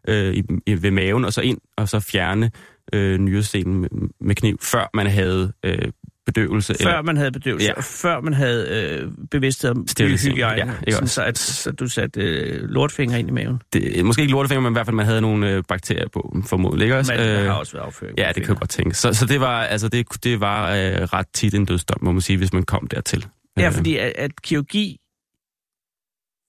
øh, 0.09 0.35
i, 0.35 0.43
i, 0.67 0.83
ved 0.83 0.91
maven, 0.91 1.25
og 1.25 1.33
så 1.33 1.41
ind, 1.41 1.59
og 1.77 1.89
så 1.89 2.01
fjerne 2.01 2.51
øh, 2.93 3.19
nyrestenen 3.19 3.81
med, 3.81 3.89
med 4.21 4.35
kniv, 4.35 4.59
før 4.63 4.91
man 4.95 5.07
havde 5.07 5.53
øh, 5.65 5.79
bedøvelse. 6.27 6.75
Før 6.83 7.03
man 7.03 7.17
havde 7.17 7.31
bedøvelse, 7.33 7.67
Ja. 7.67 7.73
og 7.77 7.85
før 7.85 8.21
man 8.21 8.33
havde 8.35 8.69
øh, 9.03 9.09
bevidsthed 9.31 9.71
om 9.71 9.87
hygiejne, 10.25 10.75
ja, 10.87 10.91
sådan 10.93 11.09
så, 11.09 11.23
at, 11.23 11.39
så 11.39 11.73
du 11.73 11.89
satte 11.89 12.21
øh, 12.21 12.69
lortfinger 12.69 13.17
ind 13.17 13.29
i 13.29 13.33
maven. 13.33 13.61
det, 13.73 14.05
måske 14.05 14.23
ikke 14.23 14.33
lortefinger, 14.33 14.61
men 14.61 14.73
i 14.73 14.75
hvert 14.75 14.87
fald, 14.87 14.97
man 14.97 15.07
havde 15.07 15.21
nogle 15.21 15.51
øh, 15.51 15.63
bakterier 15.69 16.09
på, 16.09 16.37
formodentlig, 16.47 16.85
ikke 16.85 16.97
også? 16.97 17.13
Men 17.13 17.21
der 17.21 17.41
Øh, 17.41 17.47
har 17.47 17.53
også 17.53 17.73
været 17.73 17.85
afføring. 17.87 18.19
Ja, 18.19 18.29
det 18.35 18.43
kan 18.43 18.49
jeg 18.49 18.57
godt 18.57 18.71
tænke. 18.71 18.95
Så, 18.95 19.13
så 19.13 19.27
det 19.27 19.41
var, 19.41 19.63
altså, 19.63 19.89
det, 19.89 20.07
det 20.25 20.41
var 20.41 20.71
øh, 20.71 20.93
ret 21.03 21.27
tit 21.35 21.55
en 21.55 21.65
dødsdom, 21.65 21.99
må 22.05 22.13
man 22.13 22.21
sige, 22.21 22.37
hvis 22.37 22.53
man 22.53 22.63
kom 22.63 22.87
dertil. 22.87 23.27
Ja, 23.59 23.67
Øh, 23.67 23.73
fordi 23.73 23.97
at, 23.97 24.13
at 24.17 24.43
kirurgi 24.43 24.99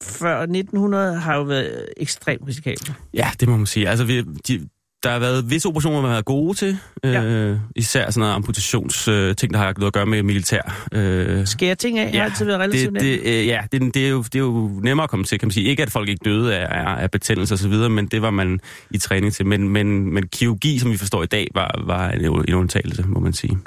før 0.04 0.42
1900 0.42 1.20
har 1.20 1.36
jo 1.36 1.44
været 1.44 1.86
ekstremt 1.98 2.48
risikabelt. 2.48 2.92
Ja, 3.14 3.30
det 3.40 3.48
må 3.48 3.58
man 3.58 3.66
sige. 3.66 3.90
Altså, 3.90 4.06
vi, 4.06 4.22
de, 4.22 4.68
der 5.04 5.12
har 5.12 5.20
været 5.20 5.50
visse 5.50 5.68
operationer, 5.68 6.02
man 6.02 6.10
har 6.10 6.16
været 6.16 6.26
gode 6.26 6.58
til. 6.58 6.78
Øh, 7.06 7.58
især 7.76 8.10
sådan 8.10 8.20
noget 8.20 8.34
amputationsting, 8.34 9.18
øh, 9.18 9.36
ting, 9.36 9.54
der 9.54 9.60
har 9.60 9.74
noget 9.78 9.88
at 9.88 9.94
gøre 9.94 10.06
med 10.06 10.24
militær. 10.24 10.88
Øh, 10.92 11.48
Skære 11.48 11.76
ting 11.76 12.00
af 12.00 12.12
har 12.12 12.18
Ja, 12.18 12.24
altid 12.24 12.46
været 12.46 12.60
relativt 12.60 12.94
det, 12.94 13.02
det, 13.02 13.20
øh, 13.26 13.48
ja, 13.48 13.62
det, 13.72 13.94
det, 13.94 14.06
er 14.06 14.10
jo, 14.10 14.24
det 14.24 14.36
er 14.36 14.40
jo 14.40 14.80
nemmere 14.84 15.04
at 15.04 15.10
komme 15.10 15.26
til, 15.26 15.40
kan 15.40 15.48
man 15.48 15.52
sige. 15.52 15.70
Ikke 15.70 15.84
at 15.84 15.92
folk 15.92 16.10
ikke 16.10 16.22
døde 16.26 16.56
af, 16.56 16.68
af, 16.80 17.04
af 17.04 17.12
betændelse 17.12 17.54
og 17.54 17.60
så 17.60 17.68
videre, 17.68 17.90
men 17.90 18.06
det 18.08 18.22
var 18.22 18.32
man 18.32 18.60
i 18.92 18.98
træning 18.98 19.34
til. 19.34 19.46
Men, 19.46 19.70
men, 19.70 20.14
men 20.14 20.28
kirurgi, 20.28 20.80
som 20.80 20.92
vi 20.92 20.98
forstår 20.98 21.24
i 21.24 21.28
dag, 21.28 21.48
var, 21.54 21.82
var 21.86 22.10
en, 22.10 22.26
en 22.48 22.54
undtagelse, 22.54 23.04
må 23.08 23.20
man 23.20 23.34
sige. 23.34 23.58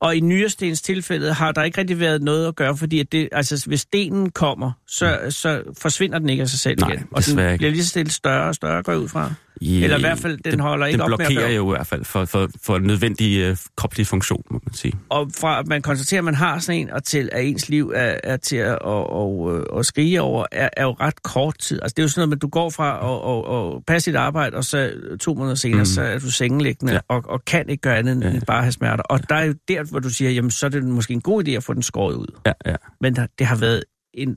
Og 0.00 0.16
i 0.16 0.20
Nyrestens 0.20 0.82
tilfælde 0.82 1.32
har 1.32 1.52
der 1.52 1.62
ikke 1.62 1.78
rigtig 1.78 2.00
været 2.00 2.22
noget 2.22 2.48
at 2.48 2.56
gøre, 2.56 2.76
fordi 2.76 3.00
at 3.00 3.12
det, 3.12 3.28
altså, 3.32 3.64
hvis 3.66 3.80
stenen 3.80 4.30
kommer, 4.30 4.72
så, 4.86 5.18
så 5.30 5.62
forsvinder 5.78 6.18
den 6.18 6.28
ikke 6.28 6.42
af 6.42 6.48
sig 6.48 6.58
selv 6.58 6.80
Nej, 6.80 6.92
igen. 6.92 7.06
Og 7.10 7.26
den 7.26 7.38
ikke. 7.38 7.56
bliver 7.56 7.70
lige 7.70 7.82
så 7.82 7.88
stille 7.88 8.12
større 8.12 8.48
og 8.48 8.54
større, 8.54 8.82
går 8.82 8.94
ud 8.94 9.08
fra. 9.08 9.34
I, 9.60 9.84
Eller 9.84 9.96
i 9.96 10.00
hvert 10.00 10.18
fald, 10.18 10.38
den 10.50 10.60
holder 10.60 10.86
ikke 10.86 11.02
den 11.02 11.12
op 11.12 11.18
med 11.18 11.26
at 11.26 11.32
blokerer 11.32 11.50
jo 11.50 11.72
i 11.72 11.76
hvert 11.76 11.86
fald 11.86 12.04
for, 12.04 12.24
for, 12.24 12.48
for 12.62 12.76
en 12.76 12.82
nødvendig 12.82 13.38
øh, 13.40 13.56
kropslig 13.76 14.06
funktion, 14.06 14.42
må 14.50 14.60
man 14.66 14.74
sige. 14.74 14.92
Og 15.08 15.30
fra 15.40 15.58
at 15.60 15.66
man 15.66 15.82
konstaterer, 15.82 16.20
at 16.20 16.24
man 16.24 16.34
har 16.34 16.58
sådan 16.58 16.80
en, 16.80 16.90
og 16.90 17.04
til 17.04 17.28
at 17.32 17.44
ens 17.44 17.68
liv 17.68 17.92
er, 17.94 18.16
er 18.24 18.36
til 18.36 18.56
at, 18.56 18.78
og, 18.78 19.10
og, 19.12 19.36
og 19.70 19.84
skrige 19.84 20.20
over, 20.20 20.46
er, 20.52 20.68
er 20.76 20.82
jo 20.84 20.92
ret 20.92 21.22
kort 21.22 21.58
tid. 21.58 21.78
Altså 21.82 21.94
det 21.94 22.02
er 22.02 22.04
jo 22.04 22.08
sådan 22.08 22.28
noget, 22.28 22.36
at 22.38 22.42
du 22.42 22.48
går 22.48 22.70
fra 22.70 22.94
at 22.96 23.00
og, 23.02 23.44
og 23.46 23.82
passe 23.86 24.10
dit 24.10 24.16
arbejde, 24.16 24.56
og 24.56 24.64
så 24.64 24.92
to 25.20 25.34
måneder 25.34 25.54
senere, 25.54 25.78
Mm. 25.80 25.84
så 25.84 26.02
er 26.02 26.18
du 26.18 26.30
sengeliggende 26.30 26.92
Ja. 26.92 26.96
ja. 27.10 27.14
og, 27.16 27.22
og 27.28 27.44
kan 27.44 27.68
ikke 27.68 27.80
gøre 27.80 27.96
andet 27.98 28.12
end 28.12 28.24
Ja. 28.24 28.30
ja. 28.30 28.38
bare 28.46 28.62
have 28.62 28.72
smerter. 28.72 29.02
Og 29.02 29.28
der 29.28 29.34
er 29.34 29.44
jo 29.44 29.54
der, 29.68 29.82
hvor 29.82 29.98
du 29.98 30.08
siger, 30.10 30.30
jamen 30.30 30.50
så 30.50 30.66
er 30.66 30.70
det 30.70 30.84
måske 30.84 31.12
en 31.14 31.20
god 31.20 31.48
idé 31.48 31.50
at 31.50 31.64
få 31.64 31.74
den 31.74 31.82
skåret 31.82 32.14
ud. 32.14 32.26
Ja, 32.46 32.52
ja. 32.66 32.76
Men 33.00 33.16
der, 33.16 33.26
det 33.38 33.46
har 33.46 33.56
været 33.56 33.84
en 34.14 34.36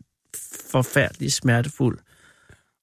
forfærdelig 0.72 1.34
smertefuld. 1.34 1.98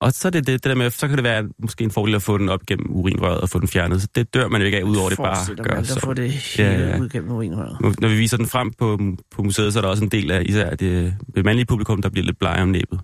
Og 0.04 0.12
så 0.12 0.28
er 0.28 0.30
det, 0.30 0.46
det, 0.46 0.52
det 0.52 0.70
der 0.70 0.74
med, 0.74 0.90
så 0.90 1.08
kan 1.08 1.16
det 1.16 1.24
være 1.24 1.48
måske 1.58 1.84
en 1.84 1.90
fordel 1.90 2.14
at 2.14 2.22
få 2.22 2.38
den 2.38 2.48
op 2.48 2.66
gennem 2.66 2.86
urinrøret 2.90 3.40
og 3.40 3.48
få 3.48 3.58
den 3.58 3.68
fjernet. 3.68 4.02
Så 4.02 4.08
det 4.14 4.34
dør 4.34 4.48
man 4.48 4.60
jo 4.60 4.64
ikke 4.64 4.78
af, 4.78 4.82
udover 4.82 5.08
det 5.08 5.18
bare 5.18 5.54
gør 5.56 5.74
der 5.74 5.82
så. 5.82 6.00
får 6.00 6.14
det 6.14 6.32
hele 6.32 6.70
ja. 6.70 6.98
ud 6.98 7.08
gennem 7.08 7.30
urinrøret. 7.30 8.00
Når 8.00 8.08
vi 8.08 8.16
viser 8.16 8.36
den 8.36 8.46
frem 8.46 8.72
på, 8.72 8.98
på 9.30 9.42
museet, 9.42 9.72
så 9.72 9.78
er 9.78 9.80
der 9.80 9.88
også 9.88 10.04
en 10.04 10.10
del 10.10 10.30
af 10.30 10.42
især 10.46 10.74
det, 10.74 11.14
det 11.34 11.44
mandlige 11.44 11.66
publikum, 11.66 12.02
der 12.02 12.08
bliver 12.08 12.24
lidt 12.24 12.38
blege 12.38 12.62
om 12.62 12.68
næbet. 12.68 13.00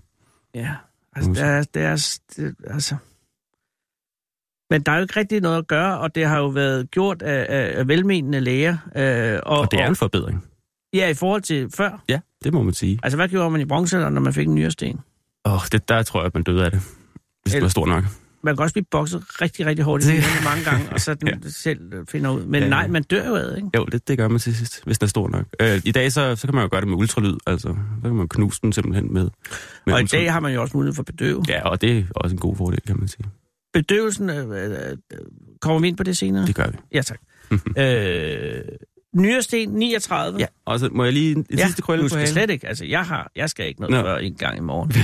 Ja, 0.55 0.69
altså, 1.15 1.31
det 1.31 1.41
er, 1.41 1.63
det 1.63 1.81
er, 1.81 2.19
det, 2.35 2.55
altså... 2.67 2.95
Men 4.69 4.81
der 4.81 4.91
er 4.91 4.95
jo 4.95 5.01
ikke 5.01 5.19
rigtig 5.19 5.41
noget 5.41 5.57
at 5.57 5.67
gøre, 5.67 5.99
og 5.99 6.15
det 6.15 6.25
har 6.25 6.37
jo 6.37 6.47
været 6.47 6.91
gjort 6.91 7.21
af, 7.21 7.45
af, 7.49 7.79
af 7.79 7.87
velmenende 7.87 8.39
læger. 8.39 8.77
Øh, 8.95 9.39
og, 9.43 9.59
Og 9.59 9.71
det 9.71 9.79
er 9.79 9.87
en 9.87 9.95
forbedring. 9.95 10.45
Ja, 10.93 11.09
i 11.09 11.13
forhold 11.13 11.41
til 11.41 11.69
før. 11.75 12.03
Ja, 12.09 12.19
det 12.43 12.53
må 12.53 12.63
man 12.63 12.73
sige. 12.73 12.99
Altså, 13.03 13.17
hvad 13.17 13.27
gjorde 13.27 13.49
man 13.49 13.61
i 13.61 13.65
bronzealderen, 13.65 14.13
når 14.13 14.21
man 14.21 14.33
fik 14.33 14.47
en 14.47 14.55
nyresten? 14.55 14.99
Åh, 15.45 15.53
oh, 15.53 15.59
det, 15.71 15.89
der 15.89 16.03
tror 16.03 16.19
jeg, 16.19 16.25
at 16.25 16.33
man 16.33 16.43
døde 16.43 16.65
af 16.65 16.71
det. 16.71 16.81
Hvis 17.43 17.53
det 17.53 17.61
var 17.61 17.67
stort 17.67 17.87
nok. 17.89 18.03
Man 18.43 18.55
kan 18.55 18.63
også 18.63 18.73
blive 18.73 18.85
bokset 18.91 19.23
rigtig, 19.41 19.65
rigtig 19.65 19.85
hårdt 19.85 20.03
i 20.05 20.07
Det- 20.07 20.23
mange 20.43 20.63
gange, 20.63 20.89
og 20.91 20.99
så 20.99 21.13
den 21.13 21.27
Ja. 21.27 21.49
selv 21.49 22.07
finder 22.09 22.29
ud. 22.29 22.45
Men 22.45 22.63
Ja. 22.63 22.69
nej, 22.69 22.87
man 22.87 23.03
dør 23.03 23.27
jo 23.27 23.35
af, 23.35 23.55
ikke? 23.57 23.69
Jo, 23.77 23.85
det, 23.85 24.07
det 24.07 24.17
gør 24.17 24.27
man 24.27 24.39
til 24.39 24.55
sidst, 24.55 24.83
hvis 24.85 24.99
den 24.99 25.05
er 25.05 25.09
stor 25.09 25.27
nok. 25.29 25.45
Øh, 25.59 25.81
I 25.85 25.91
dag, 25.91 26.11
så, 26.11 26.35
så 26.35 26.47
kan 26.47 26.55
man 26.55 26.63
jo 26.63 26.69
gøre 26.71 26.81
det 26.81 26.89
med 26.89 26.97
ultralyd. 26.97 27.37
Altså, 27.47 27.67
så 27.67 28.01
kan 28.03 28.15
man 28.15 28.27
knuse 28.29 28.59
den 28.61 28.73
simpelthen 28.73 29.13
med, 29.13 29.29
med 29.85 29.93
Og 29.93 30.01
i 30.01 30.05
dag 30.05 30.33
har 30.33 30.39
man 30.39 30.53
jo 30.53 30.61
også 30.61 30.77
mulighed 30.77 30.95
for 30.95 31.01
at 31.01 31.05
bedøve. 31.05 31.43
Ja, 31.49 31.69
og 31.69 31.81
det 31.81 31.97
er 31.97 32.03
også 32.15 32.33
en 32.33 32.39
god 32.39 32.55
fordel, 32.55 32.81
kan 32.87 32.99
man 32.99 33.07
sige. 33.07 33.25
Bedøvelsen, 33.73 34.29
øh, 34.29 34.49
øh, 34.49 34.71
øh, 34.71 35.19
kommer 35.61 35.79
vi 35.79 35.87
ind 35.87 35.97
på 35.97 36.03
det 36.03 36.17
senere? 36.17 36.47
Det 36.47 36.55
gør 36.55 36.67
vi. 36.67 36.77
Ja, 36.93 37.01
tak. 37.01 37.19
øh, 37.77 38.61
nyresten 39.15 39.69
39. 39.69 40.39
Ja, 40.39 40.45
og 40.65 40.79
så 40.79 40.89
må 40.91 41.03
jeg 41.03 41.13
lige 41.13 41.35
en 41.35 41.45
ja 41.57 41.65
sidste 41.65 41.81
krølle 41.81 42.03
på 42.03 42.07
skal 42.09 42.19
halen? 42.19 42.33
slet 42.33 42.49
ikke. 42.49 42.67
Altså, 42.67 42.85
jeg, 42.85 43.03
har, 43.05 43.31
jeg 43.35 43.49
skal 43.49 43.67
ikke 43.67 43.81
noget 43.81 43.95
Nå. 43.95 44.01
før 44.01 44.17
en 44.17 44.35
gang 44.35 44.57
i 44.57 44.61
morgen. 44.61 44.91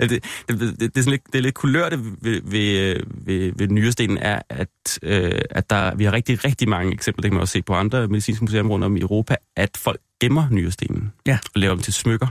Det, 0.00 0.10
det, 0.10 0.22
det, 0.48 0.80
det, 0.80 0.96
er 0.96 1.00
sådan 1.00 1.10
lidt, 1.10 1.22
det 1.32 1.38
er 1.38 1.42
lidt 1.42 1.54
kulørte 1.54 1.98
ved, 2.20 2.40
ved, 2.44 3.00
ved, 3.24 3.52
ved 3.56 3.68
nyrestenen 3.68 4.18
er, 4.18 4.42
at, 4.48 4.68
øh, 5.02 5.40
at 5.50 5.70
der, 5.70 5.94
vi 5.94 6.04
har 6.04 6.12
rigtig, 6.12 6.44
rigtig 6.44 6.68
mange 6.68 6.92
eksempler, 6.92 7.22
det 7.22 7.30
kan 7.30 7.34
man 7.34 7.40
også 7.40 7.52
se 7.52 7.62
på 7.62 7.74
andre 7.74 8.08
medicinske 8.08 8.44
museer 8.44 8.62
rundt 8.62 8.84
om 8.84 8.96
i 8.96 9.00
Europa, 9.00 9.36
at 9.56 9.70
folk 9.76 10.00
gemmer 10.20 10.48
nyrestenen 10.50 11.12
Ja. 11.26 11.38
og 11.54 11.60
laver 11.60 11.74
dem 11.74 11.82
til 11.82 11.92
smykker. 11.92 12.26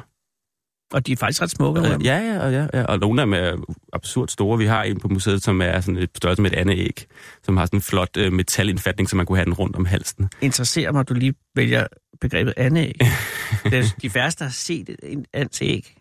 Og 0.93 1.07
de 1.07 1.11
er 1.11 1.15
faktisk 1.15 1.41
ret 1.41 1.49
smukke. 1.51 1.81
Ja, 1.81 2.17
ja, 2.17 2.49
ja, 2.49 2.67
ja, 2.73 2.83
og 2.83 2.99
nogle 2.99 3.21
af 3.21 3.25
dem 3.25 3.33
er 3.33 3.63
absurd 3.93 4.27
store. 4.27 4.57
Vi 4.57 4.65
har 4.65 4.83
en 4.83 4.99
på 4.99 5.07
museet, 5.07 5.43
som 5.43 5.61
er 5.61 5.81
sådan 5.81 5.97
et 5.97 6.09
størrelse 6.15 6.41
med 6.41 6.51
et 6.51 6.57
andet 6.57 6.77
æg, 6.79 7.05
som 7.43 7.57
har 7.57 7.65
sådan 7.65 7.77
en 7.77 7.81
flot 7.81 8.17
øh, 8.17 8.33
metalindfatning, 8.33 9.09
så 9.09 9.15
man 9.15 9.25
kunne 9.25 9.37
have 9.37 9.45
den 9.45 9.53
rundt 9.53 9.75
om 9.75 9.85
halsen. 9.85 10.29
Interesserer 10.41 10.91
mig, 10.91 10.99
at 10.99 11.09
du 11.09 11.13
lige 11.13 11.33
vælger 11.55 11.87
begrebet 12.21 12.53
andeæg. 12.57 12.93
det 13.63 13.73
er 13.79 13.83
de 14.01 14.09
færreste 14.09 14.43
har 14.43 14.51
set 14.51 14.89
et 15.03 15.25
andeæg. 15.33 15.95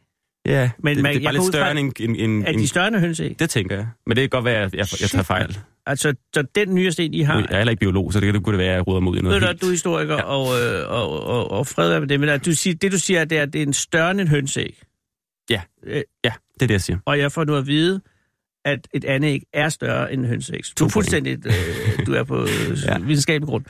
Ja, 0.46 0.70
Men 0.78 0.96
det, 0.96 1.02
man- 1.02 1.12
det 1.14 1.18
er 1.18 1.20
jeg 1.22 1.26
bare 1.26 1.34
lidt 1.34 1.44
større 1.46 1.70
end 1.70 1.92
en, 2.00 2.16
en, 2.16 2.30
en, 2.30 2.46
Er 2.46 2.52
de 2.52 2.68
større 2.68 2.88
end 2.88 2.96
hønseæg? 2.96 3.38
Det 3.38 3.50
tænker 3.50 3.76
jeg. 3.76 3.86
Men 4.06 4.16
det 4.16 4.22
kan 4.22 4.28
godt 4.28 4.44
være, 4.44 4.62
at 4.62 4.74
jeg, 4.74 4.86
jeg 5.00 5.10
tager 5.10 5.22
fejl. 5.22 5.58
Altså, 5.88 6.14
så 6.34 6.42
den 6.54 6.74
nye 6.74 6.92
sten, 6.92 7.14
I 7.14 7.20
har... 7.22 7.34
Jeg 7.38 7.46
er 7.50 7.56
heller 7.56 7.70
ikke 7.70 7.80
biolog, 7.80 8.12
så 8.12 8.20
det 8.20 8.32
kan- 8.32 8.42
kunne 8.42 8.52
det 8.52 8.58
være, 8.58 8.68
at 8.70 8.74
jeg 8.76 8.86
ruder 8.86 9.00
mig 9.00 9.10
ud 9.12 9.16
i 9.18 9.20
noget 9.20 9.40
Ved 9.42 9.48
du, 9.48 9.54
du 9.60 9.66
er 9.66 9.70
historiker, 9.70 10.14
Ja. 10.14 10.22
og, 10.22 10.60
øh, 10.60 10.90
og, 10.90 11.22
og, 11.26 11.50
og 11.50 11.66
fred 11.66 11.92
er 11.92 12.00
med 12.00 12.08
det, 12.08 12.20
men 12.20 12.28
at 12.28 12.44
du 12.46 12.52
siger, 12.52 12.74
det 12.74 12.92
du 12.92 12.98
siger, 12.98 13.24
det 13.24 13.38
er, 13.38 13.42
at 13.42 13.52
det 13.52 13.58
er 13.62 13.66
en 13.66 13.72
større 13.72 14.10
end 14.10 14.20
en 14.20 14.28
hønseæg. 14.28 14.82
Ja. 15.50 15.60
Øh, 15.86 16.02
Ja, 16.24 16.32
det 16.54 16.62
er 16.62 16.66
det, 16.66 16.70
jeg 16.70 16.80
siger. 16.80 16.98
og 17.06 17.18
jeg 17.18 17.32
får 17.32 17.44
nu 17.44 17.56
at 17.56 17.66
vide, 17.66 18.00
at 18.64 18.88
et 18.94 19.04
andet 19.04 19.28
æg 19.28 19.42
er 19.52 19.68
større 19.68 20.12
end 20.12 20.20
en 20.22 20.26
hønseæg. 20.28 20.60
Du 20.78 20.84
er 20.84 20.88
fuldstændig, 20.88 21.46
øh, 21.46 22.06
du 22.06 22.12
er 22.12 22.22
på 22.24 22.42
øh, 22.42 22.48
Ja. 22.86 22.92
ja. 22.92 22.98
videnskabelig 22.98 23.48
grund. 23.48 23.64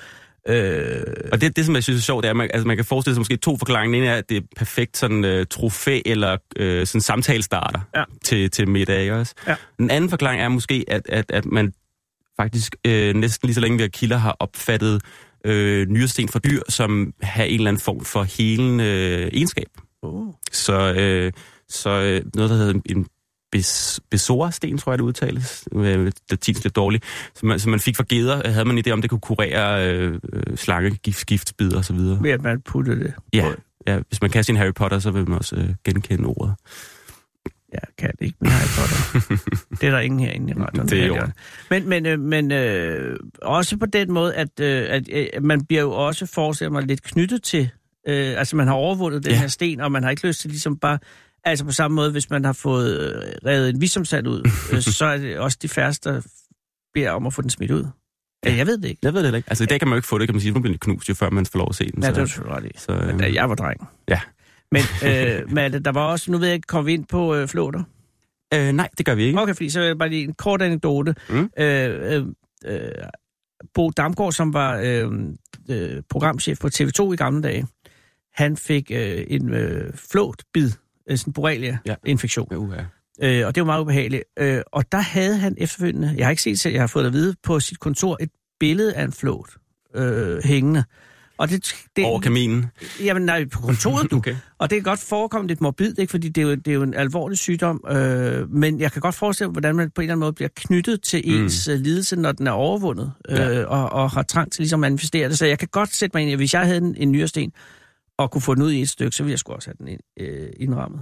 Øh, 0.48 1.02
Og 1.32 1.40
det, 1.40 1.56
det 1.56 1.66
som 1.66 1.74
jeg 1.74 1.82
synes 1.82 1.98
er 2.00 2.02
sjovt, 2.02 2.22
det 2.22 2.28
er, 2.28 2.30
at 2.30 2.36
man, 2.36 2.50
altså, 2.54 2.66
man 2.66 2.76
kan 2.76 2.84
forestille 2.84 3.14
sig 3.14 3.20
måske 3.20 3.36
to 3.36 3.56
forklaringer. 3.56 3.96
Den 3.96 4.02
ene 4.04 4.12
er, 4.12 4.16
at 4.16 4.28
det 4.28 4.36
er 4.36 4.40
perfekt 4.56 4.96
sådan 4.96 5.24
uh, 5.24 5.44
trofæ 5.50 6.00
eller 6.06 6.32
uh, 6.60 6.66
sådan 6.86 7.00
samtalestarter 7.00 7.80
Ja. 7.96 8.04
til, 8.24 8.50
til 8.50 8.68
middag, 8.68 9.00
ikke 9.00 9.14
også? 9.14 9.34
Ja. 9.46 9.54
Den 9.78 9.90
anden 9.90 10.10
forklaring 10.10 10.42
er 10.42 10.48
måske, 10.48 10.84
at, 10.88 11.02
at, 11.08 11.24
at 11.30 11.46
man 11.46 11.72
faktisk 12.40 12.76
øh, 12.86 13.14
næsten 13.14 13.46
lige 13.46 13.54
så 13.54 13.60
længe 13.60 13.76
vi 13.78 13.82
har 13.82 13.88
kilder 13.88 14.16
har 14.16 14.36
opfattet 14.40 15.02
øh, 15.44 15.88
nyresten 15.88 16.28
for 16.28 16.38
dyr, 16.38 16.62
som 16.68 17.12
har 17.22 17.44
en 17.44 17.54
eller 17.54 17.70
anden 17.70 17.80
form 17.80 18.04
for 18.04 18.22
helende 18.22 18.84
øh, 18.84 19.30
egenskab. 19.32 19.68
oh. 20.02 20.26
Så, 20.52 20.94
øh, 20.94 21.32
så 21.68 21.90
øh, 21.90 22.22
noget, 22.34 22.50
der 22.50 22.56
hedder 22.56 22.80
en, 22.86 23.06
bes, 23.52 24.00
besorsten, 24.10 24.78
tror 24.78 24.92
jeg 24.92 24.98
det 24.98 25.04
udtales. 25.04 25.68
Øh, 25.74 26.12
Latinsk 26.30 26.64
lidt 26.64 26.76
dårligt. 26.76 27.04
Som 27.34 27.48
man, 27.48 27.58
som 27.58 27.70
man 27.70 27.80
fik 27.80 27.96
fra 27.96 28.04
geder, 28.08 28.50
havde 28.50 28.64
man 28.64 28.82
idé 28.86 28.90
om, 28.90 29.00
det 29.00 29.10
kunne 29.10 29.20
kurere 29.20 29.92
øh, 29.92 30.20
giftspider 31.02 31.76
og 31.76 31.84
så 31.84 31.92
videre. 31.92 32.22
Ved 32.22 32.30
at 32.30 32.42
man 32.42 32.60
putte 32.60 32.98
det. 32.98 33.14
Ja, 33.32 33.52
ja, 33.86 34.00
hvis 34.08 34.22
man 34.22 34.30
kan 34.30 34.44
sin 34.44 34.56
Harry 34.56 34.72
Potter, 34.72 34.98
så 34.98 35.10
vil 35.10 35.28
man 35.28 35.38
også 35.38 35.56
øh, 35.56 35.68
genkende 35.84 36.26
ordet. 36.26 36.54
Jeg 37.72 37.80
kan 37.98 38.10
det 38.18 38.24
ikke 38.26 38.38
med 38.40 38.50
Harry 38.50 38.68
Potter. 38.78 39.36
det 39.80 39.86
er 39.86 39.90
der 39.90 39.98
ingen 39.98 40.20
herinde 40.20 40.50
i 40.50 40.54
radioen. 40.54 40.88
Det 40.88 41.04
er 41.04 41.08
gøre. 41.08 41.30
Men, 41.70 41.88
men, 41.88 42.06
øh, 42.06 42.20
men 42.20 42.52
øh, 42.52 43.16
også 43.42 43.76
på 43.76 43.86
den 43.86 44.12
måde, 44.12 44.34
at, 44.34 44.60
øh, 44.60 44.86
at 44.90 45.08
øh, 45.12 45.26
man 45.42 45.64
bliver 45.64 45.82
jo 45.82 45.92
også, 45.92 46.26
forestiller 46.26 46.70
mig, 46.72 46.82
lidt 46.82 47.02
knyttet 47.02 47.42
til, 47.42 47.70
øh, 48.08 48.34
altså 48.38 48.56
man 48.56 48.66
har 48.66 48.74
overvundet 48.74 49.24
den 49.24 49.32
Ja. 49.32 49.38
her 49.38 49.48
sten, 49.48 49.80
og 49.80 49.92
man 49.92 50.02
har 50.02 50.10
ikke 50.10 50.26
lyst 50.26 50.40
til 50.40 50.50
ligesom 50.50 50.76
bare, 50.76 50.98
altså 51.44 51.64
på 51.64 51.72
samme 51.72 51.94
måde, 51.94 52.10
hvis 52.10 52.30
man 52.30 52.44
har 52.44 52.52
fået 52.52 53.00
øh, 53.00 53.32
revet 53.50 53.68
en 53.70 53.80
visumsand 53.80 54.26
ud, 54.28 54.40
øh, 54.72 54.80
så 54.82 55.04
er 55.04 55.16
det 55.16 55.38
også 55.38 55.58
de 55.62 55.68
færreste, 55.68 56.10
der 56.10 56.20
beder 56.94 57.10
om 57.10 57.26
at 57.26 57.34
få 57.34 57.42
den 57.42 57.50
smidt 57.50 57.70
ud. 57.70 57.84
Ja, 58.46 58.54
jeg 58.56 58.66
ved 58.66 58.78
det 58.78 58.88
ikke. 58.88 58.98
Jeg 59.02 59.14
ved 59.14 59.22
det 59.26 59.34
ikke. 59.36 59.50
Altså 59.50 59.64
i 59.64 59.66
dag 59.66 59.78
kan 59.78 59.88
man 59.88 59.94
jo 59.94 59.98
ikke 59.98 60.08
få 60.08 60.18
det, 60.18 60.28
kan 60.28 60.34
man 60.34 60.40
sige. 60.40 60.52
Nu 60.52 60.60
bliver 60.60 60.72
det 60.74 60.80
knust, 60.80 61.08
jo 61.08 61.14
før 61.14 61.30
man 61.30 61.46
får 61.46 61.58
lov 61.58 61.66
at 61.70 61.74
se 61.74 61.92
den. 61.92 62.02
Ja, 62.02 62.08
så, 62.08 62.12
det 62.12 62.18
er 62.18 62.22
du 62.24 62.28
selvfølgelig 62.30 62.56
ret 62.56 62.64
i. 62.64 62.78
så, 62.78 62.92
øh, 62.92 63.18
Da 63.18 63.32
jeg 63.32 63.48
var 63.48 63.54
dreng. 63.54 63.88
Ja. 64.08 64.20
Men 64.72 64.82
øh, 65.04 65.52
Malte, 65.52 65.78
der 65.78 65.92
var 65.92 66.06
også, 66.06 66.30
nu 66.32 66.38
ved 66.38 66.46
jeg 66.46 66.54
ikke, 66.54 66.66
kom 66.66 66.86
vi 66.86 66.92
ind 66.92 67.04
på 67.04 67.34
øh, 67.34 67.48
flåter? 67.48 67.82
øh, 68.54 68.72
nej, 68.72 68.88
det 68.98 69.06
gør 69.06 69.14
vi 69.14 69.22
ikke. 69.22 69.40
Okay, 69.40 69.54
fordi 69.54 69.70
så 69.70 69.80
jeg 69.80 69.98
bare 69.98 70.08
lige 70.08 70.24
en 70.24 70.34
kort 70.34 70.62
anekdote. 70.62 71.14
Mm. 71.30 71.50
Øh, 71.58 72.14
øh, 72.14 72.26
øh, 72.64 72.90
Bo 73.74 73.90
Damgaard, 73.90 74.32
som 74.32 74.54
var 74.54 74.80
øh, 74.84 75.12
øh, 75.70 76.02
programchef 76.10 76.58
på 76.58 76.68
TV2 76.74 77.12
i 77.12 77.16
gamle 77.16 77.42
dage, 77.42 77.66
han 78.34 78.56
fik 78.56 78.90
øh, 78.90 79.24
en 79.28 79.50
øh, 79.50 79.92
flåtbid, 79.94 80.70
øh, 81.10 81.18
sådan 81.18 81.30
en 81.30 81.32
borrelia-infektion. 81.32 82.48
Ja, 82.50 82.56
uha. 82.56 82.82
Øh, 83.22 83.46
og 83.46 83.54
det 83.54 83.60
var 83.60 83.66
meget 83.66 83.80
ubehageligt. 83.80 84.24
Øh, 84.38 84.62
og 84.72 84.92
der 84.92 84.98
havde 84.98 85.36
han 85.36 85.54
efterfølgende, 85.58 86.14
jeg 86.16 86.26
har 86.26 86.30
ikke 86.30 86.42
set 86.42 86.60
selv, 86.60 86.72
jeg 86.72 86.82
har 86.82 86.86
fået 86.86 87.04
det 87.04 87.10
at 87.10 87.14
vide, 87.14 87.34
på 87.42 87.60
sit 87.60 87.80
kontor 87.80 88.16
et 88.20 88.30
billede 88.60 88.94
af 88.94 89.04
en 89.04 89.12
flåt 89.12 89.50
øh, 89.94 90.42
hængende. 90.44 90.84
Og 91.38 91.50
det, 91.50 91.74
det, 91.96 92.04
Over 92.04 92.20
kaminen. 92.20 92.66
Jamen 93.04 93.22
nej, 93.22 93.44
på 93.44 93.60
kontoret, 93.60 94.10
du. 94.10 94.16
Okay. 94.18 94.36
Og 94.58 94.70
det 94.70 94.76
kan 94.76 94.82
godt 94.82 95.00
forekomme 95.00 95.48
lidt 95.48 95.60
morbid, 95.60 95.98
ikke? 95.98 96.10
fordi 96.10 96.28
det 96.28 96.42
er, 96.42 96.46
jo, 96.46 96.54
det 96.54 96.68
er 96.68 96.72
jo 96.74 96.82
en 96.82 96.94
alvorlig 96.94 97.38
sygdom. 97.38 97.84
Øh, 97.90 98.50
men 98.50 98.80
jeg 98.80 98.92
kan 98.92 99.00
godt 99.02 99.14
forestille 99.14 99.48
mig, 99.48 99.52
hvordan 99.52 99.76
man 99.76 99.90
på 99.90 100.00
en 100.00 100.04
eller 100.04 100.12
anden 100.12 100.20
måde 100.20 100.32
bliver 100.32 100.48
knyttet 100.56 101.02
til 101.02 101.22
ens 101.24 101.68
mm. 101.68 101.82
lidelse, 101.82 102.16
når 102.16 102.32
den 102.32 102.46
er 102.46 102.50
overvundet, 102.50 103.12
øh, 103.28 103.36
Ja. 103.38 103.64
og, 103.64 103.92
og 103.92 104.10
har 104.10 104.22
trang 104.22 104.52
til 104.52 104.60
ligesom 104.62 104.84
at 104.84 104.90
manifestere 104.90 105.28
det. 105.28 105.38
Så 105.38 105.46
jeg 105.46 105.58
kan 105.58 105.68
godt 105.72 105.94
sætte 105.94 106.16
mig 106.16 106.22
ind 106.22 106.30
i, 106.30 106.34
hvis 106.34 106.54
jeg 106.54 106.62
havde 106.62 106.78
en, 106.78 106.94
en 106.98 107.12
nyresten, 107.12 107.52
og 108.18 108.30
kunne 108.30 108.42
få 108.42 108.54
den 108.54 108.62
ud 108.62 108.72
i 108.72 108.80
et 108.80 108.88
stykke, 108.88 109.16
så 109.16 109.22
ville 109.22 109.30
jeg 109.32 109.38
sgu 109.38 109.52
også 109.52 109.68
have 109.70 109.76
den 109.78 109.88
ind, 109.88 110.00
øh, 110.20 110.48
indrammet. 110.56 111.00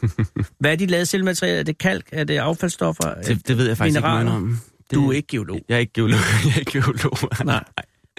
Hvad 0.60 0.72
er 0.72 0.76
de 0.76 0.86
lavet 0.86 1.08
selvmateriale? 1.08 1.58
Er 1.58 1.62
det 1.64 1.78
kalk? 1.78 2.08
Er 2.12 2.24
det 2.24 2.36
affaldsstoffer? 2.38 3.14
Det, 3.14 3.48
det 3.48 3.58
ved 3.58 3.66
jeg 3.68 3.76
faktisk 3.76 3.96
Mineraler. 3.96 4.20
ikke 4.20 4.24
noget 4.30 4.42
om. 4.42 4.58
Det, 4.90 4.94
Du 4.94 5.08
er 5.08 5.12
ikke 5.12 5.28
geolog. 5.28 5.60
Jeg 5.68 5.74
er 5.74 5.78
ikke 5.78 5.92
geolog. 5.92 6.18
jeg 6.44 6.52
er 6.54 6.58
ikke 6.58 6.72
geolog. 6.72 7.18
Nej. 7.44 7.64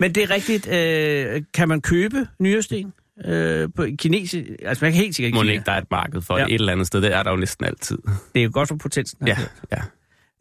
Men 0.01 0.15
det 0.15 0.23
er 0.23 0.29
rigtigt. 0.29 0.67
Øh, 0.67 1.41
kan 1.53 1.67
man 1.67 1.81
købe 1.81 2.27
nyresten? 2.39 2.93
Øh, 3.25 3.69
på 3.75 3.85
kinesisk, 3.99 4.45
altså 4.61 4.85
man 4.85 4.91
kan 4.93 5.01
helt 5.01 5.15
sikkert 5.15 5.33
Må 5.33 5.41
ikke 5.41 5.63
der 5.65 5.71
er 5.71 5.77
et 5.77 5.91
marked 5.91 6.21
for 6.21 6.37
Ja. 6.37 6.45
et 6.45 6.53
eller 6.53 6.71
andet 6.71 6.87
sted. 6.87 7.01
Det 7.01 7.13
er 7.13 7.23
der 7.23 7.31
jo 7.31 7.37
næsten 7.37 7.65
altid. 7.65 7.97
Det 8.33 8.39
er 8.39 8.43
jo 8.43 8.49
godt 8.53 8.67
for 8.67 8.75
potensen. 8.75 9.27
Ja, 9.27 9.37
ja. 9.71 9.77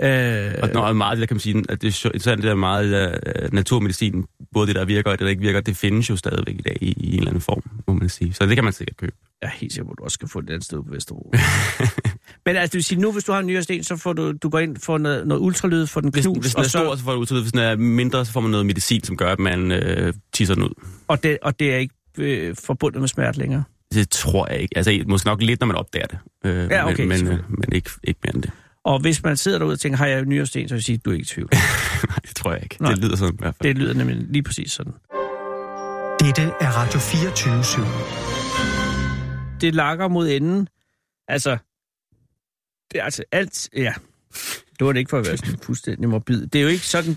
Øh, 0.02 0.54
Og 0.62 0.68
når 0.68 0.92
meget, 0.92 1.18
der 1.18 1.26
kan 1.26 1.34
man 1.34 1.40
sige, 1.40 1.64
at 1.68 1.82
det 1.82 2.04
er 2.04 2.06
interessant, 2.06 2.42
det 2.42 2.48
der 2.48 2.54
meget 2.54 3.18
uh, 3.44 3.54
naturmedicin, 3.54 4.24
både 4.52 4.66
det, 4.66 4.74
der 4.74 4.84
virker 4.84 5.10
og 5.10 5.18
det, 5.18 5.24
der 5.24 5.30
ikke 5.30 5.42
virker, 5.42 5.60
det 5.60 5.76
findes 5.76 6.10
jo 6.10 6.16
stadigvæk 6.16 6.54
i 6.58 6.62
dag 6.62 6.78
i, 6.80 6.94
i 6.96 7.12
en 7.12 7.18
eller 7.18 7.28
anden 7.30 7.40
form, 7.40 7.62
må 7.88 7.94
man 7.94 8.08
sige. 8.08 8.32
Så 8.34 8.46
det 8.46 8.54
kan 8.56 8.64
man 8.64 8.72
sikkert 8.72 8.96
købe. 8.96 9.12
jeg 9.42 9.46
er 9.46 9.50
helt 9.50 9.72
sikker 9.72 9.84
på, 9.86 9.92
at 9.92 9.98
du 9.98 10.04
også 10.04 10.14
skal 10.14 10.28
få 10.28 10.40
det 10.40 10.48
et 10.48 10.52
andet 10.52 10.64
sted 10.64 10.82
på 10.82 10.90
Vesterbro. 10.90 11.32
Men 12.46 12.56
altså, 12.56 12.72
det 12.72 12.74
vil 12.74 12.84
sige, 12.84 13.00
nu 13.00 13.12
hvis 13.12 13.24
du 13.24 13.32
har 13.32 13.38
en 13.38 13.46
nyresten, 13.46 13.84
så 13.84 13.96
får 13.96 14.12
du, 14.12 14.32
du 14.32 14.48
går 14.48 14.58
ind 14.58 14.76
for 14.76 14.98
noget, 14.98 15.26
noget 15.26 15.40
ultralyd, 15.40 15.86
for 15.86 16.00
den 16.00 16.10
Hvis, 16.12 16.24
knust, 16.24 16.40
hvis 16.40 16.54
den 16.54 16.60
er 16.60 16.64
så, 16.64 16.70
stor, 16.70 16.96
så 16.96 17.02
får 17.02 17.12
du 17.12 17.18
udtryk. 17.18 17.40
Hvis 17.40 17.52
den 17.52 17.60
er 17.60 17.76
mindre, 17.76 18.24
så 18.24 18.32
får 18.32 18.40
man 18.40 18.50
noget 18.50 18.66
medicin, 18.66 19.02
som 19.04 19.16
gør, 19.16 19.32
at 19.32 19.38
man 19.38 19.72
øh, 19.72 20.14
tisser 20.32 20.54
den 20.54 20.64
ud. 20.64 20.70
og, 21.08 21.22
det, 21.22 21.38
og 21.42 21.60
det 21.60 21.72
er 21.74 21.76
ikke 21.76 21.94
øh, 22.18 22.56
forbundet 22.66 23.00
med 23.00 23.08
smerte 23.08 23.38
længere. 23.38 23.62
Det 23.92 24.10
tror 24.10 24.48
jeg 24.52 24.60
ikke. 24.60 24.76
Altså, 24.76 25.04
måske 25.06 25.26
nok 25.26 25.42
lidt, 25.42 25.60
når 25.60 25.66
man 25.66 25.76
opdager 25.76 26.06
det. 26.06 26.18
Øh, 26.44 26.70
Ja, 26.70 26.88
okay, 26.88 27.06
men, 27.06 27.24
men, 27.24 27.32
øh, 27.32 27.38
men 27.48 27.72
ikke, 27.72 27.90
ikke 28.04 28.20
mere 28.24 28.34
end 28.34 28.42
det. 28.42 28.50
Og 28.86 29.00
hvis 29.00 29.22
man 29.22 29.36
sidder 29.36 29.58
derude 29.58 29.72
og 29.72 29.80
tænker, 29.80 29.98
har 29.98 30.06
jeg 30.06 30.18
en 30.18 30.28
nyresten, 30.28 30.68
så 30.68 30.74
vil 30.74 30.78
jeg 30.78 30.84
sige, 30.84 30.96
at 30.96 31.04
du 31.04 31.10
er 31.10 31.14
ikke 31.14 31.22
i 31.22 31.26
tvivl. 31.26 31.48
Nej, 32.10 32.18
det 32.26 32.36
tror 32.36 32.52
jeg 32.52 32.62
ikke. 32.62 32.76
Nej. 32.80 32.92
Det 32.92 33.04
lyder 33.04 33.16
sådan 33.16 33.34
i 33.34 33.38
hvert 33.38 33.54
fald. 33.54 33.68
Det 33.68 33.78
lyder 33.78 33.94
nemlig 33.94 34.16
lige 34.16 34.42
præcis 34.42 34.72
sådan. 34.72 34.92
Dette 36.20 36.42
er 36.42 36.70
Radio 36.70 37.00
24 37.00 37.86
det 39.60 39.74
lakker 39.74 40.08
mod 40.08 40.28
enden. 40.28 40.68
Altså, 41.28 41.56
det 42.92 43.00
er 43.00 43.04
altså 43.04 43.24
alt, 43.32 43.68
ja. 43.76 43.94
Det 44.78 44.86
var 44.86 44.92
det 44.92 44.98
ikke 44.98 45.10
for 45.10 45.18
at 45.18 45.26
være 45.26 45.36
sådan 45.36 45.58
fuldstændig 45.62 46.08
morbid. 46.08 46.46
Det 46.46 46.58
er 46.58 46.62
jo 46.62 46.68
ikke 46.68 46.86
sådan, 46.86 47.16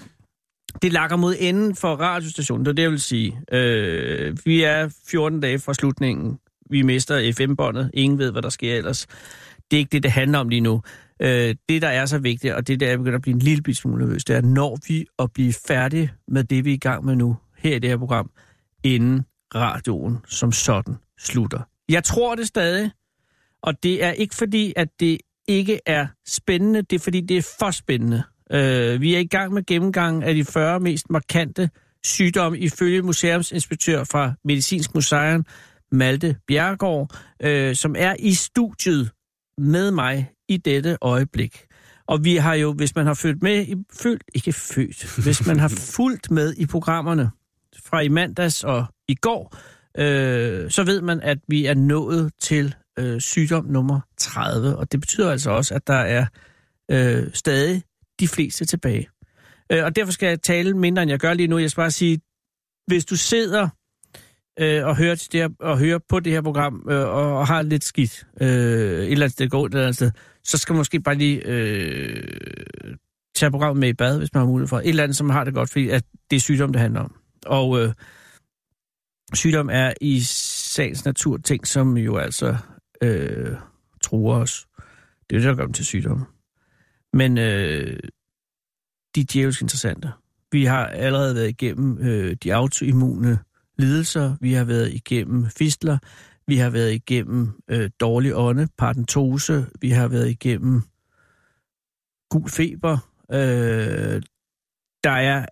det 0.81 0.93
lakker 0.93 1.15
mod 1.15 1.35
enden 1.39 1.75
for 1.75 1.95
radiostationen, 1.95 2.65
det 2.65 2.71
er 2.71 2.75
det, 2.75 2.83
jeg 2.83 2.91
vil 2.91 3.01
sige. 3.01 3.41
Øh, 3.51 4.37
vi 4.45 4.63
er 4.63 4.89
14 5.07 5.39
dage 5.39 5.59
fra 5.59 5.73
slutningen. 5.73 6.39
Vi 6.69 6.81
mister 6.81 7.33
FM-båndet. 7.33 7.91
Ingen 7.93 8.19
ved, 8.19 8.31
hvad 8.31 8.41
der 8.41 8.49
sker 8.49 8.75
ellers. 8.75 9.07
Det 9.71 9.77
er 9.77 9.79
ikke 9.79 9.91
det, 9.91 10.03
det 10.03 10.11
handler 10.11 10.39
om 10.39 10.49
lige 10.49 10.61
nu. 10.61 10.81
Øh, 11.21 11.55
det, 11.69 11.81
der 11.81 11.87
er 11.87 12.05
så 12.05 12.17
vigtigt, 12.17 12.53
og 12.53 12.67
det 12.67 12.79
der, 12.79 12.87
jeg 12.87 12.97
begynder 12.97 13.17
at 13.17 13.21
blive 13.21 13.33
en 13.33 13.39
lille 13.39 13.75
smule 13.75 14.05
nervøs, 14.05 14.25
det 14.25 14.35
er, 14.35 14.41
når 14.41 14.77
vi 14.87 15.05
at 15.19 15.31
blive 15.33 15.53
færdige 15.67 16.11
med 16.27 16.43
det, 16.43 16.65
vi 16.65 16.69
er 16.69 16.73
i 16.73 16.77
gang 16.77 17.05
med 17.05 17.15
nu, 17.15 17.37
her 17.57 17.75
i 17.75 17.79
det 17.79 17.89
her 17.89 17.97
program, 17.97 18.31
inden 18.83 19.25
radioen 19.55 20.17
som 20.27 20.51
sådan 20.51 20.95
slutter. 21.19 21.59
Jeg 21.89 22.03
tror 22.03 22.35
det 22.35 22.47
stadig, 22.47 22.91
og 23.61 23.83
det 23.83 24.03
er 24.03 24.11
ikke 24.11 24.35
fordi, 24.35 24.73
at 24.75 24.87
det 24.99 25.17
ikke 25.47 25.79
er 25.85 26.07
spændende, 26.27 26.81
det 26.81 26.95
er 26.95 26.99
fordi, 26.99 27.21
det 27.21 27.37
er 27.37 27.55
for 27.59 27.71
spændende. 27.71 28.23
Øh, 28.51 29.01
vi 29.01 29.15
er 29.15 29.19
i 29.19 29.25
gang 29.25 29.53
med 29.53 29.65
gennemgang 29.65 30.23
af 30.23 30.33
de 30.33 30.45
40 30.45 30.79
mest 30.79 31.09
markante 31.09 31.69
sygdomme 32.03 32.59
ifølge 32.59 33.01
museumsinspektør 33.01 34.03
fra 34.03 34.33
Medicinsk 34.45 34.95
Museum, 34.95 35.45
Malte 35.91 36.35
Bjergård, 36.47 37.15
øh, 37.43 37.75
som 37.75 37.95
er 37.97 38.15
i 38.19 38.33
studiet 38.33 39.11
med 39.57 39.91
mig 39.91 40.29
i 40.49 40.57
dette 40.57 40.97
øjeblik. 41.01 41.65
Og 42.07 42.23
vi 42.23 42.35
har 42.35 42.53
jo, 42.53 42.73
hvis 42.73 42.95
man 42.95 43.05
har 43.05 43.13
følt 43.13 43.43
med, 43.43 43.65
i, 43.67 43.75
følt, 44.01 44.23
ikke 44.35 44.53
født, 44.53 45.23
hvis 45.23 45.47
man 45.47 45.59
har 45.59 45.67
fulgt 45.95 46.31
med 46.31 46.53
i 46.57 46.65
programmerne 46.65 47.31
fra 47.85 48.01
i 48.01 48.07
mandags 48.07 48.63
og 48.63 48.85
i 49.07 49.15
går, 49.15 49.55
øh, 49.97 50.71
så 50.71 50.83
ved 50.83 51.01
man, 51.01 51.21
at 51.21 51.37
vi 51.47 51.65
er 51.65 51.73
nået 51.73 52.31
til 52.39 52.75
øh, 52.99 53.21
sygdom 53.21 53.65
nummer 53.65 53.99
30. 54.17 54.75
Og 54.77 54.91
det 54.91 54.99
betyder 54.99 55.31
altså 55.31 55.51
også, 55.51 55.75
at 55.75 55.87
der 55.87 55.93
er 55.93 56.25
øh, 56.91 57.27
stadig 57.33 57.83
de 58.19 58.27
fleste 58.27 58.65
tilbage. 58.65 59.09
Øh, 59.71 59.85
og 59.85 59.95
derfor 59.95 60.11
skal 60.11 60.27
jeg 60.27 60.41
tale 60.41 60.77
mindre, 60.77 61.03
end 61.03 61.11
jeg 61.11 61.19
gør 61.19 61.33
lige 61.33 61.47
nu. 61.47 61.57
Jeg 61.57 61.71
skal 61.71 61.81
bare 61.81 61.91
sige, 61.91 62.21
hvis 62.87 63.05
du 63.05 63.15
sidder 63.15 63.69
øh, 64.59 64.85
og, 64.85 64.97
hører 64.97 65.15
til 65.15 65.31
det 65.31 65.41
her, 65.41 65.49
og 65.59 65.79
hører 65.79 65.99
på 66.09 66.19
det 66.19 66.33
her 66.33 66.41
program, 66.41 66.87
øh, 66.89 67.07
og, 67.07 67.37
og 67.37 67.47
har 67.47 67.61
lidt 67.61 67.83
skidt, 67.83 68.27
øh, 68.41 68.47
et 68.47 69.11
eller 69.11 69.25
andet 69.25 69.31
sted, 69.31 69.49
går 69.49 69.65
et 69.65 69.69
eller 69.69 69.83
andet 69.83 69.95
sted, 69.95 70.11
så 70.43 70.57
skal 70.57 70.73
man 70.73 70.77
måske 70.77 70.99
bare 70.99 71.15
lige 71.15 71.41
øh, 71.45 72.95
tage 73.35 73.51
program 73.51 73.77
med 73.77 73.89
i 73.89 73.93
bad, 73.93 74.17
hvis 74.17 74.33
man 74.33 74.41
har 74.41 74.47
mulighed 74.47 74.67
for. 74.67 74.79
Et 74.79 74.89
eller 74.89 75.03
andet, 75.03 75.17
som 75.17 75.29
har 75.29 75.43
det 75.43 75.53
godt, 75.53 75.69
fordi 75.69 75.89
at 75.89 76.03
det 76.29 76.35
er 76.35 76.39
sygdom, 76.39 76.71
det 76.71 76.81
handler 76.81 76.99
om. 76.99 77.15
Og 77.45 77.79
øh, 77.79 77.93
sygdom 79.33 79.69
er 79.71 79.93
i 80.01 80.19
sagens 80.19 81.05
natur 81.05 81.37
ting, 81.37 81.67
som 81.67 81.97
jo 81.97 82.17
altså 82.17 82.57
øh, 83.01 83.55
truer 84.03 84.35
os. 84.35 84.67
Det 85.29 85.35
er 85.35 85.39
jo 85.39 85.39
det, 85.39 85.49
der 85.49 85.55
gør 85.55 85.65
dem 85.65 85.73
til 85.73 85.85
sygdomme. 85.85 86.25
Men 87.13 87.37
øh, 87.37 87.99
de 89.15 89.21
er 89.21 89.25
djævelsk 89.33 89.61
interessante. 89.61 90.11
Vi 90.51 90.65
har 90.65 90.85
allerede 90.85 91.35
været 91.35 91.49
igennem 91.49 91.97
øh, 91.97 92.37
de 92.43 92.55
autoimmune 92.55 93.39
lidelser, 93.77 94.35
vi 94.41 94.53
har 94.53 94.63
været 94.63 94.93
igennem 94.93 95.45
fistler, 95.45 95.97
vi 96.49 96.55
har 96.55 96.69
været 96.69 96.93
igennem 96.93 97.49
øh, 97.67 97.89
dårlig 97.99 98.35
ånde, 98.35 98.67
paradentose, 98.77 99.65
vi 99.81 99.89
har 99.89 100.07
været 100.07 100.29
igennem 100.29 100.81
gul 102.29 102.49
feber. 102.49 102.97
Øh, 103.31 104.21
der 105.03 105.11
er 105.11 105.45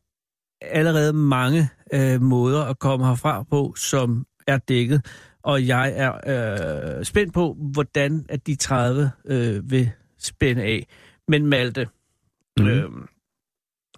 allerede 0.61 1.13
mange 1.13 1.69
øh, 1.93 2.21
måder 2.21 2.63
at 2.63 2.79
komme 2.79 3.05
herfra 3.05 3.43
på, 3.43 3.73
som 3.77 4.25
er 4.47 4.57
dækket. 4.57 5.05
Og 5.43 5.67
jeg 5.67 5.93
er 5.95 6.13
øh, 6.97 7.05
spændt 7.05 7.33
på, 7.33 7.57
hvordan 7.59 8.25
at 8.29 8.47
de 8.47 8.55
30 8.55 9.11
øh, 9.25 9.71
vil 9.71 9.91
spænde 10.17 10.63
af. 10.63 10.87
Men 11.27 11.45
Malte, 11.45 11.87
mm. 12.59 12.67
øh, 12.67 12.89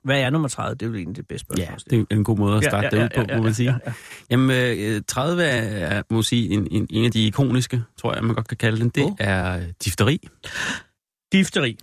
hvad 0.03 0.21
er 0.21 0.29
nummer 0.29 0.47
30? 0.47 0.75
Det 0.75 0.81
er 0.85 0.89
jo 0.89 0.95
egentlig 0.95 1.15
det 1.17 1.27
bedste 1.27 1.45
spørgsmål. 1.45 1.77
Ja, 1.91 1.97
det 1.97 2.07
er 2.11 2.15
en 2.15 2.23
god 2.23 2.37
måde 2.37 2.57
at 2.57 2.63
starte 2.63 2.87
ja, 2.91 2.95
ja, 2.95 3.01
ja, 3.01 3.07
det 3.07 3.17
ud 3.21 3.25
på, 3.27 3.35
må 3.37 3.43
man 3.43 3.53
sige. 3.53 3.69
Ja, 3.71 3.77
ja. 3.85 3.93
Jamen, 4.29 4.51
øh, 4.79 5.01
30 5.07 5.43
er, 5.43 6.03
må 6.09 6.21
sige, 6.21 6.49
en, 6.49 6.67
en, 6.71 6.87
en 6.89 7.05
af 7.05 7.11
de 7.11 7.25
ikoniske, 7.27 7.81
tror 8.01 8.13
jeg, 8.15 8.23
man 8.23 8.35
godt 8.35 8.47
kan 8.47 8.57
kalde 8.57 8.79
den. 8.79 8.89
Det 8.89 9.03
Oh. 9.03 9.11
er 9.19 9.61
difteri, 9.85 10.27
Difteri. 11.31 11.77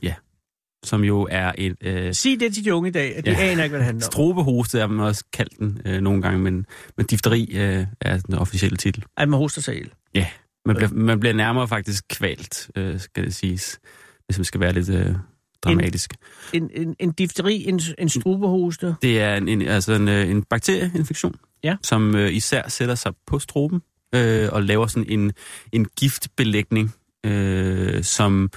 som 0.84 1.04
jo 1.04 1.28
er 1.30 1.52
et 1.58 1.76
øh, 1.80 2.14
Sig 2.14 2.40
det 2.40 2.54
til 2.54 2.64
de 2.64 2.74
unge 2.74 2.88
i 2.88 2.92
dag, 2.92 3.16
at 3.16 3.24
de 3.26 3.30
Ja. 3.30 3.36
aner 3.36 3.62
ikke, 3.64 3.72
hvad 3.72 3.78
det 3.80 3.86
handler 3.86 4.06
om. 4.06 4.12
strobehoste, 4.12 4.80
er 4.80 4.86
man 4.86 5.06
også 5.06 5.24
kaldt 5.32 5.58
den 5.58 5.80
øh, 5.84 6.00
nogle 6.00 6.22
gange, 6.22 6.38
men, 6.38 6.66
men 6.96 7.06
difteri 7.06 7.50
øh, 7.54 7.86
er 8.00 8.18
den 8.18 8.34
officielle 8.34 8.76
titel. 8.76 9.04
At 9.16 9.28
man 9.28 9.38
hoster 9.38 9.60
sig 9.60 9.74
ihjel. 9.74 9.90
Man 10.66 10.76
bliver, 10.76 10.90
man 10.92 11.20
bliver 11.20 11.32
nærmere 11.34 11.68
faktisk 11.68 12.04
kvalt, 12.10 12.70
øh, 12.76 13.00
skal 13.00 13.24
det 13.24 13.34
siges, 13.34 13.78
hvis 14.26 14.38
man 14.38 14.44
skal 14.44 14.60
være 14.60 14.72
lidt 14.72 14.88
øh, 14.88 15.14
dramatisk. 15.62 16.14
En, 16.52 16.70
en, 16.74 16.96
en 16.98 17.12
difteri, 17.12 17.68
en, 17.68 17.80
en 17.98 18.08
strubehoste. 18.08 18.96
Det 19.02 19.20
er 19.20 19.36
en, 19.36 19.48
en, 19.48 19.62
altså 19.62 19.92
en, 19.92 20.08
øh, 20.08 20.30
en 20.30 20.42
bakterieinfektion, 20.42 21.34
Ja. 21.64 21.76
som 21.82 22.14
øh, 22.16 22.32
især 22.32 22.68
sætter 22.68 22.94
sig 22.94 23.12
på 23.26 23.38
stroben 23.38 23.82
øh, 24.14 24.48
og 24.52 24.62
laver 24.62 24.86
sådan 24.86 25.06
en, 25.08 25.32
en 25.72 25.84
giftbelægning, 25.98 26.94
øh, 27.26 28.02
som 28.04 28.50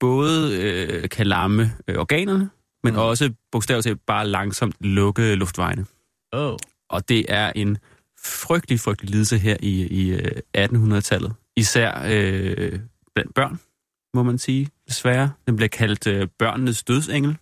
både 0.00 0.56
øh, 0.62 1.08
kan 1.08 1.26
lamme 1.26 1.72
øh, 1.88 1.96
organerne, 1.96 2.50
men 2.84 2.92
Mm. 2.92 2.98
også 2.98 3.30
bogstaveligt 3.52 3.84
talt 3.84 4.06
bare 4.06 4.26
langsomt 4.28 4.74
lukke 4.80 5.34
luftvejene. 5.34 5.86
Oh. 6.32 6.56
Og 6.90 7.08
det 7.08 7.24
er 7.28 7.52
en 7.56 7.78
frygtelig, 8.24 8.80
frygtelig 8.80 9.10
lidelse 9.10 9.38
her 9.38 9.56
i, 9.60 9.86
i 9.86 10.10
øh, 10.10 10.30
1800-tallet. 10.58 11.32
Især 11.56 12.02
øh, 12.08 12.78
blandt 13.14 13.34
børn, 13.34 13.60
må 14.14 14.22
man 14.22 14.38
sige, 14.38 14.68
desværre. 14.90 15.30
Den 15.46 15.56
bliver 15.56 15.68
kaldt 15.68 16.06
øh, 16.06 16.28
børnenes 16.38 16.82
dødsengel. 16.82 17.36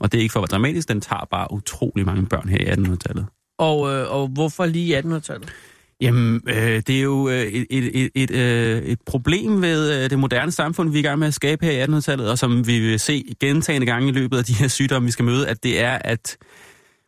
Og 0.00 0.12
det 0.12 0.18
er 0.18 0.22
ikke 0.22 0.32
for 0.32 0.40
at 0.40 0.42
være 0.42 0.58
dramatisk, 0.58 0.88
den 0.88 1.00
tager 1.00 1.24
bare 1.30 1.52
utrolig 1.52 2.06
mange 2.06 2.26
børn 2.26 2.48
her 2.48 2.58
i 2.58 2.64
1800-tallet. 2.64 3.26
Og, 3.58 3.92
øh, 3.94 4.12
og 4.12 4.28
hvorfor 4.28 4.66
lige 4.66 4.98
1800-tallet? 4.98 5.52
Jamen, 6.00 6.42
øh, 6.48 6.82
det 6.86 6.90
er 6.90 7.00
jo 7.02 7.28
øh, 7.28 7.42
et, 7.42 7.66
et, 7.70 8.02
et, 8.04 8.10
et, 8.14 8.30
øh, 8.30 8.82
et 8.82 8.98
problem 9.06 9.62
ved 9.62 10.04
øh, 10.04 10.10
det 10.10 10.18
moderne 10.18 10.52
samfund, 10.52 10.90
vi 10.90 10.96
er 10.98 11.00
i 11.00 11.02
gang 11.02 11.18
med 11.18 11.26
at 11.28 11.34
skabe 11.34 11.64
her 11.66 11.72
i 11.72 11.84
1800-tallet, 11.84 12.30
og 12.30 12.38
som 12.38 12.66
vi 12.66 12.80
vil 12.80 13.00
se 13.00 13.34
gentagende 13.40 13.86
gange 13.86 14.08
i 14.08 14.12
løbet 14.12 14.38
af 14.38 14.44
de 14.44 14.52
her 14.54 14.68
sygdomme, 14.68 15.06
vi 15.06 15.12
skal 15.12 15.24
møde, 15.24 15.48
at 15.48 15.62
det 15.62 15.80
er, 15.80 15.98
at 16.04 16.36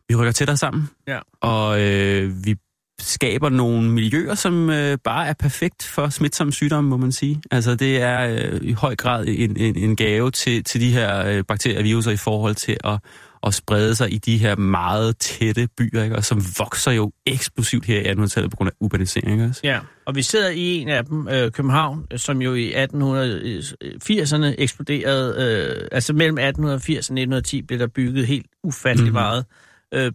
vi 0.09 0.15
rykker 0.15 0.31
tættere 0.31 0.57
sammen, 0.57 0.89
Ja. 1.07 1.19
og 1.41 1.81
øh, 1.81 2.45
vi 2.45 2.55
skaber 2.99 3.49
nogle 3.49 3.91
miljøer, 3.91 4.35
som 4.35 4.69
øh, 4.69 4.97
bare 5.03 5.27
er 5.27 5.33
perfekt 5.33 5.83
for 5.83 6.09
smitsomme 6.09 6.53
sygdomme, 6.53 6.89
må 6.89 6.97
man 6.97 7.11
sige. 7.11 7.41
Altså, 7.51 7.75
det 7.75 8.01
er 8.01 8.19
øh, 8.21 8.59
i 8.61 8.71
høj 8.71 8.95
grad 8.95 9.25
en, 9.27 9.57
en, 9.57 9.75
en 9.75 9.95
gave 9.95 10.31
til, 10.31 10.63
til 10.63 10.81
de 10.81 10.91
her 10.91 11.25
øh, 11.25 11.43
bakterier 11.47 11.77
og 11.77 11.83
viruser 11.83 12.11
i 12.11 12.17
forhold 12.17 12.55
til 12.55 12.77
at, 12.83 12.99
at 13.43 13.53
sprede 13.53 13.95
sig 13.95 14.13
i 14.13 14.17
de 14.17 14.37
her 14.37 14.55
meget 14.55 15.17
tætte 15.17 15.67
byer, 15.77 16.03
ikke? 16.03 16.15
Og 16.15 16.23
som 16.23 16.41
vokser 16.59 16.91
jo 16.91 17.11
eksplosivt 17.25 17.85
her 17.85 17.99
i 17.99 18.03
1800-tallet 18.03 18.51
på 18.51 18.57
grund 18.57 18.69
af 18.69 18.73
urbanisering. 18.79 19.31
Ikke? 19.31 19.55
Ja, 19.63 19.79
og 20.05 20.15
vi 20.15 20.21
sidder 20.21 20.49
i 20.49 20.77
en 20.77 20.89
af 20.89 21.05
dem, 21.05 21.27
øh, 21.27 21.51
København, 21.51 22.07
øh, 22.11 22.19
som 22.19 22.41
jo 22.41 22.53
i 22.53 22.73
1880'erne 22.73 24.55
eksploderede. 24.57 25.35
Øh, 25.39 25.87
altså 25.91 26.13
mellem 26.13 26.37
1880 26.37 27.09
og 27.09 27.13
1910 27.13 27.61
blev 27.61 27.79
der 27.79 27.87
bygget 27.87 28.27
helt 28.27 28.45
ufattelig 28.63 29.11
mm. 29.11 29.13
meget 29.13 29.45
øh, 29.93 30.11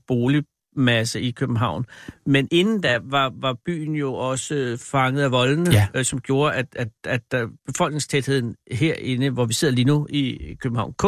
boligmasse 0.75 1.21
i 1.21 1.31
København. 1.31 1.87
Men 2.27 2.49
inden 2.51 2.81
da 2.81 2.99
var, 3.03 3.33
var 3.41 3.57
byen 3.67 3.95
jo 3.95 4.15
også 4.15 4.55
øh, 4.55 4.79
fanget 4.79 5.23
af 5.23 5.31
voldene, 5.31 5.71
Ja. 5.71 5.87
øh, 5.95 6.05
som 6.05 6.21
gjorde, 6.21 6.55
at, 6.55 6.67
at, 6.77 6.89
at, 7.05 7.21
at 7.35 7.49
befolkningstætheden 7.67 8.57
herinde, 8.71 9.31
hvor 9.31 9.45
vi 9.45 9.55
sidder 9.55 9.75
lige 9.75 9.85
nu 9.85 10.07
i 10.11 10.55
København 10.61 10.95
K, 10.99 11.05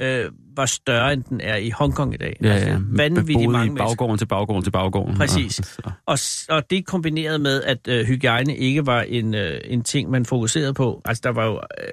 øh, 0.00 0.24
var 0.56 0.66
større, 0.66 1.12
end 1.12 1.22
den 1.22 1.40
er 1.40 1.56
i 1.56 1.70
Hongkong 1.70 2.14
i 2.14 2.16
dag. 2.16 2.36
Altså, 2.40 2.82
vanvittigt 2.90 3.50
mange 3.50 3.72
i 3.72 3.76
baggården 3.76 4.18
til 4.18 4.26
baggården 4.26 4.62
til 4.64 4.70
baggården. 4.70 5.16
Præcis. 5.16 5.78
Og, 6.06 6.18
Og, 6.48 6.70
det 6.70 6.86
kombineret 6.86 7.40
med, 7.40 7.62
at 7.62 7.88
øh, 7.88 8.06
hygiejne 8.06 8.56
ikke 8.56 8.86
var 8.86 9.02
en, 9.02 9.34
øh, 9.34 9.60
en 9.64 9.82
ting, 9.84 10.10
man 10.10 10.26
fokuserede 10.26 10.74
på. 10.74 11.02
Altså, 11.04 11.20
der 11.24 11.30
var 11.30 11.46
jo... 11.46 11.54
Øh, 11.54 11.92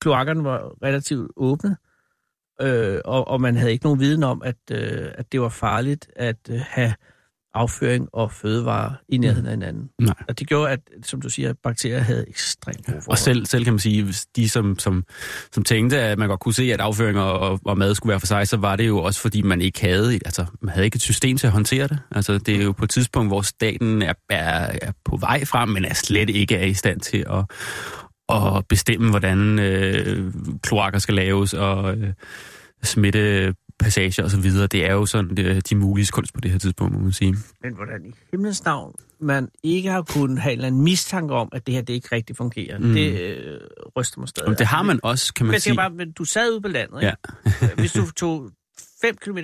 kloakkerne 0.00 0.44
var 0.44 0.72
relativt 0.82 1.30
åbne, 1.36 1.70
øh, 1.70 1.76
og, 3.04 3.28
og 3.28 3.40
man 3.40 3.56
havde 3.56 3.72
ikke 3.72 3.84
nogen 3.84 4.00
viden 4.00 4.22
om, 4.22 4.42
at, 4.44 4.56
øh, 4.70 5.08
at 5.14 5.32
det 5.32 5.40
var 5.40 5.48
farligt 5.48 6.08
at 6.16 6.36
øh, 6.50 6.60
have 6.68 6.94
afføring 7.54 8.08
og 8.12 8.32
fødevarer 8.32 8.92
i 9.08 9.18
nærheden 9.18 9.46
af 9.46 9.52
hinanden. 9.52 9.90
Nej. 9.98 10.14
Og 10.28 10.38
det 10.38 10.46
gjorde, 10.46 10.70
at, 10.70 10.80
som 11.02 11.20
du 11.20 11.28
siger, 11.28 11.54
bakterier 11.62 11.98
havde 11.98 12.28
ekstremt 12.28 12.86
gode 12.86 12.86
forhold. 12.86 13.08
og 13.08 13.18
selv, 13.18 13.46
selv 13.46 13.64
kan 13.64 13.72
man 13.72 13.78
sige, 13.78 14.02
hvis 14.02 14.26
de 14.36 14.48
som, 14.48 14.78
som, 14.78 15.04
som 15.52 15.64
tænkte, 15.64 16.00
at 16.00 16.18
man 16.18 16.28
godt 16.28 16.40
kunne 16.40 16.54
se, 16.54 16.72
at 16.72 16.80
afføring 16.80 17.18
og, 17.18 17.38
og, 17.38 17.60
og 17.64 17.78
mad 17.78 17.94
skulle 17.94 18.10
være 18.10 18.20
for 18.20 18.26
sig, 18.26 18.48
så 18.48 18.56
var 18.56 18.76
det 18.76 18.86
jo 18.86 18.98
også, 18.98 19.20
fordi 19.20 19.42
man 19.42 19.60
ikke 19.60 19.80
havde, 19.80 20.14
altså, 20.24 20.46
man 20.62 20.72
havde 20.72 20.84
ikke 20.84 20.96
et 20.96 21.02
system 21.02 21.36
til 21.36 21.46
at 21.46 21.52
håndtere 21.52 21.88
det. 21.88 21.98
Altså, 22.10 22.38
det 22.38 22.56
er 22.56 22.64
jo 22.64 22.72
på 22.72 22.84
et 22.84 22.90
tidspunkt, 22.90 23.30
hvor 23.30 23.42
staten 23.42 24.02
er, 24.02 24.14
er, 24.30 24.78
er 24.82 24.92
på 25.04 25.16
vej 25.16 25.44
frem, 25.44 25.68
men 25.68 25.84
er 25.84 25.94
slet 25.94 26.30
ikke 26.30 26.56
er 26.56 26.64
i 26.64 26.74
stand 26.74 27.00
til 27.00 27.24
at, 27.30 27.44
at 28.32 28.66
bestemme, 28.68 29.10
hvordan 29.10 29.58
øh, 29.58 30.32
kloakker 30.62 30.98
skal 30.98 31.14
laves 31.14 31.54
og 31.54 31.94
øh, 31.96 32.12
smitte 32.82 33.54
passager 33.78 34.24
og 34.24 34.30
så 34.30 34.40
videre. 34.40 34.66
Det 34.66 34.86
er 34.86 34.92
jo 34.92 35.06
sådan 35.06 35.36
det, 35.36 35.70
de 35.70 35.74
mulige 35.76 36.06
kunst 36.12 36.34
på 36.34 36.40
det 36.40 36.50
her 36.50 36.58
tidspunkt, 36.58 36.94
må 36.94 37.00
man 37.00 37.12
sige. 37.12 37.36
Men 37.62 37.74
hvordan 37.74 38.04
i 38.06 38.12
himlens 38.30 38.64
navn 38.64 38.94
man 39.20 39.48
ikke 39.62 39.90
har 39.90 40.02
kunnet 40.02 40.38
have 40.38 40.66
en 40.66 40.80
mistanke 40.82 41.34
om, 41.34 41.48
at 41.52 41.66
det 41.66 41.74
her 41.74 41.82
det 41.82 41.94
ikke 41.94 42.08
rigtig 42.12 42.36
fungerer, 42.36 42.78
Mm. 42.78 42.92
det 42.92 43.20
øh, 43.20 43.60
ryster 43.96 44.18
mig 44.20 44.28
stadig. 44.28 44.48
Og 44.48 44.58
det 44.58 44.66
har 44.66 44.82
man 44.82 45.00
også, 45.02 45.34
kan 45.34 45.46
man 45.46 45.50
Men 45.50 45.60
sige. 45.60 45.76
bare, 45.76 45.90
men 45.90 46.12
du 46.12 46.24
sad 46.24 46.52
ude 46.52 46.60
på 46.60 46.68
landet, 46.68 47.02
ikke? 47.02 47.14
Ja. 47.62 47.66
Hvis 47.82 47.92
du 47.92 48.10
tog 48.10 48.50
5 49.02 49.16
km 49.16 49.38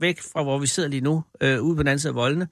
væk 0.00 0.20
fra, 0.32 0.42
hvor 0.42 0.58
vi 0.58 0.66
sidder 0.66 0.88
lige 0.88 1.00
nu, 1.00 1.24
øh, 1.40 1.60
ude 1.62 1.76
på 1.76 1.82
den 1.82 1.88
anden 1.88 1.98
side 1.98 2.10
af 2.10 2.14
voldene, 2.14 2.48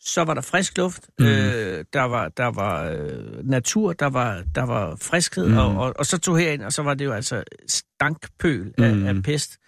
så 0.00 0.24
var 0.24 0.34
der 0.34 0.40
frisk 0.40 0.78
luft, 0.78 1.08
Mm. 1.18 1.24
øh, 1.26 1.84
der 1.92 2.02
var, 2.02 2.28
der 2.28 2.46
var 2.46 2.84
øh, 2.90 3.48
natur, 3.48 3.92
der 3.92 4.06
var, 4.06 4.44
der 4.54 4.62
var 4.62 4.96
friskhed, 4.96 5.48
Mm. 5.48 5.56
og, 5.58 5.76
og, 5.76 5.94
og 5.98 6.06
så 6.06 6.18
tog 6.18 6.38
herind, 6.38 6.62
og 6.62 6.72
så 6.72 6.82
var 6.82 6.94
det 6.94 7.04
jo 7.04 7.12
altså 7.12 7.44
stankpøl 7.68 8.74
af, 8.78 8.96
Mm. 8.96 9.06
af 9.06 9.22
pest. 9.22 9.58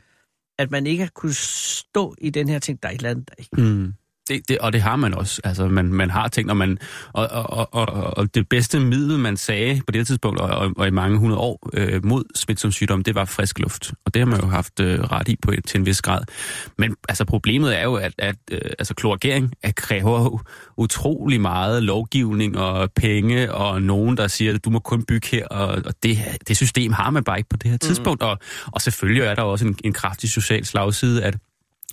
At 0.58 0.70
man 0.70 0.86
ikke 0.86 1.08
kunne 1.14 1.34
stå 1.34 2.14
i 2.18 2.30
den 2.30 2.48
her 2.48 2.58
ting, 2.58 2.82
der 2.82 2.88
er 2.88 2.92
et 2.92 2.96
eller 2.96 3.10
andet, 3.10 3.28
der 3.28 3.34
ikke... 3.38 3.62
Mm. 3.62 3.92
Det, 4.30 4.48
det, 4.48 4.58
og 4.58 4.72
det 4.72 4.82
har 4.82 4.96
man 4.96 5.14
også. 5.14 5.40
Altså, 5.44 5.66
man, 5.68 5.84
man 5.84 6.10
har 6.10 6.28
tænkt, 6.28 6.50
og, 6.50 6.56
man, 6.56 6.78
og, 7.12 7.28
og, 7.30 7.74
og, 7.74 8.16
og, 8.16 8.34
det 8.34 8.48
bedste 8.48 8.80
middel, 8.80 9.18
man 9.18 9.36
sagde 9.36 9.80
på 9.86 9.92
det 9.92 10.06
tidspunkt, 10.06 10.40
og, 10.40 10.48
og, 10.48 10.72
og 10.76 10.88
i 10.88 10.90
mange 10.90 11.18
hundrede 11.18 11.40
år 11.40 11.70
øh, 11.74 12.04
mod 12.04 12.24
smitsom 12.34 12.72
sygdom, 12.72 13.02
det 13.02 13.14
var 13.14 13.24
frisk 13.24 13.58
luft. 13.58 13.92
Og 14.04 14.14
det 14.14 14.20
har 14.20 14.26
man 14.26 14.40
jo 14.40 14.46
haft 14.46 14.80
øh, 14.80 15.00
ret 15.00 15.28
i 15.28 15.36
på, 15.42 15.52
til 15.66 15.78
en 15.78 15.86
vis 15.86 16.02
grad. 16.02 16.22
Men 16.78 16.96
altså, 17.08 17.24
problemet 17.24 17.78
er 17.78 17.82
jo, 17.82 17.94
at, 17.94 18.12
at 18.18 18.36
øh, 18.50 18.60
altså, 18.78 18.94
kloakering 18.94 19.52
er, 19.62 19.72
kræver 19.76 20.42
utrolig 20.76 21.40
meget 21.40 21.82
lovgivning 21.82 22.58
og 22.58 22.90
penge, 22.96 23.54
og 23.54 23.82
nogen, 23.82 24.16
der 24.16 24.28
siger, 24.28 24.54
at 24.54 24.64
du 24.64 24.70
må 24.70 24.78
kun 24.78 25.04
bygge 25.04 25.28
her, 25.30 25.46
og, 25.46 25.82
og 25.86 25.94
det, 26.02 26.18
det 26.48 26.56
system 26.56 26.92
har 26.92 27.10
man 27.10 27.24
bare 27.24 27.38
ikke 27.38 27.48
på 27.48 27.56
det 27.56 27.70
her 27.70 27.78
tidspunkt. 27.78 28.22
Og, 28.22 28.38
og 28.66 28.82
selvfølgelig 28.82 29.22
er 29.22 29.34
der 29.34 29.42
også 29.42 29.66
en, 29.66 29.76
en 29.84 29.92
kraftig 29.92 30.30
social 30.30 30.64
slagside, 30.64 31.24
at 31.24 31.36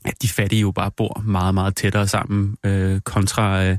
at 0.07 0.21
de 0.21 0.29
fattige 0.29 0.61
jo 0.61 0.71
bare 0.71 0.91
bor 0.91 1.21
meget, 1.25 1.53
meget 1.53 1.75
tættere 1.75 2.07
sammen 2.07 2.57
øh, 2.63 3.01
kontra 3.01 3.65
øh, 3.65 3.77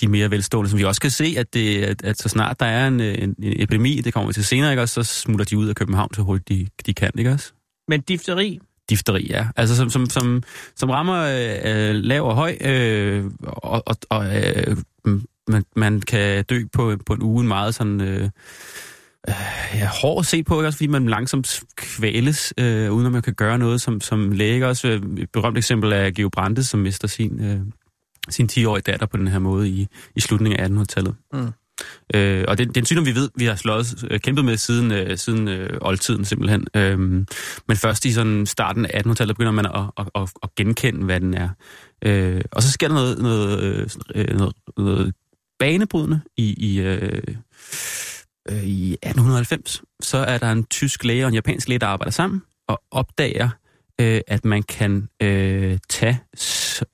de 0.00 0.08
mere 0.08 0.30
velstående, 0.30 0.70
som 0.70 0.78
vi 0.78 0.84
også 0.84 1.00
kan 1.00 1.10
se, 1.10 1.34
at, 1.38 1.54
det, 1.54 1.82
at, 1.82 2.04
at 2.04 2.18
så 2.18 2.28
snart 2.28 2.60
der 2.60 2.66
er 2.66 2.88
en, 2.88 3.00
en, 3.00 3.34
en 3.42 3.62
epidemi, 3.62 4.00
det 4.00 4.12
kommer 4.12 4.26
vi 4.26 4.32
til 4.32 4.44
senere, 4.44 4.70
ikke, 4.70 4.82
også, 4.82 5.02
så 5.04 5.20
smutter 5.20 5.44
de 5.44 5.58
ud 5.58 5.68
af 5.68 5.74
København 5.74 6.14
så 6.14 6.22
hurtigt 6.22 6.48
de, 6.48 6.66
de 6.86 6.94
kan, 6.94 7.10
ikke 7.18 7.30
også? 7.30 7.52
Men 7.88 8.00
difteri, 8.00 8.60
Difteri, 8.90 9.26
ja. 9.30 9.46
Altså 9.56 9.76
som, 9.76 9.90
som, 9.90 10.10
som, 10.10 10.42
som 10.76 10.90
rammer 10.90 11.22
øh, 11.64 11.94
lav 11.94 12.22
og 12.22 12.34
høj, 12.34 12.56
øh, 12.60 13.24
og, 13.42 13.82
og, 14.10 14.26
øh, 14.36 14.76
man, 15.48 15.64
man 15.76 16.00
kan 16.00 16.44
dø 16.44 16.64
på, 16.72 16.96
på 17.06 17.12
en 17.12 17.22
uge 17.22 17.44
meget 17.44 17.74
sådan... 17.74 18.00
Øh, 18.00 18.28
øh, 19.28 19.34
ja, 19.74 19.88
hård 20.02 20.18
at 20.18 20.26
se 20.26 20.42
på, 20.42 20.60
ikke? 20.60 20.68
også 20.68 20.76
fordi 20.76 20.86
man 20.86 21.06
langsomt 21.06 21.62
kvæles, 21.76 22.54
øh, 22.58 22.92
uden 22.92 23.06
at 23.06 23.12
man 23.12 23.22
kan 23.22 23.34
gøre 23.34 23.58
noget 23.58 23.80
som, 23.80 24.00
som 24.00 24.32
læge. 24.32 24.66
Også 24.66 24.88
øh, 24.88 25.02
et 25.18 25.30
berømt 25.32 25.58
eksempel 25.58 25.92
er 25.92 26.10
Geo 26.10 26.28
Brandes, 26.28 26.66
som 26.66 26.80
mister 26.80 27.08
sin, 27.08 27.44
øh, 27.44 27.60
sin 28.28 28.48
10-årige 28.52 28.82
datter 28.82 29.06
på 29.06 29.16
den 29.16 29.28
her 29.28 29.38
måde 29.38 29.68
i, 29.68 29.86
i 30.16 30.20
slutningen 30.20 30.60
af 30.60 30.68
1800-tallet. 30.68 31.14
Mm. 31.32 31.52
Øh, 32.14 32.44
og 32.48 32.58
det, 32.58 32.68
det 32.68 32.76
er 32.76 32.80
en 32.80 32.86
sygdom, 32.86 33.06
vi 33.06 33.14
ved, 33.14 33.28
vi 33.36 33.44
har 33.44 33.54
slået, 33.54 34.04
øh, 34.10 34.20
kæmpet 34.20 34.44
med 34.44 34.56
siden, 34.56 34.92
øh, 34.92 35.18
siden 35.18 35.48
øh, 35.48 35.78
oldtiden 35.80 36.24
simpelthen. 36.24 36.66
Øh, 36.76 36.98
men 37.68 37.76
først 37.76 38.04
i 38.04 38.12
sådan 38.12 38.46
starten 38.46 38.86
af 38.86 39.02
1800-tallet 39.06 39.36
begynder 39.36 39.52
man 39.52 39.66
at, 39.66 39.90
at, 39.98 40.08
at, 40.14 40.30
at 40.42 40.54
genkende, 40.54 41.04
hvad 41.04 41.20
den 41.20 41.34
er. 41.34 41.48
Øh, 42.04 42.40
og 42.52 42.62
så 42.62 42.72
sker 42.72 42.88
der 42.88 42.94
noget, 42.94 43.18
noget, 43.18 43.98
øh, 44.14 44.36
noget, 44.36 44.54
noget 44.76 45.14
banebrydende 45.58 46.20
i, 46.36 46.54
i, 46.58 46.80
øh, 46.80 47.22
øh, 48.50 48.64
i 48.64 48.92
1890. 48.92 49.82
Så 50.00 50.18
er 50.18 50.38
der 50.38 50.52
en 50.52 50.64
tysk 50.64 51.04
læge 51.04 51.24
og 51.24 51.28
en 51.28 51.34
japansk 51.34 51.68
læge, 51.68 51.78
der 51.78 51.86
arbejder 51.86 52.10
sammen 52.10 52.42
og 52.68 52.82
opdager, 52.90 53.48
øh, 54.00 54.20
at 54.26 54.44
man 54.44 54.62
kan 54.62 55.08
øh, 55.22 55.78
tage 55.88 56.20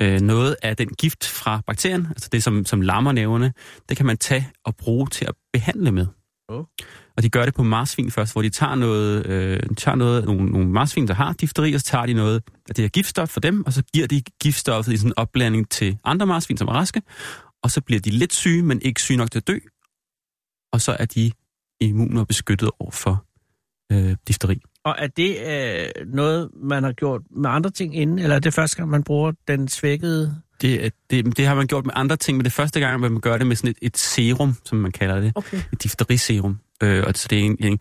øh, 0.01 0.21
noget 0.21 0.57
af 0.63 0.77
den 0.77 0.89
gift 0.89 1.27
fra 1.27 1.61
bakterien, 1.67 2.07
altså 2.11 2.29
det, 2.33 2.43
som, 2.43 2.65
som 2.65 2.81
lammer 2.81 3.13
næverne, 3.13 3.53
det 3.89 3.97
kan 3.97 4.07
man 4.07 4.19
tage 4.19 4.49
og 4.65 4.77
bruge 4.77 5.07
til 5.07 5.25
at 5.25 5.35
behandle 5.53 5.93
med. 5.93 6.07
Oh. 6.49 6.65
Og 7.17 7.23
de 7.23 7.29
gør 7.29 7.45
det 7.45 7.55
på 7.55 7.63
marsvin 7.63 8.11
først, 8.11 8.33
hvor 8.33 8.43
de 8.43 8.49
tager, 8.49 8.75
noget, 8.75 9.27
øh, 9.27 9.61
tager 9.77 9.95
noget, 9.95 10.25
nogle, 10.25 10.51
nogle 10.51 10.69
marsvin, 10.69 11.09
der 11.09 11.15
har 11.15 11.33
difteri, 11.33 11.75
og 11.75 11.81
så 11.81 11.87
tager 11.87 12.07
de 12.07 12.15
noget 12.15 12.43
af 12.69 12.75
det 12.75 12.83
her 12.83 12.89
giftstof 12.89 13.29
for 13.29 13.41
dem, 13.41 13.67
og 13.67 13.73
så 13.73 13.83
giver 13.95 14.07
de 14.07 14.23
giftstoffet 14.43 14.93
i 14.93 14.97
sådan 14.97 15.11
en 15.11 15.15
opblanding 15.17 15.71
til 15.71 15.99
andre 16.05 16.27
marsvin, 16.27 16.57
som 16.57 16.69
er 16.69 16.73
raske, 16.73 17.03
og 17.63 17.71
så 17.71 17.81
bliver 17.81 18.01
de 18.01 18.11
lidt 18.11 18.35
syge, 18.35 18.63
men 18.63 18.83
ikke 18.83 19.03
syge 19.03 19.17
nok 19.17 19.31
til 19.31 19.39
at 19.39 19.47
dø, 19.47 19.59
og 20.73 20.81
så 20.81 20.97
er 20.99 21.05
de 21.05 21.31
immune 21.81 22.21
og 22.21 22.29
beskyttet 22.29 22.71
over 22.79 22.91
for 22.91 23.25
øh, 23.93 24.17
difteri. 24.29 24.63
og 24.85 24.95
er 24.99 25.07
det 25.07 25.37
øh, 25.47 26.07
noget, 26.15 26.51
man 26.63 26.83
har 26.83 26.93
gjort 26.93 27.23
med 27.31 27.51
andre 27.51 27.71
ting 27.71 27.97
inden, 27.97 28.19
eller 28.19 28.37
er 28.37 28.41
det 28.41 28.55
første 28.55 28.77
gang, 28.77 28.91
man 28.91 29.03
bruger 29.03 29.33
den 29.49 29.69
svækkede... 29.69 30.37
Det, 30.61 30.93
det, 31.11 31.37
det 31.37 31.47
har 31.47 31.55
man 31.55 31.67
gjort 31.67 31.87
med 31.87 31.93
andre 31.97 32.17
ting, 32.17 32.37
men 32.37 32.45
det 32.45 32.51
er 32.51 32.55
første 32.55 32.81
gang, 32.81 33.01
man 33.01 33.21
gør 33.21 33.39
det 33.39 33.47
med 33.47 33.57
sådan 33.57 33.71
et, 33.71 33.79
et 33.83 33.97
serum, 33.97 34.55
som 34.65 34.79
man 34.79 34.93
kalder 34.93 35.21
det. 35.21 35.33
Okay. 35.35 35.61
Et 35.73 35.83
difteriserum. 35.83 36.59
Øh, 36.83 37.05
og 37.07 37.15
så 37.15 37.27
det 37.31 37.39
er 37.39 37.43
en, 37.43 37.57
en, 37.61 37.79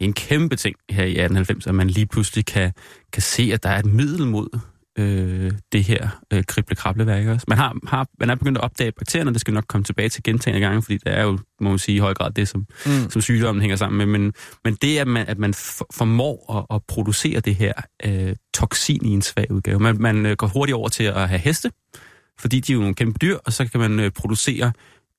en 0.00 0.12
kæmpe 0.12 0.56
ting 0.56 0.76
her 0.90 1.04
i 1.04 1.10
1890, 1.10 1.66
at 1.66 1.74
man 1.74 1.90
lige 1.90 2.06
pludselig 2.06 2.46
kan, 2.46 2.72
kan 3.12 3.22
se, 3.22 3.50
at 3.54 3.62
der 3.62 3.68
er 3.68 3.78
et 3.78 3.86
middel 3.86 4.26
mod 4.26 4.58
øh, 4.98 5.52
det 5.72 5.84
her 5.84 6.08
øh, 6.32 6.44
krible-krableværk 6.44 7.26
også. 7.26 7.44
Man, 7.48 7.58
har, 7.58 7.76
har, 7.86 8.06
man 8.20 8.30
er 8.30 8.34
begyndt 8.34 8.58
at 8.58 8.64
opdage 8.64 8.92
bakterierne, 8.92 9.32
det 9.32 9.40
skal 9.40 9.54
nok 9.54 9.64
komme 9.68 9.84
tilbage 9.84 10.08
til 10.08 10.22
gentagende 10.22 10.66
gange, 10.66 10.82
fordi 10.82 10.94
det 10.98 11.16
er 11.18 11.22
jo, 11.22 11.38
må 11.60 11.68
man 11.68 11.78
sige, 11.78 11.96
i 11.96 11.98
høj 11.98 12.14
grad 12.14 12.30
det, 12.30 12.48
som, 12.48 12.66
Mm. 12.86 13.10
som 13.10 13.22
sygdommen 13.22 13.60
hænger 13.60 13.76
sammen 13.76 13.98
med. 13.98 14.18
Men, 14.18 14.32
men 14.64 14.74
det, 14.74 14.98
at 14.98 15.06
man, 15.08 15.26
at 15.28 15.38
man 15.38 15.54
for, 15.54 15.86
formår 15.94 16.56
at, 16.70 16.76
at 16.76 16.82
producere 16.88 17.40
det 17.40 17.54
her 17.54 17.72
øh, 18.04 18.36
toksin 18.54 19.04
i 19.06 19.08
en 19.08 19.22
svag 19.22 19.50
udgave. 19.50 19.78
Man, 19.78 19.96
man 20.00 20.26
øh, 20.26 20.36
går 20.36 20.46
hurtigt 20.46 20.74
over 20.76 20.88
til 20.88 21.04
at 21.04 21.28
have 21.28 21.38
heste, 21.40 21.70
fordi 22.40 22.60
de 22.60 22.72
er 22.72 22.74
jo 22.74 22.80
nogle 22.80 22.94
kæmpe 22.94 23.18
dyr, 23.22 23.36
og 23.46 23.52
så 23.52 23.66
kan 23.68 23.80
man 23.80 24.00
øh, 24.00 24.10
producere 24.10 24.72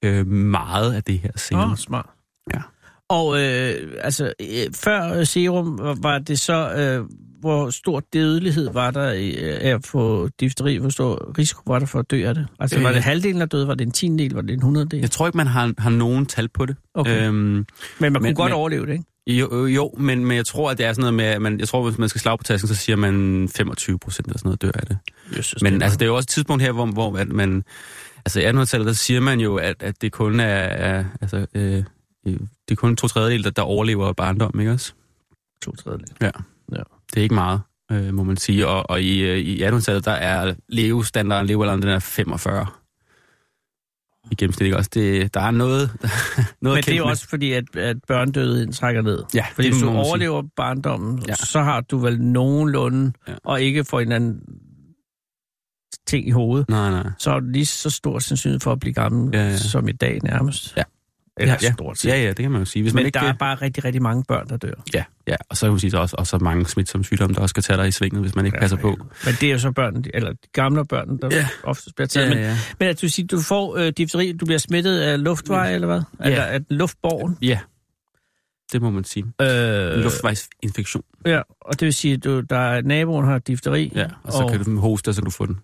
øh, 0.06 0.28
meget 0.28 0.94
af 0.94 1.04
det 1.04 1.20
her 1.20 1.32
serum. 1.36 1.64
Åh, 1.64 1.72
oh, 1.72 1.78
smart. 1.78 2.10
Ja. 2.54 2.60
Og 3.10 3.42
øh, 3.42 3.92
altså, 4.02 4.34
øh, 4.42 4.74
før 4.76 5.24
serum, 5.24 5.78
var- 5.78 5.98
var 6.02 6.20
det 6.20 6.40
så... 6.40 6.74
Øh, 6.74 7.06
hvor 7.40 7.70
stor 7.70 8.00
dødelighed 8.14 8.70
var 8.74 8.92
der 8.92 9.14
øh, 9.14 9.34
af 9.62 9.76
at 9.76 9.86
få 9.88 10.30
difteri? 10.40 10.76
Hvor 10.78 10.90
stor 10.90 11.38
risiko 11.38 11.62
var 11.68 11.80
der 11.80 11.86
for 11.86 12.00
at 12.00 12.12
dø 12.12 12.28
af 12.28 12.36
det? 12.36 12.48
Altså, 12.60 12.80
var 12.82 12.90
Øh. 12.90 12.96
det 12.96 13.04
halvdelen, 13.04 13.40
der 13.40 13.46
døde? 13.48 13.68
Var 13.68 13.76
det 13.76 13.86
en 13.86 13.92
tiendel? 13.92 14.34
Var 14.34 14.42
det 14.42 14.54
en 14.54 14.62
hundreddel? 14.62 15.00
Jeg 15.00 15.12
tror 15.12 15.28
ikke, 15.28 15.38
man 15.38 15.48
har, 15.48 15.74
har 15.78 15.90
nogen 15.90 16.26
tal 16.26 16.48
på 16.50 16.66
det. 16.66 16.76
Okay. 16.94 17.28
Øhm, 17.28 17.36
Men 17.36 17.66
man 18.00 18.14
kunne 18.14 18.24
men- 18.24 18.36
godt 18.36 18.50
men- 18.50 18.56
overleve 18.58 18.86
det, 18.86 18.92
ikke? 18.92 19.04
jo, 19.28 19.66
jo, 19.66 19.94
men, 19.98 20.26
men 20.26 20.38
jeg 20.38 20.46
tror, 20.46 20.72
at 20.72 20.78
det 20.78 20.86
er 20.86 20.94
sådan 20.94 21.02
noget 21.02 21.14
med, 21.14 21.26
at 21.26 21.42
man, 21.42 21.60
jeg 21.60 21.68
tror, 21.68 21.84
hvis 21.90 21.98
man 21.98 22.10
skal 22.10 22.22
slag 22.22 22.38
på 22.38 22.44
tasken, 22.44 22.68
så 22.68 22.76
siger 22.76 22.96
man 22.96 23.50
25 23.56 24.00
procent 24.00 24.28
eller 24.28 24.38
sådan 24.38 24.48
noget 24.48 24.62
dør 24.62 24.72
af 24.74 24.86
det. 24.88 24.98
Jesus, 25.38 25.62
Men 25.62 25.82
altså, 25.82 25.98
det 25.98 26.06
er 26.06 26.10
jo 26.10 26.16
også 26.16 26.26
et 26.26 26.30
tidspunkt 26.30 26.64
her, 26.64 26.72
hvor, 26.72 26.86
hvor 26.86 27.18
at 27.18 27.28
man... 27.30 27.64
Altså 28.26 28.40
i 28.40 28.46
1800-tallet, 28.50 28.86
der 28.88 28.94
siger 28.94 29.20
man 29.20 29.40
jo, 29.40 29.56
at, 29.56 29.76
at 29.84 30.02
det 30.02 30.12
kun 30.12 30.40
er... 30.40 30.46
er 30.46 31.04
altså, 31.22 31.46
øh, 31.56 31.84
øh, 32.28 32.34
det 32.34 32.72
er 32.72 32.76
kun 32.76 32.96
to 32.96 33.08
tredjedel, 33.08 33.44
der, 33.44 33.50
der 33.50 33.62
overlever 33.62 34.14
barndom, 34.14 34.60
ikke 34.60 34.72
også? 34.72 34.94
to 35.64 35.76
tredjedel. 35.76 36.08
Det 37.14 37.18
er 37.18 37.22
ikke 37.22 37.36
meget, 37.36 37.62
øh, 37.92 38.14
må 38.14 38.24
man 38.24 38.38
sige. 38.38 38.68
Og, 38.68 38.90
og 38.90 39.02
i, 39.02 39.20
øh, 39.20 39.38
i 39.38 39.64
1800-tallet, 39.64 40.06
der 40.06 40.12
er 40.12 40.54
levestandarden, 40.70 41.48
levealderen, 41.48 41.82
den 41.82 41.90
er 41.90 42.00
45 42.00 42.68
i 44.32 44.36
gennemsnit, 44.36 44.66
ikke 44.66 44.78
også? 44.78 44.90
Det, 44.94 45.34
der 45.34 45.42
er 45.42 45.52
noget, 45.52 45.90
noget 46.62 46.76
Men 46.78 46.84
det 46.84 46.94
er 46.94 46.98
jo 46.98 47.06
også 47.06 47.28
fordi, 47.30 47.52
at, 47.54 47.76
at 47.76 47.98
børnedødigheden 48.08 48.72
trækker 48.72 49.02
ned. 49.02 49.24
Ja, 49.34 49.46
Fordi 49.54 49.68
det 49.68 49.74
hvis 49.76 49.82
du 49.84 49.92
man 49.92 49.96
sige. 50.04 50.08
overlever 50.10 50.44
barndommen, 50.56 51.20
Ja. 51.20 51.26
ja. 51.28 51.36
så 51.36 51.62
har 51.62 51.82
du 51.82 51.98
vel 51.98 52.22
nogenlunde, 52.22 53.12
Ja. 53.28 53.32
ja. 53.32 53.38
og 53.44 53.62
ikke 53.62 53.84
får 53.84 54.00
en 54.00 54.12
anden 54.12 54.42
ting 56.08 56.28
i 56.28 56.32
hovedet, 56.32 56.70
Nej, 56.70 56.90
nej. 56.92 57.12
så 57.18 57.32
er 57.32 57.40
du 57.40 57.46
lige 57.46 57.66
så 57.66 57.90
stor 57.90 58.20
sandsynlighed 58.20 58.60
for 58.60 58.72
at 58.72 58.80
blive 58.80 58.94
gammel, 58.94 59.30
Ja, 59.34 59.40
ja, 59.40 59.46
ja. 59.46 59.52
ja. 59.52 59.58
som 59.58 59.88
i 59.88 59.92
dag 59.92 60.20
nærmest. 60.24 60.78
Ja. 60.78 60.84
Eller 61.40 61.56
ja, 61.62 61.72
stort 61.74 61.98
set. 61.98 62.10
Ja, 62.10 62.22
ja, 62.22 62.28
det 62.28 62.38
kan 62.38 62.52
man 62.52 62.62
jo 62.62 62.66
sige. 62.66 62.84
Hvis 62.84 62.94
Men 62.94 63.00
man 63.00 63.06
ikke, 63.06 63.20
der 63.20 63.26
er 63.26 63.34
bare 63.34 63.56
rigtig, 63.56 63.86
rigtig 63.86 64.02
mange 64.02 64.24
børn, 64.28 64.50
der 64.50 64.58
dør. 64.58 64.74
Ja, 64.94 65.04
ja, 65.28 65.36
og 65.50 65.58
så 65.58 65.66
kan 65.66 65.72
man 65.72 65.80
sige, 65.80 65.92
der 65.92 65.98
er 65.98 66.02
også, 66.02 66.16
også 66.20 66.38
mange 66.38 66.68
smitsomme 66.68 67.06
sygdomme, 67.06 67.36
der 67.36 67.42
også 67.42 67.50
skal 67.54 67.64
tage 67.64 67.78
dig 67.78 67.88
i 67.88 67.92
svinget, 67.92 68.22
hvis 68.22 68.36
man 68.36 68.46
ikke 68.46 68.56
Ja, 68.58 68.62
passer 68.62 68.78
på. 68.78 68.90
Men 69.26 69.34
det 69.42 69.44
er 69.44 69.52
jo 69.52 69.60
så 69.60 69.72
børn, 69.72 70.04
eller 70.14 70.30
de 70.32 70.38
gamle 70.54 70.86
børn, 70.86 71.18
der 71.22 71.28
Ja. 71.32 71.38
ja. 71.38 71.48
oftest 71.64 71.96
bliver 71.96 72.08
taget. 72.08 72.30
Ja, 72.30 72.36
men, 72.36 72.44
ja. 72.44 72.58
men 72.80 72.90
at 72.90 73.02
du 73.02 73.10
siger, 73.10 73.28
du 73.28 73.42
får 73.42 73.78
øh, 73.78 73.94
difteri, 73.98 74.32
du 74.32 74.46
bliver 74.46 74.60
smittet 74.60 75.00
af 75.00 75.24
luftveje, 75.24 75.68
Ja. 75.70 75.76
eller 75.76 75.88
hvad? 75.88 76.02
Ja. 76.20 76.26
Eller 76.30 76.44
at 76.44 76.62
luftborgen. 76.70 77.38
Ja, 77.42 77.60
det 78.74 78.82
må 78.82 78.90
man 78.90 79.04
sige. 79.04 79.26
Øh, 79.42 80.04
luftvejsinfektion. 80.04 81.04
Ja, 81.26 81.42
og 81.62 81.80
det 81.80 81.86
vil 81.86 81.94
sige, 81.94 82.14
at 82.14 82.24
du, 82.24 82.40
der 82.40 82.58
er, 82.58 82.82
naboen 82.82 83.26
har 83.26 83.40
difteri. 83.40 83.92
Ja, 83.96 84.08
og 84.24 84.32
så 84.34 84.38
og, 84.44 84.52
kan 84.52 84.64
du 84.64 84.80
hoste, 84.80 85.10
og 85.10 85.14
så 85.16 85.22
kan 85.22 85.26
du 85.26 85.32
få 85.32 85.46
den. 85.46 85.58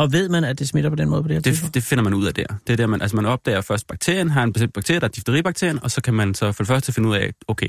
Og 0.00 0.12
ved 0.12 0.28
man, 0.28 0.44
at 0.44 0.58
det 0.58 0.68
smitter 0.68 0.90
på 0.90 0.96
den 0.96 1.08
måde 1.08 1.22
på 1.22 1.28
det 1.28 1.34
her 1.34 1.40
tidspunkt? 1.40 1.74
Det, 1.74 1.82
det 1.82 1.88
finder 1.88 2.04
man 2.04 2.14
ud 2.14 2.26
af 2.26 2.34
der. 2.34 2.44
Det 2.66 2.72
er 2.72 2.76
der, 2.76 2.86
man, 2.86 3.02
altså 3.02 3.16
man 3.16 3.26
opdager 3.26 3.60
først 3.60 3.86
bakterien, 3.86 4.30
har 4.30 4.42
en 4.42 4.52
bestemt 4.52 4.72
bakterie, 4.72 5.00
der 5.00 5.06
er 5.06 5.10
difteribakterien, 5.10 5.78
og 5.82 5.90
så 5.90 6.00
kan 6.00 6.14
man 6.14 6.34
så 6.34 6.52
for 6.52 6.62
det 6.62 6.68
første 6.68 6.92
finde 6.92 7.08
ud 7.08 7.14
af, 7.14 7.32
okay, 7.48 7.68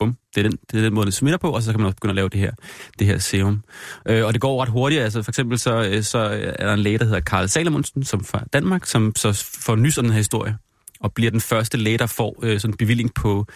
bum, 0.00 0.16
det 0.34 0.44
er 0.44 0.48
den, 0.48 0.58
det 0.70 0.78
er 0.78 0.82
den 0.82 0.94
måde, 0.94 1.06
det 1.06 1.14
smitter 1.14 1.38
på, 1.38 1.50
og 1.50 1.62
så 1.62 1.70
kan 1.70 1.80
man 1.80 1.86
også 1.86 1.96
begynde 1.96 2.10
at 2.10 2.16
lave 2.16 2.28
det 2.28 2.40
her, 2.40 2.52
det 2.98 3.06
her 3.06 3.18
serum. 3.18 3.62
Øh, 4.08 4.24
og 4.24 4.32
det 4.32 4.40
går 4.40 4.62
ret 4.62 4.68
hurtigt, 4.68 5.02
altså 5.02 5.22
for 5.22 5.30
eksempel 5.30 5.58
så, 5.58 5.82
øh, 5.82 6.02
så 6.02 6.18
er 6.58 6.66
der 6.66 6.74
en 6.74 6.80
læge, 6.80 6.98
der 6.98 7.04
hedder 7.04 7.20
Karl 7.20 7.48
Salomonsen, 7.48 8.04
som 8.04 8.24
fra 8.24 8.44
Danmark, 8.52 8.86
som 8.86 9.12
så 9.16 9.46
får 9.64 9.76
nys 9.76 9.98
om 9.98 10.04
den 10.04 10.12
her 10.12 10.18
historie, 10.18 10.56
og 11.00 11.12
bliver 11.12 11.30
den 11.30 11.40
første 11.40 11.78
læge, 11.78 11.98
der 11.98 12.06
får 12.06 12.38
øh, 12.42 12.60
sådan 12.60 12.72
en 12.72 12.76
bevilling 12.76 13.14
på, 13.14 13.46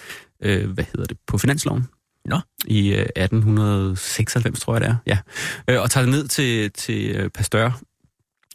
øh, 0.43 0.71
hvad 0.71 0.85
hedder 0.85 1.07
det, 1.07 1.17
på 1.27 1.39
finansloven. 1.39 1.89
Nå. 2.25 2.41
I 2.67 2.89
øh, 2.89 3.07
1896, 3.17 4.61
tror 4.61 4.75
jeg 4.75 4.81
det 4.81 4.89
er, 4.89 4.97
ja. 5.07 5.19
Øh, 5.69 5.83
og 5.83 5.91
tager 5.91 6.05
det 6.05 6.13
ned 6.13 6.29
til, 6.29 6.71
til 6.71 7.17
øh, 7.17 7.31
Pasteur, 7.31 7.81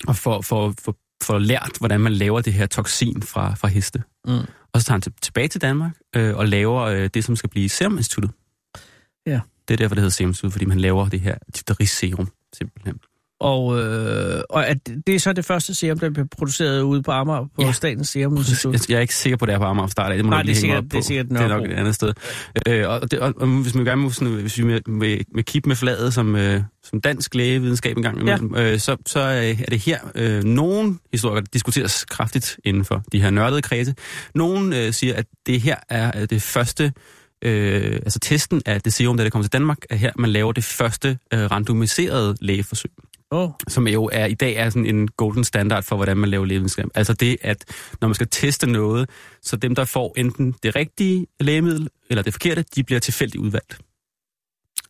og 0.07 0.15
får, 0.15 0.41
får, 0.41 0.73
får, 0.81 0.95
får 1.23 1.39
lært, 1.39 1.71
hvordan 1.79 2.01
man 2.01 2.13
laver 2.13 2.41
det 2.41 2.53
her 2.53 2.65
toksin 2.65 3.21
fra, 3.21 3.55
fra 3.55 3.67
heste. 3.67 4.03
Mm. 4.27 4.39
Og 4.73 4.81
så 4.81 4.85
tager 4.85 4.93
han 4.93 5.01
til, 5.01 5.13
tilbage 5.21 5.47
til 5.47 5.61
Danmark 5.61 5.91
øh, 6.15 6.37
og 6.37 6.47
laver 6.47 6.81
øh, 6.81 7.09
det, 7.13 7.23
som 7.23 7.35
skal 7.35 7.49
blive 7.49 7.69
Serum 7.69 7.97
Instituttet. 7.97 8.31
Ja. 9.25 9.39
Det 9.67 9.73
er 9.73 9.77
derfor, 9.77 9.95
det 9.95 10.01
hedder 10.01 10.11
Serum 10.11 10.29
Instituttet, 10.29 10.53
fordi 10.53 10.65
man 10.65 10.79
laver 10.79 11.09
det 11.09 11.21
her 11.21 11.37
difteriserum, 11.55 12.27
simpelthen. 12.53 12.99
Og, 13.39 13.79
øh, 13.79 14.41
og 14.49 14.67
at 14.67 14.77
det 15.07 15.15
er 15.15 15.19
så 15.19 15.33
det 15.33 15.45
første 15.45 15.73
serum, 15.73 15.99
der 15.99 16.09
bliver 16.09 16.27
produceret 16.37 16.81
ude 16.81 17.03
på 17.03 17.11
Amager 17.11 17.45
på 17.55 17.61
Ja. 17.61 17.71
Statens 17.71 18.09
Serum 18.09 18.37
Institut. 18.37 18.73
Jeg, 18.73 18.81
jeg 18.89 18.95
er 18.97 19.01
ikke 19.01 19.15
sikker 19.15 19.37
på, 19.37 19.45
det 19.45 19.53
er 19.53 19.57
på 19.59 19.63
Amager 19.63 19.87
start 19.87 20.11
af. 20.11 20.17
Det 20.17 20.25
må 20.25 20.29
Nej, 20.31 20.41
det 20.41 20.51
er 20.51 20.55
sikkert- 20.55 20.83
det 20.91 20.97
er 20.97 21.01
sikkert 21.01 21.29
det 21.29 21.37
er 21.41 21.47
nok 21.47 21.65
et 21.65 21.71
andet 21.73 21.95
sted. 21.95 22.13
Øh, 22.67 22.89
og, 22.89 23.11
det, 23.11 23.19
og, 23.19 23.33
og, 23.37 23.47
hvis 23.47 23.75
man 23.75 23.85
gerne 23.85 24.01
må, 24.01 24.09
sådan, 24.09 24.33
hvis 24.33 24.57
vi 24.57 24.63
med, 24.63 24.81
med, 24.87 25.17
med 25.33 25.43
kip 25.43 25.65
med 25.65 25.75
fladet 25.75 26.13
som, 26.13 26.35
øh, 26.35 26.61
som 26.83 27.01
dansk 27.01 27.35
lægevidenskab 27.35 27.97
engang 27.97 28.19
imellem, 28.21 28.55
ja. 28.55 28.73
øh, 28.73 28.79
så, 28.79 28.97
så 29.05 29.19
øh, 29.19 29.61
er 29.61 29.65
det 29.69 29.79
her 29.79 29.99
øh, 30.15 30.43
nogen 30.43 30.99
historikere, 31.11 31.41
der 31.41 31.49
diskuteres 31.53 32.05
kraftigt 32.05 32.57
inden 32.63 32.85
for 32.85 33.03
de 33.11 33.21
her 33.21 33.29
nørdede 33.29 33.61
kredse. 33.61 33.95
Nogen 34.35 34.73
øh, 34.73 34.93
siger, 34.93 35.15
at 35.15 35.25
det 35.45 35.61
her 35.61 35.75
er 35.89 36.21
øh, 36.21 36.27
det 36.29 36.41
første 36.41 36.93
Øh, 37.41 37.93
altså 37.95 38.19
testen 38.19 38.61
af 38.65 38.81
det 38.81 38.93
serum, 38.93 39.17
da 39.17 39.23
det 39.23 39.31
kommer 39.31 39.43
til 39.43 39.53
Danmark, 39.53 39.77
er 39.89 39.95
her, 39.95 40.11
man 40.17 40.29
laver 40.29 40.51
det 40.51 40.63
første 40.63 41.17
øh, 41.33 41.51
randomiserede 41.51 42.35
lægeforsøg 42.41 42.91
Oh, 43.31 43.51
som 43.67 43.87
jo 43.87 44.09
er 44.13 44.25
i 44.25 44.33
dag 44.33 44.55
er 44.55 44.69
sådan 44.69 44.85
en 44.85 45.07
golden 45.07 45.43
standard 45.43 45.83
for, 45.83 45.95
hvordan 45.95 46.17
man 46.17 46.29
laver 46.29 46.45
lægevidenskab. 46.45 46.85
Altså 46.95 47.13
det, 47.13 47.37
at 47.41 47.65
når 48.01 48.07
man 48.07 48.15
skal 48.15 48.27
teste 48.31 48.67
noget, 48.67 49.09
så 49.41 49.55
dem, 49.55 49.75
der 49.75 49.85
får 49.85 50.13
enten 50.17 50.55
det 50.63 50.75
rigtige 50.75 51.27
lægemiddel 51.39 51.89
eller 52.09 52.23
det 52.23 52.33
forkerte, 52.33 52.65
de 52.75 52.83
bliver 52.83 52.99
tilfældigt 52.99 53.41
udvalgt. 53.43 53.79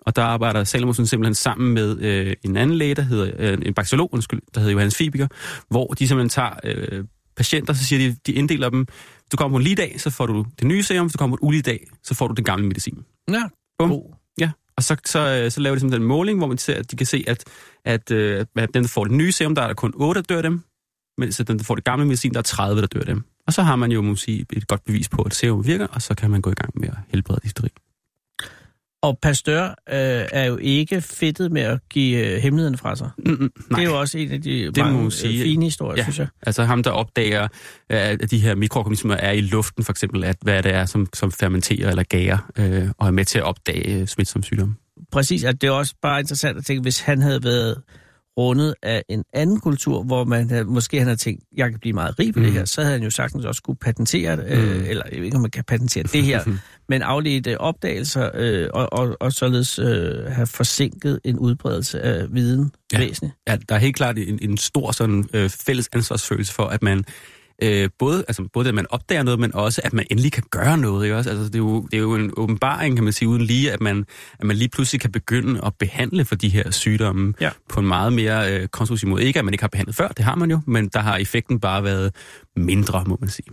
Og 0.01 0.15
der 0.15 0.23
arbejder 0.23 0.63
Salomonsen 0.63 1.07
simpelthen 1.07 1.35
sammen 1.35 1.73
med 1.73 1.99
øh, 1.99 2.35
en 2.43 2.57
anden 2.57 2.77
læge, 2.77 2.95
der 2.95 3.01
hedder, 3.01 3.31
øh, 3.37 3.57
en 3.61 3.73
bakteriolog, 3.73 4.13
undskyld, 4.13 4.41
der 4.53 4.59
hedder 4.59 4.71
Johannes 4.71 4.95
Fibiger, 4.95 5.27
hvor 5.69 5.87
de 5.87 6.07
simpelthen 6.07 6.29
tager 6.29 6.53
øh, 6.63 7.05
patienter, 7.37 7.73
så 7.73 7.85
siger 7.85 8.09
de, 8.09 8.17
de 8.25 8.33
inddeler 8.33 8.69
dem, 8.69 8.79
hvis 8.79 9.29
du 9.31 9.37
kommer 9.37 9.55
på 9.55 9.57
en 9.57 9.63
lige 9.63 9.75
dag, 9.75 10.01
så 10.01 10.09
får 10.09 10.25
du 10.25 10.45
det 10.59 10.67
nye 10.67 10.83
serum, 10.83 11.05
hvis 11.05 11.13
du 11.13 11.17
kommer 11.17 11.37
på 11.37 11.39
en 11.43 11.47
ulige 11.47 11.61
dag, 11.61 11.87
så 12.03 12.15
får 12.15 12.27
du 12.27 12.33
den 12.33 12.43
gamle 12.43 12.67
medicin. 12.67 13.05
ja, 13.29 13.43
Bum. 13.79 13.89
god. 13.89 14.14
Og 14.77 14.83
så, 14.83 14.95
så, 15.05 15.19
øh, 15.19 15.51
så 15.51 15.59
laver 15.61 15.75
de 15.75 15.79
sådan 15.79 16.01
en 16.01 16.07
måling, 16.07 16.37
hvor 16.37 16.47
man 16.47 16.57
ser, 16.57 16.75
at 16.79 16.91
de 16.91 16.95
kan 16.95 17.07
se, 17.07 17.23
at, 17.27 17.43
at, 17.85 18.11
øh, 18.11 18.45
at 18.55 18.73
dem, 18.73 18.83
der 18.83 18.87
får 18.87 19.03
det 19.03 19.13
nye 19.13 19.31
serum, 19.31 19.55
der 19.55 19.61
er 19.61 19.67
der 19.67 19.73
kun 19.73 19.93
8, 19.95 20.21
der 20.21 20.35
dør 20.35 20.41
dem, 20.41 20.61
mens 21.17 21.39
at 21.39 21.47
dem, 21.47 21.57
der 21.57 21.65
får 21.65 21.75
det 21.75 21.83
gamle 21.83 22.05
medicin, 22.05 22.31
der 22.33 22.39
er 22.39 22.43
30, 22.43 22.81
der 22.81 22.87
dør 22.87 23.01
dem. 23.01 23.23
Og 23.47 23.53
så 23.53 23.61
har 23.63 23.75
man 23.75 23.91
jo, 23.91 24.01
måske 24.01 24.45
et 24.53 24.67
godt 24.67 24.83
bevis 24.85 25.09
på, 25.09 25.21
at 25.21 25.33
serum 25.33 25.65
virker, 25.65 25.87
og 25.87 26.01
så 26.01 26.15
kan 26.15 26.31
man 26.31 26.41
gå 26.41 26.51
i 26.51 26.53
gang 26.53 26.79
med 26.79 26.87
at 26.87 26.95
helbrede 27.09 27.39
difteri. 27.43 27.69
Og 29.05 29.17
Pasteur 29.21 29.63
øh, 29.67 30.25
er 30.31 30.43
jo 30.45 30.57
ikke 30.57 31.01
fedtet 31.01 31.51
med 31.51 31.61
at 31.61 31.79
give 31.89 32.27
øh, 32.27 32.37
hemmeligheden 32.41 32.77
fra 32.77 32.95
sig. 32.95 33.09
Mm, 33.17 33.31
mm, 33.31 33.51
Det 33.69 33.77
er 33.79 33.83
jo 33.83 33.99
også 33.99 34.17
en 34.17 34.31
af 34.31 34.41
de 34.41 34.71
må 34.77 34.83
mange 34.83 34.97
man 34.97 35.05
øh, 35.05 35.11
sige. 35.11 35.43
fine 35.43 35.65
historier, 35.65 35.97
Ja. 35.97 36.03
synes 36.03 36.19
jeg. 36.19 36.27
Altså 36.45 36.63
ham, 36.63 36.83
der 36.83 36.91
opdager, 36.91 37.43
øh, 37.43 37.49
at 37.89 38.31
de 38.31 38.39
her 38.39 38.55
mikroorganismer 38.55 39.15
er 39.15 39.31
i 39.31 39.41
luften, 39.41 39.83
for 39.83 39.93
eksempel, 39.93 40.23
at 40.23 40.35
hvad 40.41 40.63
det 40.63 40.73
er, 40.73 40.85
som, 40.85 41.07
som 41.13 41.31
fermenterer 41.31 41.89
eller 41.89 42.03
gærer, 42.03 42.37
øh, 42.57 42.87
og 42.97 43.07
er 43.07 43.11
med 43.11 43.25
til 43.25 43.37
at 43.37 43.43
opdage 43.43 44.01
øh, 44.01 44.07
smitsomme 44.07 44.43
sygdomme. 44.43 44.75
Præcis, 45.11 45.43
at 45.43 45.61
det 45.61 45.67
er 45.67 45.71
også 45.71 45.95
bare 46.01 46.19
interessant 46.19 46.57
at 46.57 46.65
tænke, 46.65 46.81
hvis 46.81 46.99
han 46.99 47.21
havde 47.21 47.43
været 47.43 47.81
rundet 48.37 48.75
af 48.83 49.03
en 49.09 49.23
anden 49.33 49.59
kultur, 49.59 50.03
hvor 50.03 50.23
man 50.23 50.49
havde, 50.49 50.63
måske 50.65 50.97
han 50.97 51.07
havde 51.07 51.19
tænkt, 51.19 51.43
jeg 51.57 51.69
kan 51.69 51.79
blive 51.79 51.93
meget 51.93 52.19
rig 52.19 52.33
på 52.33 52.39
mm. 52.39 52.45
det 52.45 52.53
her, 52.53 52.65
så 52.65 52.81
havde 52.81 52.93
han 52.93 53.03
jo 53.03 53.09
sagtens 53.09 53.45
også 53.45 53.61
kunne 53.61 53.75
patentere, 53.75 54.35
det, 54.35 54.45
øh, 54.47 54.75
Mm. 54.77 54.85
eller 54.87 55.03
jeg 55.11 55.17
ved 55.17 55.25
ikke, 55.25 55.35
om 55.35 55.41
man 55.41 55.51
kan 55.51 55.63
patentere 55.63 56.03
det 56.03 56.23
her, 56.23 56.43
men 56.89 57.01
afledte 57.01 57.61
opdagelser, 57.61 58.29
øh, 58.33 58.69
og, 58.73 58.93
og, 58.93 59.17
og 59.19 59.33
således 59.33 59.79
øh, 59.79 60.25
have 60.25 60.47
forsinket 60.47 61.19
en 61.23 61.39
udbredelse 61.39 62.01
af 62.01 62.25
viden 62.29 62.71
ja. 62.93 62.99
væsentligt. 62.99 63.33
Ja, 63.47 63.57
der 63.69 63.75
er 63.75 63.79
helt 63.79 63.95
klart 63.95 64.17
en, 64.17 64.39
en 64.41 64.57
stor 64.57 64.91
sådan, 64.91 65.25
øh, 65.33 65.49
fælles 65.49 65.89
ansvarsfølelse 65.93 66.53
for, 66.53 66.63
at 66.63 66.83
man 66.83 67.05
øh, 67.63 67.89
både, 67.99 68.25
altså, 68.27 68.47
både 68.53 68.69
at 68.69 68.75
man 68.75 68.85
opdager 68.89 69.23
noget, 69.23 69.39
men 69.39 69.55
også 69.55 69.81
at 69.83 69.93
man 69.93 70.05
endelig 70.11 70.31
kan 70.31 70.43
gøre 70.51 70.77
noget. 70.77 71.05
Ikke 71.05 71.17
også? 71.17 71.29
Altså, 71.29 71.45
det, 71.45 71.55
er 71.55 71.59
jo, 71.59 71.81
det 71.91 71.97
er 71.97 72.01
jo 72.01 72.15
en 72.15 72.31
åbenbaring, 72.37 72.95
kan 72.97 73.03
man 73.03 73.13
sige, 73.13 73.29
uden 73.29 73.41
lige, 73.41 73.71
at 73.71 73.81
man, 73.81 74.05
at 74.39 74.45
man 74.45 74.55
lige 74.55 74.69
pludselig 74.69 75.01
kan 75.01 75.11
begynde 75.11 75.59
at 75.65 75.73
behandle 75.79 76.25
for 76.25 76.35
de 76.35 76.49
her 76.49 76.71
sygdomme 76.71 77.33
Ja. 77.41 77.49
på 77.69 77.79
en 77.79 77.87
meget 77.87 78.13
mere 78.13 78.53
øh, 78.53 78.67
konstruktiv 78.67 79.09
måde. 79.09 79.23
Ikke 79.23 79.39
at 79.39 79.45
man 79.45 79.53
ikke 79.53 79.63
har 79.63 79.67
behandlet 79.69 79.95
før, 79.95 80.07
det 80.07 80.25
har 80.25 80.35
man 80.35 80.51
jo, 80.51 80.59
men 80.67 80.87
der 80.87 80.99
har 80.99 81.17
effekten 81.17 81.59
bare 81.59 81.83
været 81.83 82.15
mindre, 82.57 83.03
må 83.07 83.17
man 83.19 83.29
sige. 83.29 83.47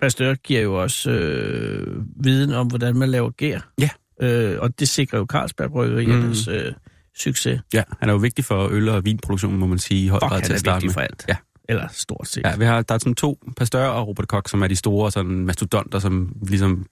Pasteur 0.00 0.34
giver 0.34 0.60
jo 0.60 0.82
også 0.82 1.10
øh, 1.10 1.96
viden 2.24 2.52
om, 2.52 2.66
hvordan 2.66 2.96
man 2.96 3.08
laver 3.08 3.30
gær. 3.30 3.60
Ja. 3.80 3.88
Øh, 4.22 4.58
og 4.60 4.80
det 4.80 4.88
sikrer 4.88 5.18
jo 5.18 5.26
Carlsberg 5.30 5.70
Bryggeriernes 5.70 6.46
mm. 6.48 6.52
øh, 6.54 6.72
succes. 7.18 7.60
Ja, 7.74 7.82
han 8.00 8.08
er 8.08 8.12
jo 8.12 8.18
vigtig 8.18 8.44
for 8.44 8.68
øl- 8.68 8.88
og 8.88 9.04
vinproduktion, 9.04 9.56
må 9.58 9.66
man 9.66 9.78
sige, 9.78 10.04
i 10.04 10.08
høj 10.08 10.18
grad 10.20 10.42
til 10.42 10.52
at 10.52 10.60
starte 10.60 10.74
vigtig 10.74 10.86
med. 10.88 10.94
for 10.94 11.00
alt. 11.00 11.24
Ja. 11.28 11.36
Eller 11.70 11.88
stort 11.92 12.28
set. 12.28 12.42
Ja, 12.44 12.56
vi 12.56 12.64
har, 12.64 12.82
der 12.82 12.94
er 12.94 12.98
sådan 12.98 13.14
to, 13.14 13.38
Pasteur 13.56 13.84
og 13.84 14.08
Robert 14.08 14.28
Koch, 14.28 14.50
som 14.50 14.62
er 14.62 14.66
de 14.68 14.76
store 14.76 15.10
sådan 15.10 15.30
mastodonter, 15.44 15.98
som 15.98 16.36
ligesom, 16.42 16.86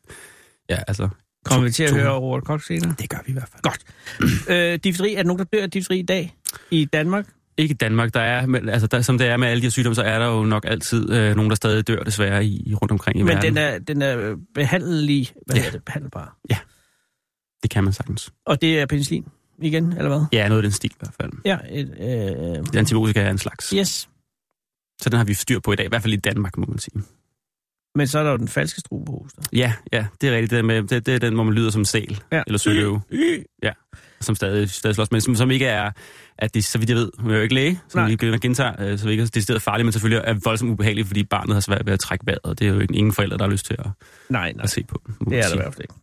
ja, 0.70 0.76
altså... 0.88 1.08
Kommer 1.44 1.64
vi 1.64 1.70
til 1.72 1.82
at 1.82 1.90
to- 1.90 1.96
høre 1.96 2.12
Robert 2.18 2.44
Koch 2.44 2.66
senere? 2.66 2.94
Det 2.98 3.10
gør 3.10 3.18
vi 3.26 3.30
i 3.30 3.32
hvert 3.32 3.48
fald. 3.52 3.62
Godt. 3.62 3.80
Øh, 4.50 4.78
difteri, 4.84 5.14
er 5.14 5.16
der 5.16 5.26
nogen, 5.26 5.38
der 5.38 5.44
dør 5.44 5.62
af 5.62 5.70
difteri 5.70 5.98
i 5.98 6.02
dag 6.02 6.34
i 6.70 6.84
Danmark? 6.84 7.26
Ikke 7.58 7.72
i 7.72 7.76
Danmark, 7.76 8.14
der 8.14 8.20
er, 8.20 8.46
men, 8.46 8.68
altså 8.68 8.86
der, 8.86 9.00
som 9.02 9.18
det 9.18 9.26
er 9.26 9.36
med 9.36 9.48
alle 9.48 9.60
de 9.60 9.66
her 9.66 9.70
sygdomme, 9.70 9.94
så 9.94 10.02
er 10.02 10.18
der 10.18 10.26
jo 10.26 10.44
nok 10.44 10.64
altid 10.66 11.10
øh, 11.12 11.36
nogen, 11.36 11.50
der 11.50 11.56
stadig 11.56 11.88
dør 11.88 12.02
desværre 12.02 12.44
i, 12.44 12.62
i 12.66 12.74
rundt 12.74 12.92
omkring 12.92 13.18
i 13.18 13.22
Men 13.22 13.28
verden. 13.34 13.54
den 13.56 13.58
er, 13.62 13.78
den 13.78 14.02
er 14.02 14.36
behandlelig, 14.54 15.30
hvad 15.46 15.56
Ja. 15.56 15.62
ja. 15.62 15.66
er 15.68 15.70
det, 15.72 15.84
behandelbar. 15.84 16.36
Det 17.62 17.70
kan 17.70 17.84
man 17.84 17.92
sagtens. 17.92 18.30
Og 18.46 18.60
det 18.60 18.80
er 18.80 18.86
penicillin 18.86 19.24
igen, 19.62 19.92
eller 19.92 20.08
hvad? 20.08 20.20
Ja, 20.32 20.48
noget 20.48 20.58
af 20.58 20.62
den 20.62 20.72
stil 20.72 20.90
i 20.90 20.94
hvert 21.00 21.14
fald. 21.20 21.32
Ja, 21.44 21.58
et, 21.70 21.94
øh, 22.60 22.78
antibiotika 22.78 23.20
er 23.22 23.30
en 23.30 23.38
slags. 23.38 23.70
yes. 23.76 24.08
Så 25.02 25.10
den 25.10 25.16
har 25.18 25.24
vi 25.24 25.34
styr 25.34 25.58
på 25.58 25.72
i 25.72 25.76
dag, 25.76 25.86
i 25.86 25.88
hvert 25.88 26.02
fald 26.02 26.12
i 26.12 26.16
Danmark, 26.16 26.56
må 26.56 26.66
man 26.68 26.78
sige. 26.78 27.02
Men 27.94 28.06
så 28.06 28.18
er 28.18 28.22
der 28.22 28.30
jo 28.30 28.36
den 28.36 28.48
falske 28.48 28.80
strubehoster. 28.80 29.42
Ja, 29.52 29.72
ja, 29.92 30.06
det 30.20 30.28
er 30.28 30.32
rigtigt. 30.32 30.50
Det 30.50 30.64
med, 30.64 30.82
det, 30.82 31.06
det 31.06 31.14
er 31.14 31.18
den, 31.18 31.34
hvor 31.34 31.44
man 31.44 31.54
lyder 31.54 31.70
som 31.70 31.84
sæl 31.84 32.20
Ja. 32.32 32.42
eller 32.46 32.58
søløve. 32.58 33.02
Ja, 33.62 33.72
som 34.20 34.34
stadig, 34.34 34.70
stadig 34.70 34.94
slås, 34.94 35.10
men 35.12 35.20
som, 35.20 35.34
som 35.34 35.50
ikke 35.50 35.66
er, 35.66 35.90
at 36.38 36.54
det, 36.54 36.64
så 36.64 36.78
vidt 36.78 36.90
jeg 36.90 36.96
ved, 36.96 37.10
jeg 37.24 37.30
er 37.32 37.36
jo 37.36 37.42
ikke 37.42 37.54
læge, 37.54 37.80
så 37.88 37.98
Nej. 37.98 38.08
vi 38.08 38.16
bliver 38.16 38.38
gentager, 38.38 38.82
øh, 38.82 38.98
så 38.98 39.04
det 39.04 39.10
ikke 39.10 39.22
er 39.22 39.26
decideret 39.26 39.62
farligt, 39.62 39.86
men 39.86 39.92
selvfølgelig 39.92 40.24
er 40.26 40.34
voldsomt 40.44 40.70
ubehageligt, 40.70 41.06
fordi 41.06 41.24
barnet 41.24 41.54
har 41.54 41.60
svært 41.60 41.86
ved 41.86 41.92
at 41.92 42.00
trække 42.00 42.26
vejret, 42.26 42.58
det 42.58 42.68
er 42.68 42.72
jo 42.74 42.80
ingen 42.80 43.12
forældre, 43.12 43.36
der 43.38 43.44
har 43.44 43.50
lyst 43.50 43.66
til 43.66 43.76
at, 43.78 43.86
Nej, 44.28 44.52
nej. 44.52 44.62
at 44.62 44.70
se 44.70 44.84
på. 44.84 45.02
Det 45.30 45.38
er 45.38 45.42
der 45.42 45.54
i 45.54 45.56
hvert 45.58 45.74
fald 45.74 45.82
ikke. 45.84 45.94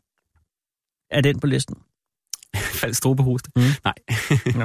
Er 1.12 1.22
den 1.22 1.40
på 1.40 1.48
listen? 1.48 1.76
Falsk 2.82 2.98
strobehoste? 2.98 3.52
Mm. 3.56 3.62
Nej, 3.84 3.94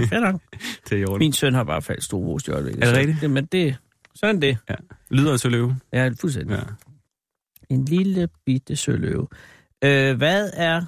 Nå, 0.00 0.06
fair 0.06 0.20
nok. 0.20 0.40
det. 0.90 1.18
Min 1.18 1.32
søn 1.32 1.54
har 1.54 1.64
bare 1.64 1.82
falsk 1.82 2.06
strubehost 2.06 2.48
i 2.48 2.50
øjeblikket. 2.50 2.82
Er 2.82 2.86
det 2.86 2.94
så 2.94 3.00
rigtigt? 3.00 3.20
Det, 3.20 3.30
men 3.30 3.46
det, 3.46 3.76
sådan 4.14 4.42
det. 4.42 4.58
Lyder 5.10 5.32
af 5.32 5.40
søløve. 5.40 5.76
Ja, 5.92 6.10
fuldstændig. 6.20 6.56
Ja. 6.56 6.62
En 7.74 7.84
lille 7.84 8.28
bitte 8.46 8.76
søløve. 8.76 9.28
Øh, 9.84 10.16
hvad 10.16 10.50
er 10.54 10.82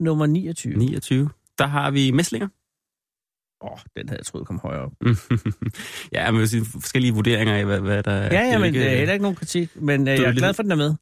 nummer 0.00 0.26
29? 0.26 0.74
29. 0.74 1.30
Der 1.58 1.66
har 1.66 1.90
vi 1.90 2.10
mæslinger. 2.10 2.48
Åh, 3.60 3.72
oh, 3.72 3.78
den 3.96 4.08
havde 4.08 4.18
jeg 4.18 4.26
troet 4.26 4.46
kom 4.46 4.60
højere 4.62 4.82
op. 4.82 4.92
ja, 6.12 6.30
men 6.30 6.40
vil 6.40 6.48
sige, 6.48 6.64
forskellige 6.64 7.14
vurderinger 7.14 7.54
af, 7.54 7.64
hvad, 7.64 7.80
hvad 7.80 8.02
der 8.02 8.10
er. 8.10 8.34
Ja, 8.34 8.50
ja, 8.50 8.58
men 8.58 8.74
det 8.74 8.92
er 8.92 8.96
heller 8.96 9.12
ikke 9.12 9.22
nogen 9.22 9.36
kritik, 9.36 9.70
men 9.74 10.08
øh, 10.08 10.14
jeg 10.14 10.24
er 10.24 10.32
glad 10.32 10.54
for, 10.54 10.62
at 10.62 10.64
den 10.64 10.72
er 10.72 10.76
med. 10.76 10.94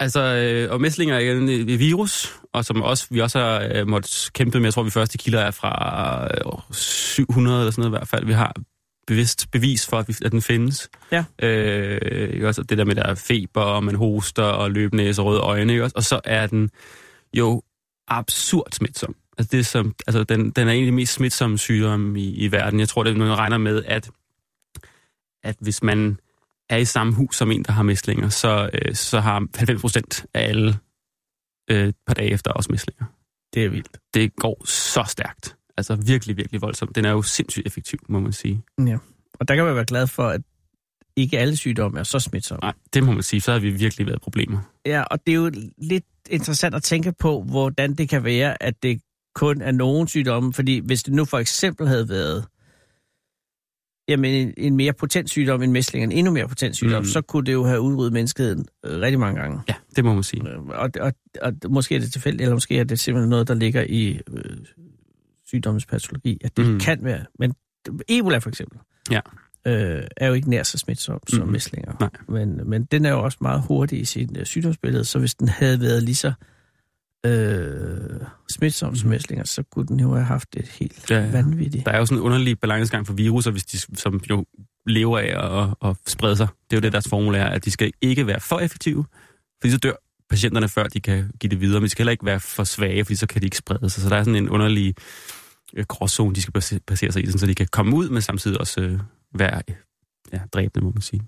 Altså, 0.00 0.20
øh, 0.20 0.72
og 0.72 0.80
mæslinger 0.80 1.14
er 1.14 1.18
igen 1.18 1.48
et 1.48 1.78
virus, 1.78 2.34
og 2.52 2.64
som 2.64 2.82
også, 2.82 3.06
vi 3.10 3.20
også 3.20 3.38
har 3.38 3.68
øh, 3.74 3.88
måttet 3.88 4.30
kæmpe 4.32 4.58
med. 4.58 4.66
Jeg 4.66 4.74
tror, 4.74 4.82
vi 4.82 4.90
første 4.90 5.18
kilder 5.18 5.40
er 5.40 5.50
fra 5.50 6.28
øh, 6.46 6.72
700 6.72 7.60
eller 7.60 7.70
sådan 7.70 7.82
noget 7.82 7.96
i 7.96 7.98
hvert 7.98 8.08
fald. 8.08 8.26
Vi 8.26 8.32
har 8.32 8.54
bevidst 9.08 9.50
bevis 9.50 9.86
for, 9.86 9.98
at, 9.98 10.08
vi, 10.08 10.14
at 10.24 10.32
den 10.32 10.42
findes. 10.42 10.90
Ja. 11.12 11.24
Øh, 11.42 12.34
ikke 12.34 12.48
også? 12.48 12.62
Det 12.62 12.78
der 12.78 12.84
med, 12.84 12.94
der 12.94 13.02
er 13.02 13.14
feber, 13.14 13.60
og 13.60 13.84
man 13.84 13.94
hoster, 13.94 14.42
og 14.42 14.70
løbnæse 14.70 15.22
og 15.22 15.26
røde 15.26 15.40
øjne. 15.40 15.72
Ikke 15.72 15.84
også? 15.84 15.96
Og 15.96 16.02
så 16.02 16.20
er 16.24 16.46
den 16.46 16.70
jo 17.34 17.62
absurd 18.08 18.72
smitsom. 18.72 19.16
Altså, 19.38 19.50
det 19.52 19.60
er 19.60 19.64
som, 19.64 19.94
altså 20.06 20.24
den, 20.24 20.50
den 20.50 20.68
er 20.68 20.72
en 20.72 20.84
af 20.84 20.86
de 20.86 20.92
mest 20.92 21.12
smitsomme 21.12 21.58
sygdomme 21.58 22.20
i, 22.20 22.34
i 22.34 22.52
verden. 22.52 22.80
Jeg 22.80 22.88
tror, 22.88 23.02
det 23.02 23.12
er 23.12 23.16
man 23.16 23.38
regner 23.38 23.58
med, 23.58 23.84
at, 23.84 24.10
at 25.44 25.56
hvis 25.60 25.82
man 25.82 26.18
er 26.70 26.76
i 26.76 26.84
samme 26.84 27.14
hus 27.14 27.36
som 27.36 27.50
en, 27.50 27.62
der 27.62 27.72
har 27.72 27.82
mæslinger, 27.82 28.28
så, 28.28 28.70
øh, 28.72 28.94
så 28.94 29.20
har 29.20 29.46
90 29.56 29.80
procent 29.80 30.26
af 30.34 30.48
alle 30.48 30.78
øh, 31.70 31.92
par 32.06 32.14
dage 32.14 32.30
efter 32.30 32.50
også 32.50 32.68
mæslinger. 32.72 33.04
Det 33.54 33.64
er 33.64 33.68
vildt. 33.68 33.98
Det 34.14 34.36
går 34.36 34.66
så 34.66 35.04
stærkt. 35.08 35.57
Altså 35.78 35.94
virkelig, 35.96 36.36
virkelig 36.36 36.62
voldsomt. 36.62 36.96
Den 36.96 37.04
er 37.04 37.10
jo 37.10 37.22
sindssygt 37.22 37.66
effektiv, 37.66 37.98
må 38.08 38.20
man 38.20 38.32
sige. 38.32 38.62
Ja. 38.86 38.98
Og 39.40 39.48
der 39.48 39.54
kan 39.54 39.64
man 39.64 39.74
være 39.74 39.84
glad 39.84 40.06
for, 40.06 40.22
at 40.28 40.40
ikke 41.16 41.38
alle 41.38 41.56
sygdomme 41.56 41.98
er 41.98 42.02
så 42.02 42.18
smitsomme. 42.18 42.60
Nej, 42.62 42.72
det 42.94 43.04
må 43.04 43.12
man 43.12 43.22
sige. 43.22 43.40
Så 43.40 43.52
har 43.52 43.58
vi 43.58 43.70
virkelig 43.70 44.06
været 44.06 44.20
problemer. 44.20 44.58
Ja, 44.86 45.02
og 45.02 45.26
det 45.26 45.32
er 45.32 45.36
jo 45.36 45.50
lidt 45.78 46.04
interessant 46.30 46.74
at 46.74 46.82
tænke 46.82 47.12
på, 47.18 47.42
hvordan 47.42 47.94
det 47.94 48.08
kan 48.08 48.24
være, 48.24 48.62
at 48.62 48.82
det 48.82 49.00
kun 49.34 49.62
er 49.62 49.72
nogen 49.72 50.08
sygdomme. 50.08 50.52
Fordi 50.52 50.78
hvis 50.78 51.02
det 51.02 51.14
nu 51.14 51.24
for 51.24 51.38
eksempel 51.38 51.88
havde 51.88 52.08
været 52.08 52.44
jamen, 54.08 54.34
en, 54.34 54.54
en 54.56 54.76
mere 54.76 54.92
potent 54.92 55.30
sygdom 55.30 55.62
end 55.62 55.72
mæsling, 55.72 56.04
en 56.04 56.12
endnu 56.12 56.32
mere 56.32 56.48
potent 56.48 56.76
sygdom, 56.76 57.02
Mm. 57.02 57.04
så 57.04 57.20
kunne 57.20 57.46
det 57.46 57.52
jo 57.52 57.64
have 57.64 57.80
udryddet 57.80 58.12
menneskeheden 58.12 58.66
øh, 58.84 59.00
rigtig 59.00 59.20
mange 59.20 59.40
gange. 59.40 59.60
Ja, 59.68 59.74
det 59.96 60.04
må 60.04 60.14
man 60.14 60.22
sige. 60.22 60.48
Øh, 60.50 60.58
Og, 60.68 60.90
og, 61.00 61.12
og 61.42 61.52
måske 61.70 61.94
er 61.94 61.98
det 62.00 62.12
tilfældigt, 62.12 62.42
eller 62.42 62.54
måske 62.54 62.78
er 62.78 62.84
det 62.84 63.00
simpelthen 63.00 63.30
noget, 63.30 63.48
der 63.48 63.54
ligger 63.54 63.84
i 63.88 64.20
øh, 64.32 64.56
sygdommens 65.48 65.86
patologi, 65.86 66.38
at 66.44 66.56
det 66.56 66.66
Mm. 66.66 66.72
mm. 66.72 66.80
kan 66.80 67.04
være. 67.04 67.24
Men 67.38 67.54
Ebola 68.08 68.38
for 68.38 68.48
eksempel, 68.48 68.78
Ja. 69.10 69.20
øh, 69.66 70.02
er 70.16 70.26
jo 70.28 70.34
ikke 70.34 70.50
nær 70.50 70.62
så 70.62 70.78
smitsom 70.78 71.20
som 71.28 71.42
Mhm. 71.42 71.52
mæslinger. 71.52 71.92
Nej. 72.00 72.10
Men, 72.28 72.70
men 72.70 72.84
den 72.84 73.04
er 73.04 73.10
jo 73.10 73.22
også 73.24 73.38
meget 73.40 73.62
hurtig 73.68 74.00
i 74.00 74.04
sit 74.04 74.36
øh, 74.36 74.46
sygdomsbillede, 74.46 75.04
så 75.04 75.18
hvis 75.18 75.34
den 75.34 75.48
havde 75.48 75.80
været 75.80 76.02
lige 76.02 76.14
så 76.14 76.32
øh, 77.26 78.20
smitsom 78.50 78.96
som 78.96 79.10
mæslinger, 79.10 79.44
så 79.44 79.62
kunne 79.62 79.86
den 79.86 80.00
jo 80.00 80.12
have 80.14 80.24
haft 80.24 80.56
et 80.56 80.68
helt 80.68 81.10
Ja, 81.10 81.20
ja, 81.24 81.30
vanvittigt. 81.30 81.86
Der 81.86 81.92
er 81.92 81.98
jo 81.98 82.06
sådan 82.06 82.18
en 82.18 82.24
underlig 82.24 82.58
balancegang 82.60 83.06
for 83.06 83.14
viruser, 83.14 83.50
hvis 83.50 83.64
de, 83.64 83.78
som 83.96 84.20
jo 84.30 84.44
lever 84.86 85.18
af 85.18 85.62
at, 85.82 85.90
at 85.90 85.96
sprede 86.06 86.36
sig. 86.36 86.48
Det 86.70 86.76
er 86.76 86.80
jo 86.80 86.82
det, 86.82 86.92
deres 86.92 87.08
formule 87.08 87.38
er, 87.38 87.46
at 87.46 87.64
de 87.64 87.70
skal 87.70 87.92
ikke 88.00 88.26
være 88.26 88.40
for 88.40 88.58
effektive, 88.58 89.04
fordi 89.60 89.70
så 89.70 89.78
dør 89.78 89.92
patienterne, 90.30 90.68
før 90.68 90.84
de 90.84 91.00
kan 91.00 91.30
give 91.40 91.50
det 91.50 91.60
videre, 91.60 91.80
men 91.80 91.84
de 91.84 91.90
skal 91.90 92.02
heller 92.02 92.12
ikke 92.12 92.26
være 92.26 92.40
for 92.40 92.64
svage, 92.64 93.04
fordi 93.04 93.16
så 93.16 93.26
kan 93.26 93.40
de 93.40 93.46
ikke 93.46 93.56
sprede 93.56 93.90
sig. 93.90 94.02
Så 94.02 94.08
der 94.08 94.16
er 94.16 94.22
sådan 94.22 94.36
en 94.36 94.48
underlig 94.48 94.94
øh, 95.74 95.84
gråzone, 95.88 96.34
de 96.34 96.42
skal 96.42 96.52
basere 96.86 97.12
sig 97.12 97.22
i, 97.22 97.30
så 97.30 97.46
de 97.46 97.54
kan 97.54 97.66
komme 97.72 97.96
ud, 97.96 98.08
men 98.08 98.22
samtidig 98.22 98.60
også 98.60 98.80
øh, 98.80 98.98
være 99.34 99.62
ja, 100.32 100.40
dræbende, 100.52 100.84
må 100.84 100.92
man 100.92 101.02
sige. 101.02 101.22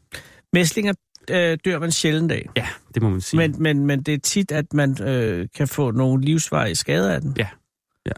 Mæslinger 0.52 0.94
øh, 1.30 1.58
dør 1.64 1.78
man 1.78 1.92
sjældent 1.92 2.32
af, 2.32 2.46
Ja, 2.56 2.68
det 2.94 3.02
må 3.02 3.08
man 3.10 3.20
sige. 3.20 3.38
men, 3.38 3.62
men, 3.62 3.86
men 3.86 4.02
det 4.02 4.14
er 4.14 4.18
tit, 4.18 4.52
at 4.52 4.72
man 4.72 5.02
øh, 5.02 5.48
kan 5.54 5.68
få 5.68 5.90
nogle 5.90 6.24
livsvarige 6.24 6.74
skader 6.74 7.14
af 7.14 7.20
den. 7.20 7.34
Ja. 7.38 7.48
Ja. 8.06 8.12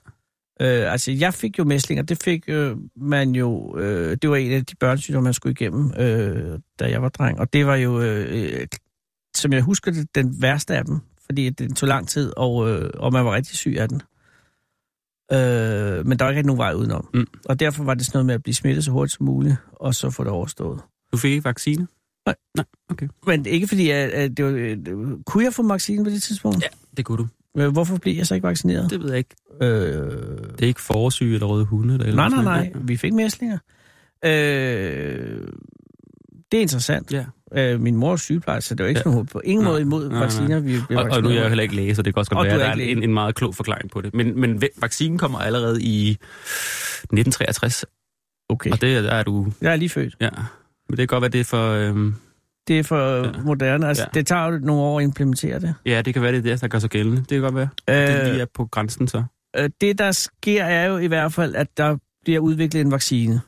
Øh, 0.61 0.93
altså, 0.93 1.13
jeg 1.13 1.35
fik 1.35 1.59
jo 1.59 1.65
mæslinger. 1.65 2.03
Det 2.03 2.23
fik 2.23 2.45
øh, 2.49 2.77
man 2.97 3.31
jo... 3.31 3.79
Øh, 3.79 4.17
det 4.23 4.31
var 4.31 4.37
en 4.37 4.53
af 4.53 4.67
de 4.67 4.75
børnesygdomme, 4.81 5.25
man 5.25 5.35
skulle 5.35 5.53
igennem, 5.53 5.93
øh, 5.99 6.59
da 6.81 6.91
jeg 6.91 7.03
var 7.03 7.09
dreng. 7.09 7.41
Og 7.41 7.53
det 7.53 7.67
var 7.67 7.77
jo, 7.77 8.01
øh, 8.01 8.67
som 9.43 9.53
jeg 9.53 9.63
husker 9.63 9.91
det, 9.91 10.15
den 10.15 10.43
værste 10.43 10.77
af 10.77 10.85
dem. 10.85 11.01
Fordi 11.25 11.51
det 11.51 11.77
tog 11.77 11.89
lang 11.89 12.09
tid, 12.09 12.33
og, 12.37 12.71
øh, 12.71 12.91
og 12.95 13.13
man 13.13 13.25
var 13.25 13.35
rigtig 13.35 13.57
syg 13.57 13.77
af 13.79 13.89
den. 13.89 14.03
Øh, 15.33 16.07
men 16.07 16.19
der 16.19 16.25
var 16.25 16.31
ikke 16.31 16.43
nogen 16.47 16.59
vej 16.59 16.73
udenom. 16.73 17.09
Mm. 17.15 17.27
Og 17.45 17.61
derfor 17.61 17.85
var 17.85 17.95
det 17.95 18.07
sådan 18.07 18.17
noget 18.17 18.27
med 18.27 18.35
at 18.35 18.43
blive 18.43 18.55
smittet 18.55 18.85
så 18.85 18.91
hurtigt 18.91 19.17
som 19.17 19.27
muligt, 19.27 19.57
og 19.73 19.95
så 19.95 20.11
få 20.11 20.25
det 20.25 20.33
overstået. 20.33 20.81
Du 21.13 21.17
fik 21.17 21.33
ikke 21.33 21.45
vaccine? 21.45 21.87
Nej. 22.27 22.35
Nej, 22.57 22.65
okay. 22.91 23.09
Men 23.27 23.47
ikke 23.47 23.69
fordi, 23.69 23.91
at, 23.91 24.11
at 24.11 24.37
det 24.37 24.45
var, 24.45 24.51
øh, 24.51 24.77
kunne 25.27 25.45
jeg 25.45 25.53
få 25.53 25.69
vaccinen 25.69 26.05
på 26.05 26.11
det 26.11 26.23
tidspunkt? 26.23 26.63
Ja, 26.63 26.69
det 26.97 27.05
kunne 27.05 27.19
du. 27.19 27.27
Ja. 27.57 27.69
Hvorfor 27.71 27.97
blev 27.97 28.17
jeg 28.17 28.27
så 28.27 28.35
ikke 28.35 28.47
vaccineret? 28.49 28.91
Det 28.91 29.01
ved 29.01 29.09
jeg 29.09 29.19
ikke. 29.19 29.35
Øh, 29.63 29.69
Det 30.59 30.63
er 30.63 30.67
ikke 30.67 30.81
forsyge 30.81 31.35
eller 31.35 31.47
røde 31.47 31.65
hunde? 31.65 31.95
Eller 31.95 32.15
nej, 32.15 32.29
nej, 32.29 32.43
nej. 32.45 32.73
Vi 32.75 32.97
fik 32.97 33.13
mæslinger. 33.13 33.59
Øh, 34.25 34.31
det 36.53 36.59
er 36.59 36.63
interessant. 36.63 37.13
Ja. 37.13 37.25
Øh, 37.55 37.81
min 37.81 37.97
mor 37.97 38.13
er 38.13 38.17
sygeplejerske, 38.17 38.69
så 38.69 38.75
det 38.75 38.83
var 38.85 38.89
ikke 38.89 38.99
Ja. 38.99 39.03
sådan, 39.03 39.27
på 39.27 39.41
ingen 39.45 39.65
Nej, 39.65 39.73
måde 39.73 39.81
imod 39.83 40.05
nej, 40.09 40.13
nej. 40.13 40.21
vacciner. 40.25 40.61
Vi 40.61 40.77
blev 40.89 40.99
Og, 40.99 41.05
og 41.11 41.23
nu 41.23 41.29
er 41.29 41.33
jeg 41.35 41.49
heller 41.49 41.63
ikke 41.63 41.75
læge, 41.77 41.95
så 41.95 42.03
det 42.03 42.15
kan 42.15 42.19
også 42.19 42.31
Og 42.33 42.37
godt 42.37 42.51
du 42.51 42.57
være, 42.57 42.71
at 42.73 42.79
der 42.79 42.85
er 42.85 42.89
en, 42.89 43.03
en 43.03 43.15
meget 43.15 43.35
klog 43.35 43.55
forklaring 43.55 43.91
på 43.91 44.01
det. 44.01 44.15
Men, 44.15 44.41
men 44.41 44.63
vaccinen 44.77 45.19
kommer 45.19 45.39
allerede 45.39 45.83
i 45.83 46.11
1963, 46.11 47.85
Okay, 48.49 48.71
og 48.71 48.81
det 48.81 49.05
der 49.05 49.11
er 49.11 49.23
du... 49.23 49.53
jeg 49.61 49.73
er 49.73 49.77
lige 49.77 49.89
født. 49.89 50.15
Ja, 50.21 50.29
men 50.89 50.97
det 50.97 50.99
kan 50.99 51.07
godt 51.07 51.23
være, 51.23 51.29
det 51.31 51.41
er 51.41 51.45
for... 51.45 51.71
Øhm, 51.73 52.15
Det 52.69 52.79
er 52.79 52.83
for 52.83 53.17
Ja. 53.27 53.33
moderne. 53.45 53.89
Altså, 53.89 54.03
Ja. 54.15 54.19
Det 54.19 54.27
tager 54.27 54.47
jo 54.53 54.59
nogle 54.59 54.83
år 54.83 54.99
at 54.99 55.05
implementere 55.05 55.59
det. 55.61 55.75
ja, 55.87 56.03
det 56.03 56.15
kan 56.15 56.23
være, 56.23 56.33
det 56.33 56.39
er 56.39 56.43
det, 56.53 56.61
der 56.61 56.69
gør 56.69 56.79
sig 56.79 56.91
gældende. 56.91 57.17
Det 57.21 57.29
kan 57.29 57.41
godt 57.41 57.55
være. 57.55 57.69
Øh, 57.91 57.97
det 58.17 58.27
lige 58.33 58.41
er 58.41 58.47
på 58.55 58.67
grænsen 58.67 59.09
så. 59.09 59.23
øh, 59.59 59.71
det, 59.81 59.99
der 59.99 60.13
sker, 60.13 60.65
er 60.65 60.87
jo 60.87 60.99
i 60.99 61.07
hvert 61.07 61.33
fald, 61.33 61.55
at 61.55 61.67
der 61.77 61.97
bliver 62.25 62.41
udviklet 62.41 62.81
en 62.81 62.91
vaccine. 62.91 63.41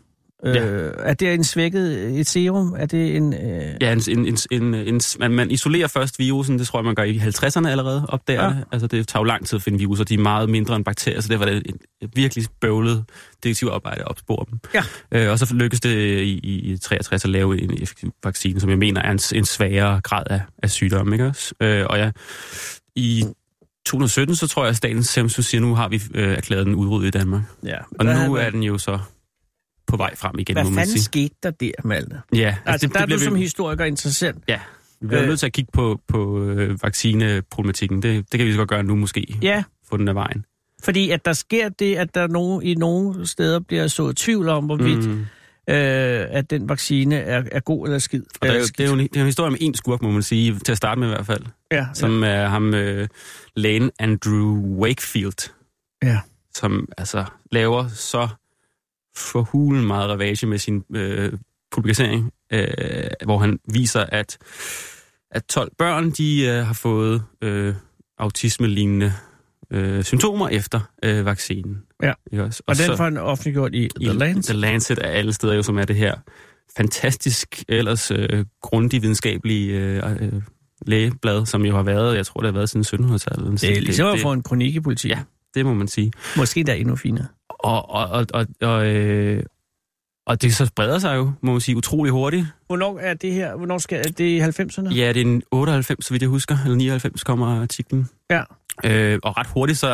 Ja. 0.45 0.65
Øh, 0.67 0.93
er 0.99 1.15
det 1.15 1.35
en 1.35 1.45
svækket 1.45 2.19
et 2.21 2.27
serum? 2.27 2.75
Er 2.79 2.87
det 2.87 3.17
en... 3.17 3.35
Øh... 3.35 3.75
Ja, 3.81 3.93
en, 3.93 4.03
en, 4.09 4.27
en, 4.27 4.37
en, 4.51 4.75
en, 4.75 5.01
man, 5.19 5.31
man 5.31 5.51
isolerer 5.51 5.87
først 5.87 6.19
virusen, 6.19 6.59
det 6.59 6.67
tror 6.67 6.79
jeg, 6.79 6.85
man 6.85 6.95
gør 6.95 7.03
i 7.03 7.19
50'erne 7.19 7.69
allerede, 7.69 8.07
opdager 8.09 8.43
ja. 8.45 8.49
Det. 8.49 8.65
Altså, 8.73 8.87
det 8.87 9.09
tager 9.09 9.21
jo 9.21 9.25
lang 9.25 9.47
tid 9.47 9.57
at 9.57 9.63
finde 9.63 9.79
viruser, 9.79 10.05
de 10.05 10.15
er 10.15 10.19
meget 10.19 10.51
mindre 10.51 10.77
end 10.77 10.85
bakterier, 10.85 11.21
så 11.21 11.29
det 11.29 11.41
var 11.41 11.47
det 11.47 11.57
et, 11.57 11.77
virkelig 12.17 12.45
bøvlet 12.61 13.05
detektivarbejde 13.43 14.01
at 14.01 14.09
opspore 14.09 14.45
dem. 14.51 14.59
Ja. 14.75 14.83
Øh, 15.13 15.31
og 15.31 15.39
så 15.39 15.55
lykkedes 15.55 15.81
det 15.81 15.97
i, 16.21 16.41
i, 16.43 16.73
i 16.73 16.77
63 16.79 17.25
at 17.25 17.31
lave 17.31 17.63
en 17.63 17.83
effektiv 17.83 18.13
vaccine, 18.25 18.61
som 18.61 18.71
jeg 18.71 18.79
mener 18.79 19.01
er 19.03 19.11
en, 19.11 19.21
en 19.35 19.45
svagere 19.45 20.01
grad 20.01 20.23
af, 20.31 20.41
af 20.63 20.71
sygdom, 20.71 21.13
ikke 21.13 21.27
også? 21.27 21.55
Øh, 21.61 21.87
og 21.91 21.99
ja, 21.99 22.11
i 22.97 23.25
2017, 23.87 24.37
så 24.37 24.47
tror 24.49 24.63
jeg, 24.63 24.71
at 24.71 24.77
Statens 24.77 25.07
Serum 25.07 25.25
Institut 25.25 25.45
siger, 25.45 25.61
nu 25.61 25.75
har 25.75 25.89
vi 25.89 26.03
øh, 26.15 26.37
erklæret 26.37 26.67
den 26.67 26.75
udryddet 26.75 27.09
i 27.09 27.11
Danmark. 27.19 27.43
Ja. 27.65 27.77
Og 27.99 28.05
nu 28.05 28.11
er 28.11 28.29
man- 28.43 28.53
den 28.53 28.63
jo 28.63 28.79
så 28.79 28.99
på 29.87 29.97
vej 29.97 30.15
frem 30.17 30.39
igen, 30.39 30.55
Hvad 30.57 30.65
må 30.65 30.71
man 30.71 30.77
fanden 30.79 30.93
sige. 30.93 31.03
skete 31.03 31.35
der 31.43 31.51
der, 31.51 31.71
Malte? 31.85 32.21
Ja, 32.35 32.57
Altså, 32.67 32.87
der 32.89 33.01
er 33.01 33.07
du 33.07 33.15
vi- 33.15 33.25
som 33.25 33.35
historiker 33.37 33.85
interessant. 33.85 34.45
Ja, 34.49 34.61
vi 35.01 35.07
bliver 35.07 35.23
øh. 35.23 35.29
Nødt 35.29 35.39
til 35.41 35.47
at 35.47 35.53
kigge 35.53 35.71
på, 35.73 36.01
på 36.09 36.43
øh, 36.45 36.83
vaccineproblematikken. 36.83 38.03
Det, 38.03 38.33
det 38.33 38.39
kan 38.39 38.47
vi 38.47 38.53
så 38.53 38.59
godt 38.59 38.69
gøre 38.69 38.83
nu 38.83 38.95
måske. 38.97 39.39
Ja, 39.43 39.63
Få 39.89 39.97
den 39.97 40.09
af 40.09 40.15
vejen. 40.15 40.45
fordi 40.85 41.11
at 41.11 41.25
der 41.25 41.33
sker 41.33 41.69
det, 41.69 41.97
at 41.97 42.15
der 42.15 42.27
nogen, 42.27 42.63
i 42.63 42.75
nogle 42.75 43.27
steder 43.27 43.61
bliver 43.61 43.87
så 43.87 44.13
tvivl 44.13 44.49
om, 44.49 44.65
hvorvidt 44.65 45.09
mm. 45.09 45.27
Øh, 45.71 45.77
at 46.31 46.51
den 46.51 46.69
vaccine 46.69 47.17
er, 47.17 47.43
er 47.53 47.61
god 47.61 47.87
eller 47.87 47.99
skidt. 47.99 48.25
Og 48.41 48.47
der 48.47 48.53
er, 48.53 48.57
jo, 48.57 48.61
Øh, 48.61 48.67
det, 48.79 48.81
er 48.81 48.87
jo 48.87 48.93
en, 48.93 48.99
det 48.99 49.17
er 49.17 49.21
jo 49.21 49.21
en 49.21 49.27
historie 49.27 49.51
med 49.51 49.59
en 49.61 49.75
skurk, 49.75 50.03
må 50.03 50.11
man 50.11 50.23
sige, 50.23 50.59
til 50.59 50.73
at 50.73 50.77
starte 50.79 50.99
med 51.01 51.09
i 51.09 51.11
hvert 51.11 51.27
fald. 51.27 51.43
ja, 51.73 51.87
Som 51.95 52.23
er 52.25 52.47
ham, 52.47 52.75
øh, 52.75 53.09
lægen 53.57 53.91
Andrew 53.99 54.77
Wakefield. 54.81 55.51
Ja. 56.03 56.21
Som 56.55 56.89
altså 56.99 57.25
laver 57.53 57.89
så 57.89 58.29
forhulen 59.17 59.85
meget 59.87 60.11
ravage 60.11 60.47
med 60.47 60.59
sin 60.59 60.85
øh, 60.95 61.33
publicering, 61.73 62.33
øh, 62.53 62.67
hvor 63.25 63.39
han 63.39 63.59
viser, 63.69 64.01
at, 64.01 64.39
at 65.31 65.45
12 65.45 65.71
børn, 65.79 66.11
de 66.11 66.45
øh, 66.47 66.67
har 66.67 66.73
fået 66.75 67.23
øh, 67.43 67.75
autisme-lignende 68.19 69.13
øh, 69.71 70.03
symptomer 70.05 70.49
efter 70.49 70.81
øh, 71.05 71.25
vaccinen. 71.25 71.83
Ja. 72.03 72.13
Ikke 72.33 72.45
også? 72.45 72.63
Og 72.67 72.77
den 72.77 72.85
så- 72.87 72.97
får 72.97 73.05
han 73.05 73.17
offentliggjort 73.17 73.75
i 73.75 73.89
The 74.01 74.13
Lancet. 74.13 74.45
The 74.45 74.55
Lancet 74.61 74.99
er 74.99 75.09
alle 75.09 75.33
steder 75.33 75.55
jo, 75.55 75.63
som 75.63 75.79
er 75.79 75.85
det 75.85 75.97
her 75.97 76.15
fantastisk, 76.77 77.65
ellers 77.69 78.11
øh, 78.11 78.45
grundig 78.63 79.03
videnskabelige 79.03 79.73
øh, 79.81 80.13
øh, 80.21 80.33
lægeblad, 80.87 81.47
som 81.47 81.65
jo 81.65 81.77
har 81.77 81.83
været, 81.83 82.17
jeg 82.17 82.27
tror, 82.27 82.41
det 82.41 82.49
har 82.49 82.53
været 82.53 82.71
siden 82.71 83.05
1700-tallet. 83.05 83.61
Det 83.61 83.77
er 83.77 83.81
ligesom 83.81 84.07
at 84.15 84.21
få 84.21 84.33
en 84.33 84.43
kronik 84.43 84.75
i 84.75 84.81
politik. 84.81 85.11
Ja. 85.11 85.19
Det 85.55 85.67
må 85.67 85.75
man 85.75 85.89
sige. 85.89 86.13
Måske 86.37 86.65
der 86.65 86.73
er 86.73 86.77
endnu 86.77 86.97
finere. 86.97 87.27
Og, 87.65 87.91
og, 87.91 88.09
og, 88.09 88.27
og, 88.35 88.47
og, 88.61 88.87
øh, 88.87 89.43
og 90.27 90.43
det 90.43 90.55
så 90.55 90.67
spreder 90.67 90.99
sig 90.99 91.17
jo, 91.17 91.33
må 91.41 91.53
man 91.53 91.61
sige, 91.61 91.77
utrolig 91.77 92.13
hurtigt. 92.13 92.47
Hvornår 92.67 92.99
er 92.99 93.15
det 93.15 93.33
her? 93.33 93.57
Hvornår 93.57 93.79
skal 93.79 93.99
er 93.99 94.03
det 94.03 94.21
i 94.21 94.41
90'erne? 94.41 94.95
Ja, 94.95 95.13
det 95.13 95.17
er 95.17 95.25
en 95.27 95.43
98, 95.51 96.05
så 96.07 96.15
vidt 96.15 96.23
jeg 96.23 96.29
husker, 96.29 96.57
eller 96.65 96.77
99 96.77 97.25
kommer 97.25 97.61
artiklen. 97.63 98.09
Ja. 98.31 98.43
Øh, 98.85 99.19
og 99.23 99.39
ret 99.39 99.47
hurtigt, 99.47 99.79
så, 99.79 99.87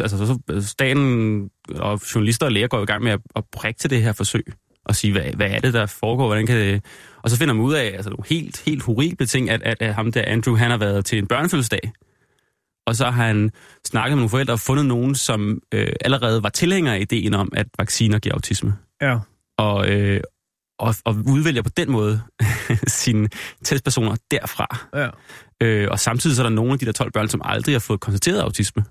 altså, 0.00 0.08
så 0.08 0.60
staten 0.68 1.50
og 1.74 2.00
journalister 2.14 2.46
og 2.46 2.52
læger 2.52 2.68
går 2.68 2.82
i 2.82 2.84
gang 2.84 3.02
med 3.02 3.12
at, 3.12 3.20
at 3.36 3.44
prikke 3.52 3.80
til 3.80 3.90
det 3.90 4.02
her 4.02 4.12
forsøg 4.12 4.44
og 4.84 4.96
sige, 4.96 5.12
hvad, 5.12 5.22
hvad 5.22 5.50
er 5.50 5.58
det, 5.58 5.74
der 5.74 5.86
foregår, 5.86 6.26
hvordan 6.26 6.46
kan 6.46 6.56
det... 6.56 6.84
Og 7.22 7.30
så 7.30 7.38
finder 7.38 7.54
man 7.54 7.64
ud 7.64 7.74
af, 7.74 7.84
altså 7.84 8.10
nogle 8.10 8.24
helt, 8.28 8.62
helt 8.66 8.82
horrible 8.82 9.26
ting, 9.26 9.50
at, 9.50 9.62
at, 9.62 9.76
at 9.82 9.94
ham 9.94 10.12
der 10.12 10.22
Andrew, 10.26 10.56
han 10.56 10.70
har 10.70 10.78
været 10.78 11.04
til 11.04 11.18
en 11.18 11.26
børnefødselsdag. 11.26 11.92
Og 12.88 12.96
så 12.96 13.04
har 13.10 13.24
han 13.26 13.50
snakket 13.86 14.10
med 14.12 14.16
nogle 14.16 14.30
forældre 14.30 14.52
og 14.54 14.60
fundet 14.60 14.86
nogen, 14.86 15.14
som 15.14 15.60
øh, 15.74 15.92
allerede 16.00 16.42
var 16.42 16.48
tilhængere 16.48 16.96
af 16.96 17.00
ideen 17.00 17.34
om, 17.34 17.52
at 17.56 17.66
vacciner 17.78 18.18
giver 18.18 18.34
autisme. 18.34 18.74
Ja. 19.02 19.18
Og, 19.58 19.88
øh, 19.90 20.20
og, 20.78 20.94
og 21.04 21.14
udvælger 21.26 21.62
på 21.62 21.70
den 21.76 21.90
måde 21.90 22.20
sine 22.86 23.28
testpersoner 23.64 24.16
derfra. 24.30 24.86
Ja. 24.94 25.08
Øh, 25.62 25.88
og 25.90 25.98
samtidig 26.00 26.36
så 26.36 26.42
er 26.42 26.46
der 26.48 26.54
nogle 26.54 26.72
af 26.72 26.78
de 26.78 26.86
der 26.86 26.92
12 26.92 27.12
børn, 27.12 27.28
som 27.28 27.40
aldrig 27.44 27.74
har 27.74 27.80
fået 27.80 28.00
konstateret 28.00 28.40
autisme. 28.40 28.84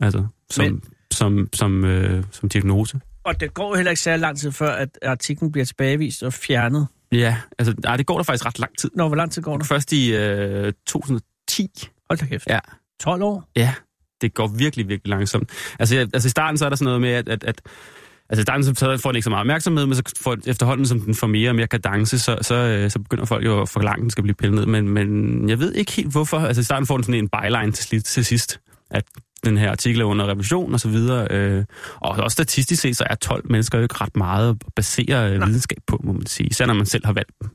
Altså, 0.00 0.26
som, 0.50 0.64
Men- 0.64 0.82
som, 1.12 1.48
som, 1.52 1.84
øh, 1.84 2.24
som 2.30 2.48
diagnose. 2.48 3.00
Og 3.24 3.40
det 3.40 3.54
går 3.54 3.76
heller 3.76 3.90
ikke 3.90 4.02
særlig 4.02 4.20
lang 4.20 4.38
tid 4.38 4.52
før, 4.52 4.70
at 4.74 4.98
artiklen 5.02 5.52
bliver 5.52 5.64
tilbagevist 5.64 6.22
og 6.22 6.32
fjernet. 6.32 6.86
Ja, 7.12 7.36
altså, 7.58 7.74
nej, 7.82 7.96
det 7.96 8.06
går 8.06 8.16
der 8.16 8.22
faktisk 8.22 8.46
ret 8.46 8.58
lang 8.58 8.78
tid. 8.78 8.90
Nå, 8.96 9.06
hvor 9.08 9.16
lang 9.16 9.32
tid 9.32 9.42
går 9.42 9.56
der? 9.58 9.64
Først 9.64 9.92
i 9.92 10.14
øh, 10.16 10.72
2010. 10.86 11.68
Hold 12.10 12.18
da 12.18 12.26
kæft. 12.26 12.46
Ja. 12.46 12.58
12 13.00 13.22
år? 13.22 13.50
Ja, 13.56 13.74
det 14.20 14.34
går 14.34 14.46
virkelig, 14.46 14.88
virkelig 14.88 15.10
langsomt. 15.10 15.50
Altså, 15.78 15.94
jeg, 15.94 16.08
altså 16.14 16.26
i 16.26 16.30
starten 16.30 16.58
så 16.58 16.64
er 16.64 16.68
der 16.68 16.76
sådan 16.76 16.84
noget 16.84 17.00
med, 17.00 17.10
at, 17.10 17.28
at, 17.28 17.44
at 17.44 17.62
Altså 18.30 18.40
i 18.40 18.42
starten 18.42 18.64
så 18.64 18.72
så 18.76 18.98
får 19.02 19.10
den 19.10 19.16
ikke 19.16 19.24
så 19.24 19.30
meget 19.30 19.40
opmærksomhed, 19.40 19.86
men 19.86 19.94
så 19.94 20.02
får, 20.20 20.36
efterhånden, 20.46 20.86
som 20.86 21.00
den 21.00 21.14
får 21.14 21.26
mere 21.26 21.50
og 21.50 21.56
mere 21.56 21.66
kadence, 21.66 22.18
så, 22.18 22.38
så, 22.40 22.54
øh, 22.54 22.90
så 22.90 22.98
begynder 22.98 23.24
folk 23.24 23.44
jo 23.44 23.62
at 23.62 23.68
forlange, 23.68 24.00
at 24.00 24.02
den 24.02 24.10
skal 24.10 24.22
blive 24.22 24.34
pillet 24.34 24.54
ned. 24.54 24.66
Men, 24.66 24.88
men 24.88 25.48
jeg 25.48 25.58
ved 25.58 25.74
ikke 25.74 25.92
helt 25.92 26.12
hvorfor. 26.12 26.38
Altså 26.38 26.60
i 26.60 26.64
starten 26.64 26.86
får 26.86 26.96
den 26.96 27.04
sådan 27.04 27.18
en 27.18 27.28
byline 27.28 27.72
til, 27.72 28.02
til 28.02 28.24
sidst, 28.24 28.60
at 28.90 29.04
den 29.44 29.58
her 29.58 29.70
artikel 29.70 30.00
er 30.00 30.04
under 30.04 30.28
revision 30.28 30.74
og 30.74 30.80
så 30.80 30.88
videre. 30.88 31.28
Øh, 31.30 31.64
og 32.00 32.10
også 32.10 32.34
statistisk 32.34 32.82
set, 32.82 32.96
så 32.96 33.04
er 33.10 33.14
12 33.14 33.52
mennesker 33.52 33.78
jo 33.78 33.82
ikke 33.82 33.94
ret 34.00 34.16
meget 34.16 34.50
at 34.50 34.56
basere 34.76 35.38
Nej. 35.38 35.46
videnskab 35.46 35.78
på, 35.86 36.00
må 36.04 36.12
man 36.12 36.26
sige. 36.26 36.46
Især 36.46 36.66
når 36.66 36.74
man 36.74 36.86
selv 36.86 37.06
har 37.06 37.12
valgt 37.12 37.32
dem. 37.40 37.50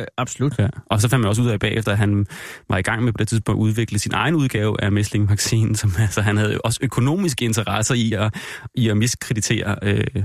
Øh, 0.00 0.06
absolut. 0.16 0.58
Ja. 0.58 0.68
Og 0.86 1.00
så 1.00 1.08
fandt 1.08 1.20
man 1.20 1.28
også 1.28 1.42
ud 1.42 1.48
af 1.48 1.60
bagefter, 1.60 1.92
at 1.92 1.98
han 1.98 2.26
var 2.68 2.78
i 2.78 2.82
gang 2.82 3.04
med 3.04 3.12
på 3.12 3.16
det 3.18 3.28
tidspunkt 3.28 3.58
at 3.58 3.62
udvikle 3.62 3.98
sin 3.98 4.12
egen 4.14 4.34
udgave 4.34 4.82
af 4.82 4.92
Mæsling-vaccinen, 4.92 5.74
som 5.74 5.92
altså, 5.98 6.20
han 6.20 6.36
havde 6.36 6.60
også 6.64 6.78
økonomiske 6.82 7.44
interesser 7.44 7.94
i 7.94 8.12
at, 8.12 8.34
i 8.74 8.88
at 8.88 8.96
miskreditere 8.96 9.76
øh, 9.82 10.22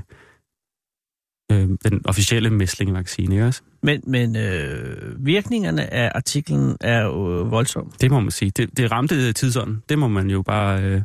øh, 1.52 1.70
den 1.86 2.02
officielle 2.06 2.50
Mæsling-vaccine, 2.50 3.36
ikke 3.36 3.46
også? 3.46 3.62
Men, 3.84 4.02
men 4.08 4.36
øh, 4.36 5.26
virkningerne 5.26 5.94
af 5.94 6.12
artiklen 6.16 6.78
er 6.82 7.02
jo 7.04 7.12
voldsomme. 7.50 7.92
Det 8.02 8.12
må 8.12 8.20
man 8.20 8.32
sige. 8.32 8.52
Det, 8.52 8.78
det 8.78 8.92
ramte 8.92 9.34
tidsånden. 9.34 9.84
Det 9.90 10.00
må 10.00 10.08
man 10.08 10.30
jo 10.30 10.42
bare 10.42 10.84
øh, 10.84 11.02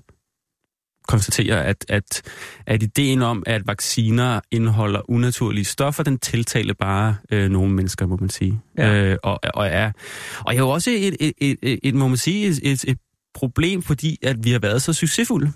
konstatere, 1.10 1.64
at, 1.64 1.84
at, 1.88 2.22
at 2.66 2.82
ideen 2.82 3.22
om, 3.22 3.42
at 3.46 3.66
vacciner 3.66 4.40
indeholder 4.50 5.10
unaturlige 5.10 5.64
stoffer, 5.64 6.02
den 6.02 6.18
tiltaler 6.18 6.74
bare 6.74 7.16
øh, 7.30 7.50
nogle 7.50 7.72
mennesker, 7.72 8.06
må 8.06 8.16
man 8.16 8.30
sige. 8.30 8.60
Ja. 8.78 8.94
Øh, 8.94 9.16
og, 9.22 9.40
og, 9.54 9.66
er, 9.66 9.92
og 10.40 10.54
er 10.54 10.58
jo 10.58 10.70
også 10.70 10.90
et, 10.90 11.16
et, 11.20 11.32
et, 11.38 11.56
et, 11.62 11.78
et 11.82 11.94
må 11.94 12.08
man 12.08 12.16
sige, 12.16 12.48
et, 12.48 12.60
et, 12.62 12.84
et 12.84 12.98
problem, 13.34 13.82
fordi 13.82 14.18
at 14.22 14.44
vi 14.44 14.50
har 14.50 14.58
været 14.58 14.82
så 14.82 14.92
succesfulde. 14.92 15.52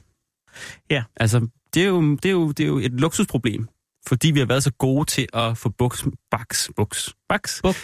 Ja. 0.91 1.03
Altså, 1.17 1.47
det 1.75 1.83
er 1.83 1.87
jo, 1.87 2.15
det 2.15 2.25
er 2.25 2.33
jo, 2.33 2.49
det 2.49 2.65
er 2.65 2.69
jo 2.69 2.79
et 2.79 2.93
luksusproblem, 2.93 3.69
fordi 4.07 4.31
vi 4.31 4.39
har 4.39 4.47
været 4.47 4.63
så 4.63 4.73
gode 4.73 5.05
til 5.05 5.27
at 5.35 5.59
få 5.59 5.69
buks, 5.69 6.05
baks, 6.31 6.71
buks, 6.77 7.15
baks, 7.29 7.61
Buk. 7.63 7.77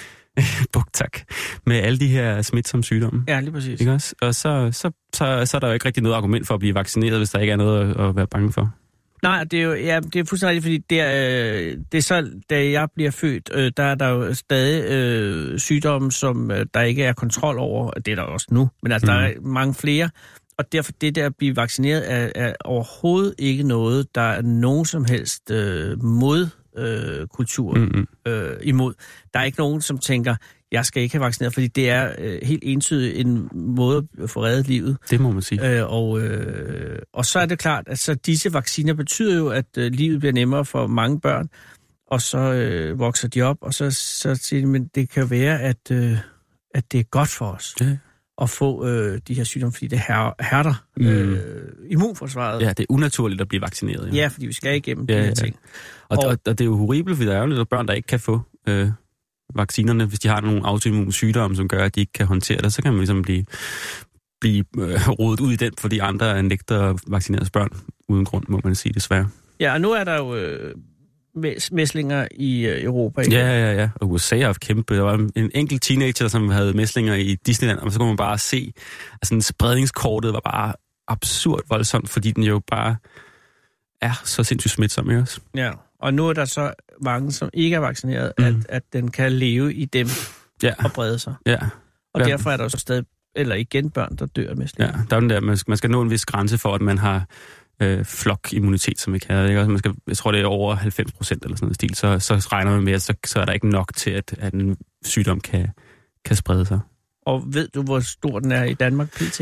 buk, 0.72 0.92
tak, 0.92 1.18
med 1.66 1.76
alle 1.76 1.98
de 1.98 2.06
her 2.06 2.42
smitsomme 2.42 2.84
sygdomme. 2.84 3.24
Ja, 3.28 3.40
lige 3.40 3.52
præcis. 3.52 3.80
Ikke 3.80 3.92
også? 3.92 4.14
Og 4.22 4.34
så, 4.34 4.68
så, 4.72 4.90
så, 5.14 5.42
så 5.44 5.56
er 5.56 5.58
der 5.58 5.66
jo 5.66 5.72
ikke 5.72 5.86
rigtig 5.86 6.02
noget 6.02 6.16
argument 6.16 6.46
for 6.46 6.54
at 6.54 6.60
blive 6.60 6.74
vaccineret, 6.74 7.18
hvis 7.18 7.30
der 7.30 7.38
ikke 7.38 7.52
er 7.52 7.56
noget 7.56 7.90
at, 7.90 8.08
at 8.08 8.16
være 8.16 8.26
bange 8.26 8.52
for. 8.52 8.74
Nej, 9.22 9.44
det 9.44 9.58
er 9.60 9.62
jo 9.62 9.74
ja, 9.74 10.00
det 10.00 10.16
er 10.16 10.24
fuldstændig 10.24 10.56
rigtigt, 10.56 10.64
fordi 10.64 10.78
det 10.90 11.00
er, 11.00 11.70
øh, 11.70 11.76
det 11.92 11.98
er 11.98 12.02
så, 12.02 12.30
da 12.50 12.70
jeg 12.70 12.88
bliver 12.94 13.10
født, 13.10 13.50
øh, 13.54 13.72
der 13.76 13.82
er 13.82 13.94
der 13.94 14.08
jo 14.08 14.34
stadig 14.34 14.90
øh, 14.90 15.58
sygdomme, 15.58 16.12
som 16.12 16.50
øh, 16.50 16.66
der 16.74 16.80
ikke 16.80 17.04
er 17.04 17.12
kontrol 17.12 17.58
over. 17.58 17.90
Det 17.90 18.08
er 18.08 18.16
der 18.16 18.22
også 18.22 18.46
nu, 18.50 18.68
men 18.82 18.92
altså, 18.92 19.06
mm. 19.06 19.18
der 19.18 19.20
er 19.20 19.32
mange 19.40 19.74
flere. 19.74 20.10
Og 20.58 20.72
derfor 20.72 20.92
det 21.00 21.14
der 21.14 21.26
at 21.26 21.36
blive 21.38 21.56
vaccineret 21.56 22.12
er, 22.12 22.30
er 22.34 22.54
overhovedet 22.64 23.34
ikke 23.38 23.62
noget, 23.62 24.14
der 24.14 24.20
er 24.20 24.42
nogen 24.42 24.84
som 24.84 25.04
helst 25.04 25.50
øh, 25.50 26.02
mod 26.02 26.48
øh, 26.76 27.26
kulturen 27.26 27.82
Mm-hmm. 27.82 28.06
øh, 28.26 28.56
imod. 28.62 28.94
Der 29.34 29.40
er 29.40 29.44
ikke 29.44 29.58
nogen, 29.58 29.80
som 29.80 29.98
tænker, 29.98 30.36
jeg 30.72 30.86
skal 30.86 31.02
ikke 31.02 31.14
have 31.14 31.24
vaccineret, 31.24 31.54
fordi 31.54 31.66
det 31.66 31.90
er 31.90 32.12
øh, 32.18 32.38
helt 32.42 32.62
entydigt 32.66 33.26
en 33.26 33.48
måde 33.52 34.08
at 34.22 34.30
få 34.30 34.44
reddet 34.44 34.68
livet. 34.68 34.96
Det 35.10 35.20
må 35.20 35.32
man 35.32 35.42
sige. 35.42 35.78
Øh, 35.78 35.92
og, 35.92 36.20
øh, 36.20 36.98
og 37.12 37.26
så 37.26 37.38
er 37.38 37.46
det 37.46 37.58
klart, 37.58 37.84
at 37.86 37.98
så 37.98 38.14
disse 38.14 38.52
vacciner 38.52 38.94
betyder 38.94 39.36
jo, 39.36 39.48
at 39.48 39.66
øh, 39.78 39.92
livet 39.92 40.20
bliver 40.20 40.32
nemmere 40.32 40.64
for 40.64 40.86
mange 40.86 41.20
børn, 41.20 41.48
og 42.06 42.20
så 42.20 42.38
øh, 42.38 42.98
vokser 42.98 43.28
de 43.28 43.42
op, 43.42 43.56
og 43.60 43.74
så, 43.74 43.90
så 43.90 44.34
siger 44.34 44.60
de, 44.60 44.66
men 44.66 44.90
det 44.94 45.10
kan 45.10 45.30
være, 45.30 45.60
at, 45.60 45.90
øh, 45.90 46.16
at 46.74 46.92
det 46.92 47.00
er 47.00 47.04
godt 47.04 47.28
for 47.28 47.46
os 47.46 47.74
Ja. 47.80 47.96
At 48.40 48.50
få 48.50 48.86
øh, 48.86 49.20
de 49.28 49.34
her 49.34 49.44
sygdomme, 49.44 49.72
fordi 49.72 49.86
det 49.86 49.98
her, 50.08 50.42
hærder 50.42 50.84
Mm. 50.96 51.06
øh, 51.06 51.38
immunforsvaret. 51.90 52.62
Ja, 52.62 52.68
det 52.68 52.80
er 52.80 52.86
unaturligt 52.88 53.40
at 53.40 53.48
blive 53.48 53.60
vaccineret. 53.62 54.14
ja, 54.14 54.26
fordi 54.26 54.46
vi 54.46 54.52
skal 54.52 54.76
igennem 54.76 55.06
Ja, 55.08 55.14
de 55.14 55.18
her 55.18 55.26
ja. 55.26 55.34
ting. 55.34 55.56
Og, 56.08 56.18
Og- 56.18 56.24
og, 56.24 56.30
og 56.46 56.58
det 56.58 56.60
er 56.60 56.64
jo 56.64 56.76
horribelt, 56.76 57.16
fordi 57.16 57.28
der 57.30 57.36
er 57.36 57.40
jo 57.40 57.46
lidt 57.46 57.68
børn, 57.68 57.86
der 57.88 57.94
ikke 57.94 58.06
kan 58.06 58.20
få 58.20 58.40
øh, 58.68 58.88
vaccinerne, 59.54 60.04
hvis 60.04 60.18
de 60.18 60.28
har 60.28 60.40
nogle 60.40 60.60
autoimmune 60.66 61.12
sygdomme, 61.12 61.56
som 61.56 61.68
gør, 61.68 61.84
at 61.84 61.94
de 61.94 62.00
ikke 62.00 62.12
kan 62.12 62.26
håndtere 62.26 62.60
det. 62.62 62.72
Så 62.72 62.82
kan 62.82 62.92
man 62.92 62.98
ligesom 62.98 63.22
blive, 63.22 63.44
blive 64.40 64.64
øh, 64.78 65.08
rodet 65.08 65.40
ud 65.40 65.52
i 65.52 65.56
den, 65.56 65.72
fordi 65.78 65.98
andre 65.98 66.42
nægter 66.42 66.82
at 66.90 66.96
vaccinere 67.06 67.46
børn 67.52 67.68
uden 68.08 68.24
grund, 68.24 68.44
må 68.48 68.60
man 68.64 68.74
sige 68.74 68.92
desværre. 68.92 69.28
Ja, 69.60 69.72
og 69.72 69.80
nu 69.80 69.90
er 69.92 70.04
der 70.04 70.16
jo 70.16 70.34
øh, 70.36 70.74
mæslinger 71.72 72.28
i 72.36 72.66
øh, 72.66 72.84
Europa. 72.84 73.20
Ikke? 73.20 73.34
Ja, 73.36 73.46
ja, 73.48 73.72
ja. 73.74 73.88
Og 73.94 74.10
USA 74.10 74.38
har 74.38 74.44
haft 74.46 74.60
kæmpe. 74.60 74.94
Der 74.96 75.02
var 75.02 75.14
en- 75.14 75.30
en 75.36 75.50
enkelt 75.54 75.82
teenager, 75.82 76.28
som 76.28 76.48
havde 76.48 76.72
mæslinger 76.72 77.14
i 77.14 77.34
Disneyland, 77.46 77.78
og 77.78 77.92
så 77.92 77.98
kunne 77.98 78.08
man 78.08 78.16
bare 78.16 78.38
se, 78.38 78.72
at 79.22 79.28
sådan 79.28 79.42
spredningskortet 79.42 80.32
var 80.32 80.40
bare 80.44 80.72
absurd 81.08 81.60
voldsomt, 81.68 82.08
fordi 82.08 82.30
den 82.30 82.42
jo 82.42 82.60
bare 82.66 82.96
er 84.00 84.20
så 84.24 84.44
sindssygt 84.44 84.72
smitsom, 84.72 85.10
ikke 85.10 85.22
også? 85.22 85.40
ja. 85.56 85.70
Og 86.02 86.14
nu 86.14 86.28
er 86.28 86.32
der 86.32 86.44
så 86.44 86.72
mange, 87.02 87.32
som 87.32 87.50
ikke 87.54 87.76
er 87.76 87.80
vaccineret, 87.80 88.32
mm. 88.38 88.44
at, 88.44 88.54
at 88.68 88.82
den 88.92 89.10
kan 89.10 89.32
leve 89.32 89.74
i 89.74 89.84
dem 89.84 90.06
Ja, 90.62 90.74
og 90.84 90.92
brede 90.92 91.18
sig. 91.18 91.34
ja. 91.46 91.58
Og 92.14 92.20
Ja. 92.20 92.26
derfor 92.26 92.50
er 92.50 92.56
der 92.56 92.64
jo 92.64 92.68
så 92.68 92.78
stadig, 92.78 93.04
eller 93.36 93.54
igen 93.54 93.90
børn, 93.90 94.16
der 94.16 94.26
dør 94.26 94.42
af 94.42 94.48
Ja, 94.48 94.54
mæslinger. 94.54 94.98
der 95.10 95.16
er 95.16 95.20
den 95.20 95.30
der, 95.30 95.40
man 95.40 95.56
skal, 95.56 95.70
man 95.70 95.76
skal 95.78 95.90
nå 95.90 96.02
en 96.02 96.10
vis 96.10 96.26
grænse 96.26 96.58
for, 96.58 96.74
at 96.74 96.80
man 96.80 96.98
har 96.98 97.24
øh, 97.80 98.04
flokimmunitet, 98.04 99.00
som 99.00 99.12
vi 99.12 99.18
kalder 99.18 99.42
det. 99.42 99.48
Ikke? 99.48 99.60
Altså, 99.60 99.70
man 99.70 99.78
skal, 99.78 99.94
jeg 100.06 100.16
tror, 100.16 100.32
det 100.32 100.40
er 100.40 100.46
over 100.46 100.74
90 100.74 101.12
procent 101.12 101.44
eller 101.44 101.56
sådan 101.56 101.66
noget 101.66 101.74
stil, 101.74 101.94
så, 101.94 102.18
så 102.18 102.48
regner 102.52 102.70
man 102.70 102.84
med, 102.84 102.92
at 102.92 103.02
så, 103.02 103.14
så 103.26 103.40
er 103.40 103.44
der 103.44 103.52
ikke 103.52 103.68
nok 103.68 103.94
til, 103.94 104.10
at, 104.10 104.34
at 104.38 104.54
en 104.54 104.76
sygdom 105.04 105.40
kan, 105.40 105.68
kan 106.24 106.36
sprede 106.36 106.66
sig. 106.66 106.80
Og 107.26 107.42
ved 107.46 107.68
du, 107.68 107.82
hvor 107.82 108.00
stor 108.00 108.38
den 108.38 108.52
er 108.52 108.64
i 108.64 108.74
Danmark 108.74 109.10
pt? 109.10 109.40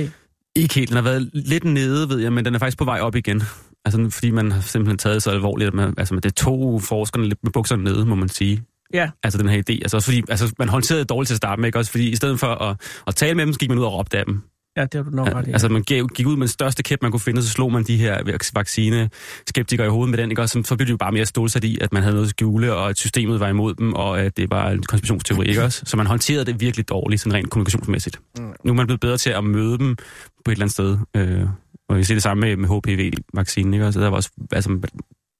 Ikke 0.56 0.74
helt. 0.74 0.88
Den 0.88 0.94
har 0.96 1.02
været 1.02 1.30
lidt 1.32 1.64
nede, 1.64 2.08
ved 2.08 2.18
jeg, 2.18 2.32
men 2.32 2.44
den 2.44 2.54
er 2.54 2.58
faktisk 2.58 2.78
på 2.78 2.84
vej 2.84 3.00
op 3.00 3.16
igen. 3.16 3.42
Altså, 3.84 4.10
fordi 4.10 4.30
man 4.30 4.52
har 4.52 4.60
simpelthen 4.60 4.98
taget 4.98 5.14
det 5.14 5.22
så 5.22 5.30
alvorligt, 5.30 5.68
at 5.68 5.74
man, 5.74 5.94
altså, 5.98 6.14
det 6.14 6.34
tog 6.34 6.82
forskerne 6.82 7.28
lidt 7.28 7.38
med 7.44 7.52
bukserne 7.52 7.84
nede, 7.84 8.06
må 8.06 8.14
man 8.14 8.28
sige. 8.28 8.62
Ja, 8.94 9.10
Altså 9.22 9.38
den 9.38 9.48
her 9.48 9.58
idé. 9.58 9.72
Altså, 9.72 9.96
også 9.96 10.06
fordi, 10.06 10.22
altså, 10.28 10.54
man 10.58 10.68
håndterede 10.68 11.00
det 11.00 11.08
dårligt 11.08 11.26
til 11.26 11.34
at 11.34 11.36
starte 11.36 11.60
med, 11.60 11.68
ikke? 11.68 11.78
Også 11.78 11.90
fordi 11.90 12.10
i 12.10 12.16
stedet 12.16 12.40
for 12.40 12.46
at, 12.46 12.76
at 13.06 13.14
tale 13.14 13.34
med 13.34 13.46
dem, 13.46 13.52
så 13.52 13.58
gik 13.58 13.68
man 13.68 13.78
ud 13.78 13.84
og 13.84 13.92
råbte 13.92 14.18
af 14.18 14.24
dem. 14.24 14.42
Ja, 14.78 14.82
det 14.82 14.94
har 14.94 15.02
du 15.02 15.16
nok 15.16 15.28
ret 15.28 15.48
i. 15.48 15.50
Altså 15.52 15.68
man 15.68 15.82
gik 15.82 16.26
ud 16.26 16.36
med 16.36 16.46
den 16.46 16.48
største 16.48 16.82
kæp, 16.82 16.98
man 17.02 17.10
kunne 17.10 17.20
finde, 17.20 17.42
så 17.42 17.48
slog 17.48 17.72
man 17.72 17.84
de 17.84 17.96
her 17.96 18.18
vac- 18.18 18.50
vaccine-skeptikere 18.54 19.86
i 19.86 19.90
hovedet 19.90 20.10
med 20.10 20.18
den, 20.18 20.30
ikke? 20.30 20.42
Og 20.42 20.48
så, 20.48 20.62
så 20.64 20.76
blev 20.76 20.86
de 20.86 20.90
jo 20.90 20.96
bare 20.96 21.12
mere 21.12 21.26
stålsat 21.26 21.64
i, 21.64 21.78
at 21.80 21.92
man 21.92 22.02
havde 22.02 22.14
noget 22.14 22.26
at 22.26 22.30
skjule, 22.30 22.74
og 22.74 22.90
at 22.90 22.98
systemet 22.98 23.40
var 23.40 23.48
imod 23.48 23.74
dem, 23.74 23.92
og 23.94 24.20
at 24.20 24.36
det 24.36 24.50
var 24.50 24.70
en 24.70 24.82
konspirationsteori, 24.82 25.46
ikke 25.48 25.64
også? 25.64 25.82
Så 25.86 25.96
man 25.96 26.06
håndterede 26.06 26.44
det 26.44 26.60
virkelig 26.60 26.88
dårligt, 26.88 27.20
sådan 27.20 27.34
rent 27.34 27.50
kommunikationsmæssigt. 27.50 28.20
Mm. 28.38 28.52
Nu 28.64 28.72
er 28.72 28.76
man 28.76 28.86
blevet 28.86 29.00
bedre 29.00 29.16
til 29.16 29.30
at 29.30 29.44
møde 29.44 29.78
dem 29.78 29.96
på 30.44 30.50
et 30.50 30.52
eller 30.52 30.64
andet 30.64 30.72
sted. 30.72 30.98
Øh, 31.16 31.46
og 31.88 31.96
jeg 31.96 32.06
ser 32.06 32.14
det 32.14 32.22
samme 32.22 32.40
med, 32.40 32.56
med 32.56 32.68
HPV-vaccinen, 32.68 33.74
ikke 33.74 33.86
også? 33.86 34.00
Der 34.00 34.08
var 34.08 34.16
også, 34.16 34.30
altså, 34.52 34.78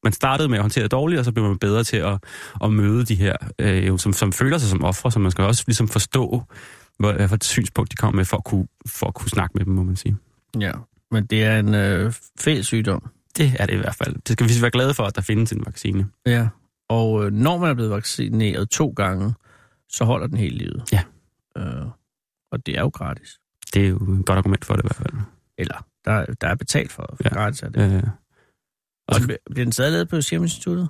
man 0.04 0.12
startede 0.12 0.48
med 0.48 0.58
at 0.58 0.62
håndtere 0.62 0.82
det 0.82 0.90
dårligt, 0.90 1.18
og 1.18 1.24
så 1.24 1.32
blev 1.32 1.44
man 1.44 1.58
bedre 1.58 1.84
til 1.84 1.96
at, 1.96 2.18
at 2.64 2.72
møde 2.72 3.04
de 3.04 3.14
her, 3.14 3.36
øh, 3.58 3.86
jo, 3.86 3.98
som, 3.98 4.12
som 4.12 4.32
føler 4.32 4.58
sig 4.58 4.70
som 4.70 4.84
ofre, 4.84 5.12
så 5.12 5.18
man 5.18 5.30
skal 5.30 5.44
også 5.44 5.64
ligesom 5.66 5.88
forstå, 5.88 6.42
hvor, 6.98 7.12
hvad 7.12 7.28
for 7.28 7.34
et 7.34 7.44
synspunkt 7.44 7.90
de 7.90 7.96
kommer 7.96 8.16
med, 8.16 8.24
for 8.24 8.36
at, 8.36 8.44
kunne, 8.44 8.68
for 8.86 9.06
at 9.06 9.14
kunne 9.14 9.28
snakke 9.30 9.52
med 9.58 9.64
dem, 9.64 9.72
må 9.74 9.82
man 9.82 9.96
sige. 9.96 10.16
Ja, 10.60 10.72
men 11.10 11.26
det 11.26 11.44
er 11.44 11.58
en 11.58 11.74
øh, 11.74 12.12
fæl 12.38 12.64
sygdom. 12.64 13.08
Det 13.36 13.52
er 13.58 13.66
det 13.66 13.72
i 13.74 13.76
hvert 13.76 13.94
fald. 13.94 14.14
Det 14.14 14.32
skal 14.32 14.48
vi 14.48 14.62
være 14.62 14.70
glade 14.70 14.94
for, 14.94 15.04
at 15.04 15.16
der 15.16 15.22
findes 15.22 15.52
en 15.52 15.62
vaccine. 15.66 16.08
Ja, 16.26 16.48
og 16.88 17.24
øh, 17.26 17.32
når 17.32 17.58
man 17.58 17.70
er 17.70 17.74
blevet 17.74 17.90
vaccineret 17.90 18.70
to 18.70 18.92
gange, 18.96 19.34
så 19.88 20.04
holder 20.04 20.26
den 20.26 20.38
hele 20.38 20.56
livet. 20.58 20.82
Ja. 20.92 21.02
Øh, 21.58 21.86
Og 22.52 22.66
det 22.66 22.76
er 22.76 22.80
jo 22.80 22.88
gratis. 22.88 23.40
Det 23.74 23.84
er 23.84 23.88
jo 23.88 23.96
et 23.96 24.26
godt 24.26 24.38
argument 24.38 24.64
for 24.64 24.74
det 24.76 24.82
i 24.82 24.86
hvert 24.86 24.96
fald. 24.96 25.14
Eller, 25.58 25.86
der, 26.04 26.24
der 26.40 26.48
er 26.48 26.54
betalt 26.54 26.92
for, 26.92 27.06
for 27.16 27.22
Ja. 27.24 27.28
gratis 27.34 27.62
af 27.62 27.72
det. 27.72 27.92
Øh, 27.96 28.02
Og 29.08 29.14
så 29.14 29.26
bliver 29.26 29.64
den 29.64 29.72
stadig 29.72 29.92
lavet 29.92 30.08
på 30.08 30.20
Serum 30.20 30.42
Instituttet? 30.44 30.88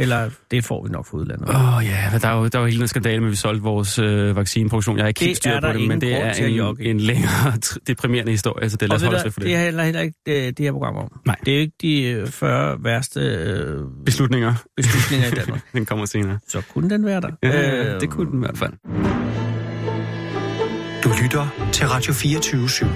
Eller 0.00 0.30
det 0.50 0.64
får 0.64 0.82
vi 0.86 0.88
nok 0.92 1.06
fra 1.06 1.16
udlandet? 1.16 1.48
Åh 1.48 1.76
oh, 1.76 1.84
ja, 1.84 2.18
der 2.22 2.28
er 2.28 2.36
jo, 2.36 2.48
der 2.48 2.58
er 2.58 2.62
jo 2.62 2.66
hele 2.66 2.78
den 2.78 2.88
skandale 2.88 3.20
med, 3.20 3.26
at 3.28 3.30
vi 3.30 3.36
solgte 3.36 3.62
vores 3.62 3.98
øh, 3.98 4.36
vaccineproduktion. 4.36 4.96
Jeg 4.96 5.02
har 5.04 5.08
ikke 5.08 5.20
helt 5.24 5.36
styr 5.36 5.60
på 5.60 5.66
det, 5.72 5.88
men 5.88 6.00
det 6.00 6.14
er 6.14 6.32
en, 6.32 6.76
en 6.80 7.00
længere 7.00 7.52
deprimerende 7.86 8.32
historie, 8.32 8.70
så 8.70 8.76
det 8.76 8.88
lad 8.88 8.96
os 8.96 9.02
holde 9.02 9.20
ved 9.24 9.30
for 9.30 9.40
det 9.40 9.46
det. 9.46 9.56
er 9.56 9.60
heller, 9.64 9.84
heller 9.84 10.00
ikke 10.00 10.18
det, 10.26 10.58
det 10.58 10.64
her 10.66 10.72
program 10.72 10.96
om. 10.96 11.20
Nej. 11.26 11.36
Det 11.44 11.52
er 11.52 11.56
jo 11.56 11.60
ikke 11.60 11.76
de 11.82 12.02
øh, 12.02 12.26
40 12.26 12.76
værste 12.84 13.20
øh, 13.20 13.78
Beslutninger, 14.04 14.54
beslutninger 14.76 15.26
i 15.26 15.30
Danmark. 15.40 15.60
den 15.72 15.86
kommer 15.86 16.06
senere. 16.06 16.38
Så 16.48 16.62
kunne 16.74 16.90
den 16.90 17.04
være 17.06 17.20
der. 17.20 17.28
Ja, 17.42 17.94
Øh, 17.94 18.00
det 18.00 18.10
kunne 18.10 18.30
den 18.30 18.38
i 18.38 18.46
hvert 18.46 18.58
fald. 18.58 18.72
Du 21.04 21.10
lytter 21.22 21.68
til 21.72 21.86
Radio 21.86 22.12
24 22.12 22.64
/7. 22.66 22.86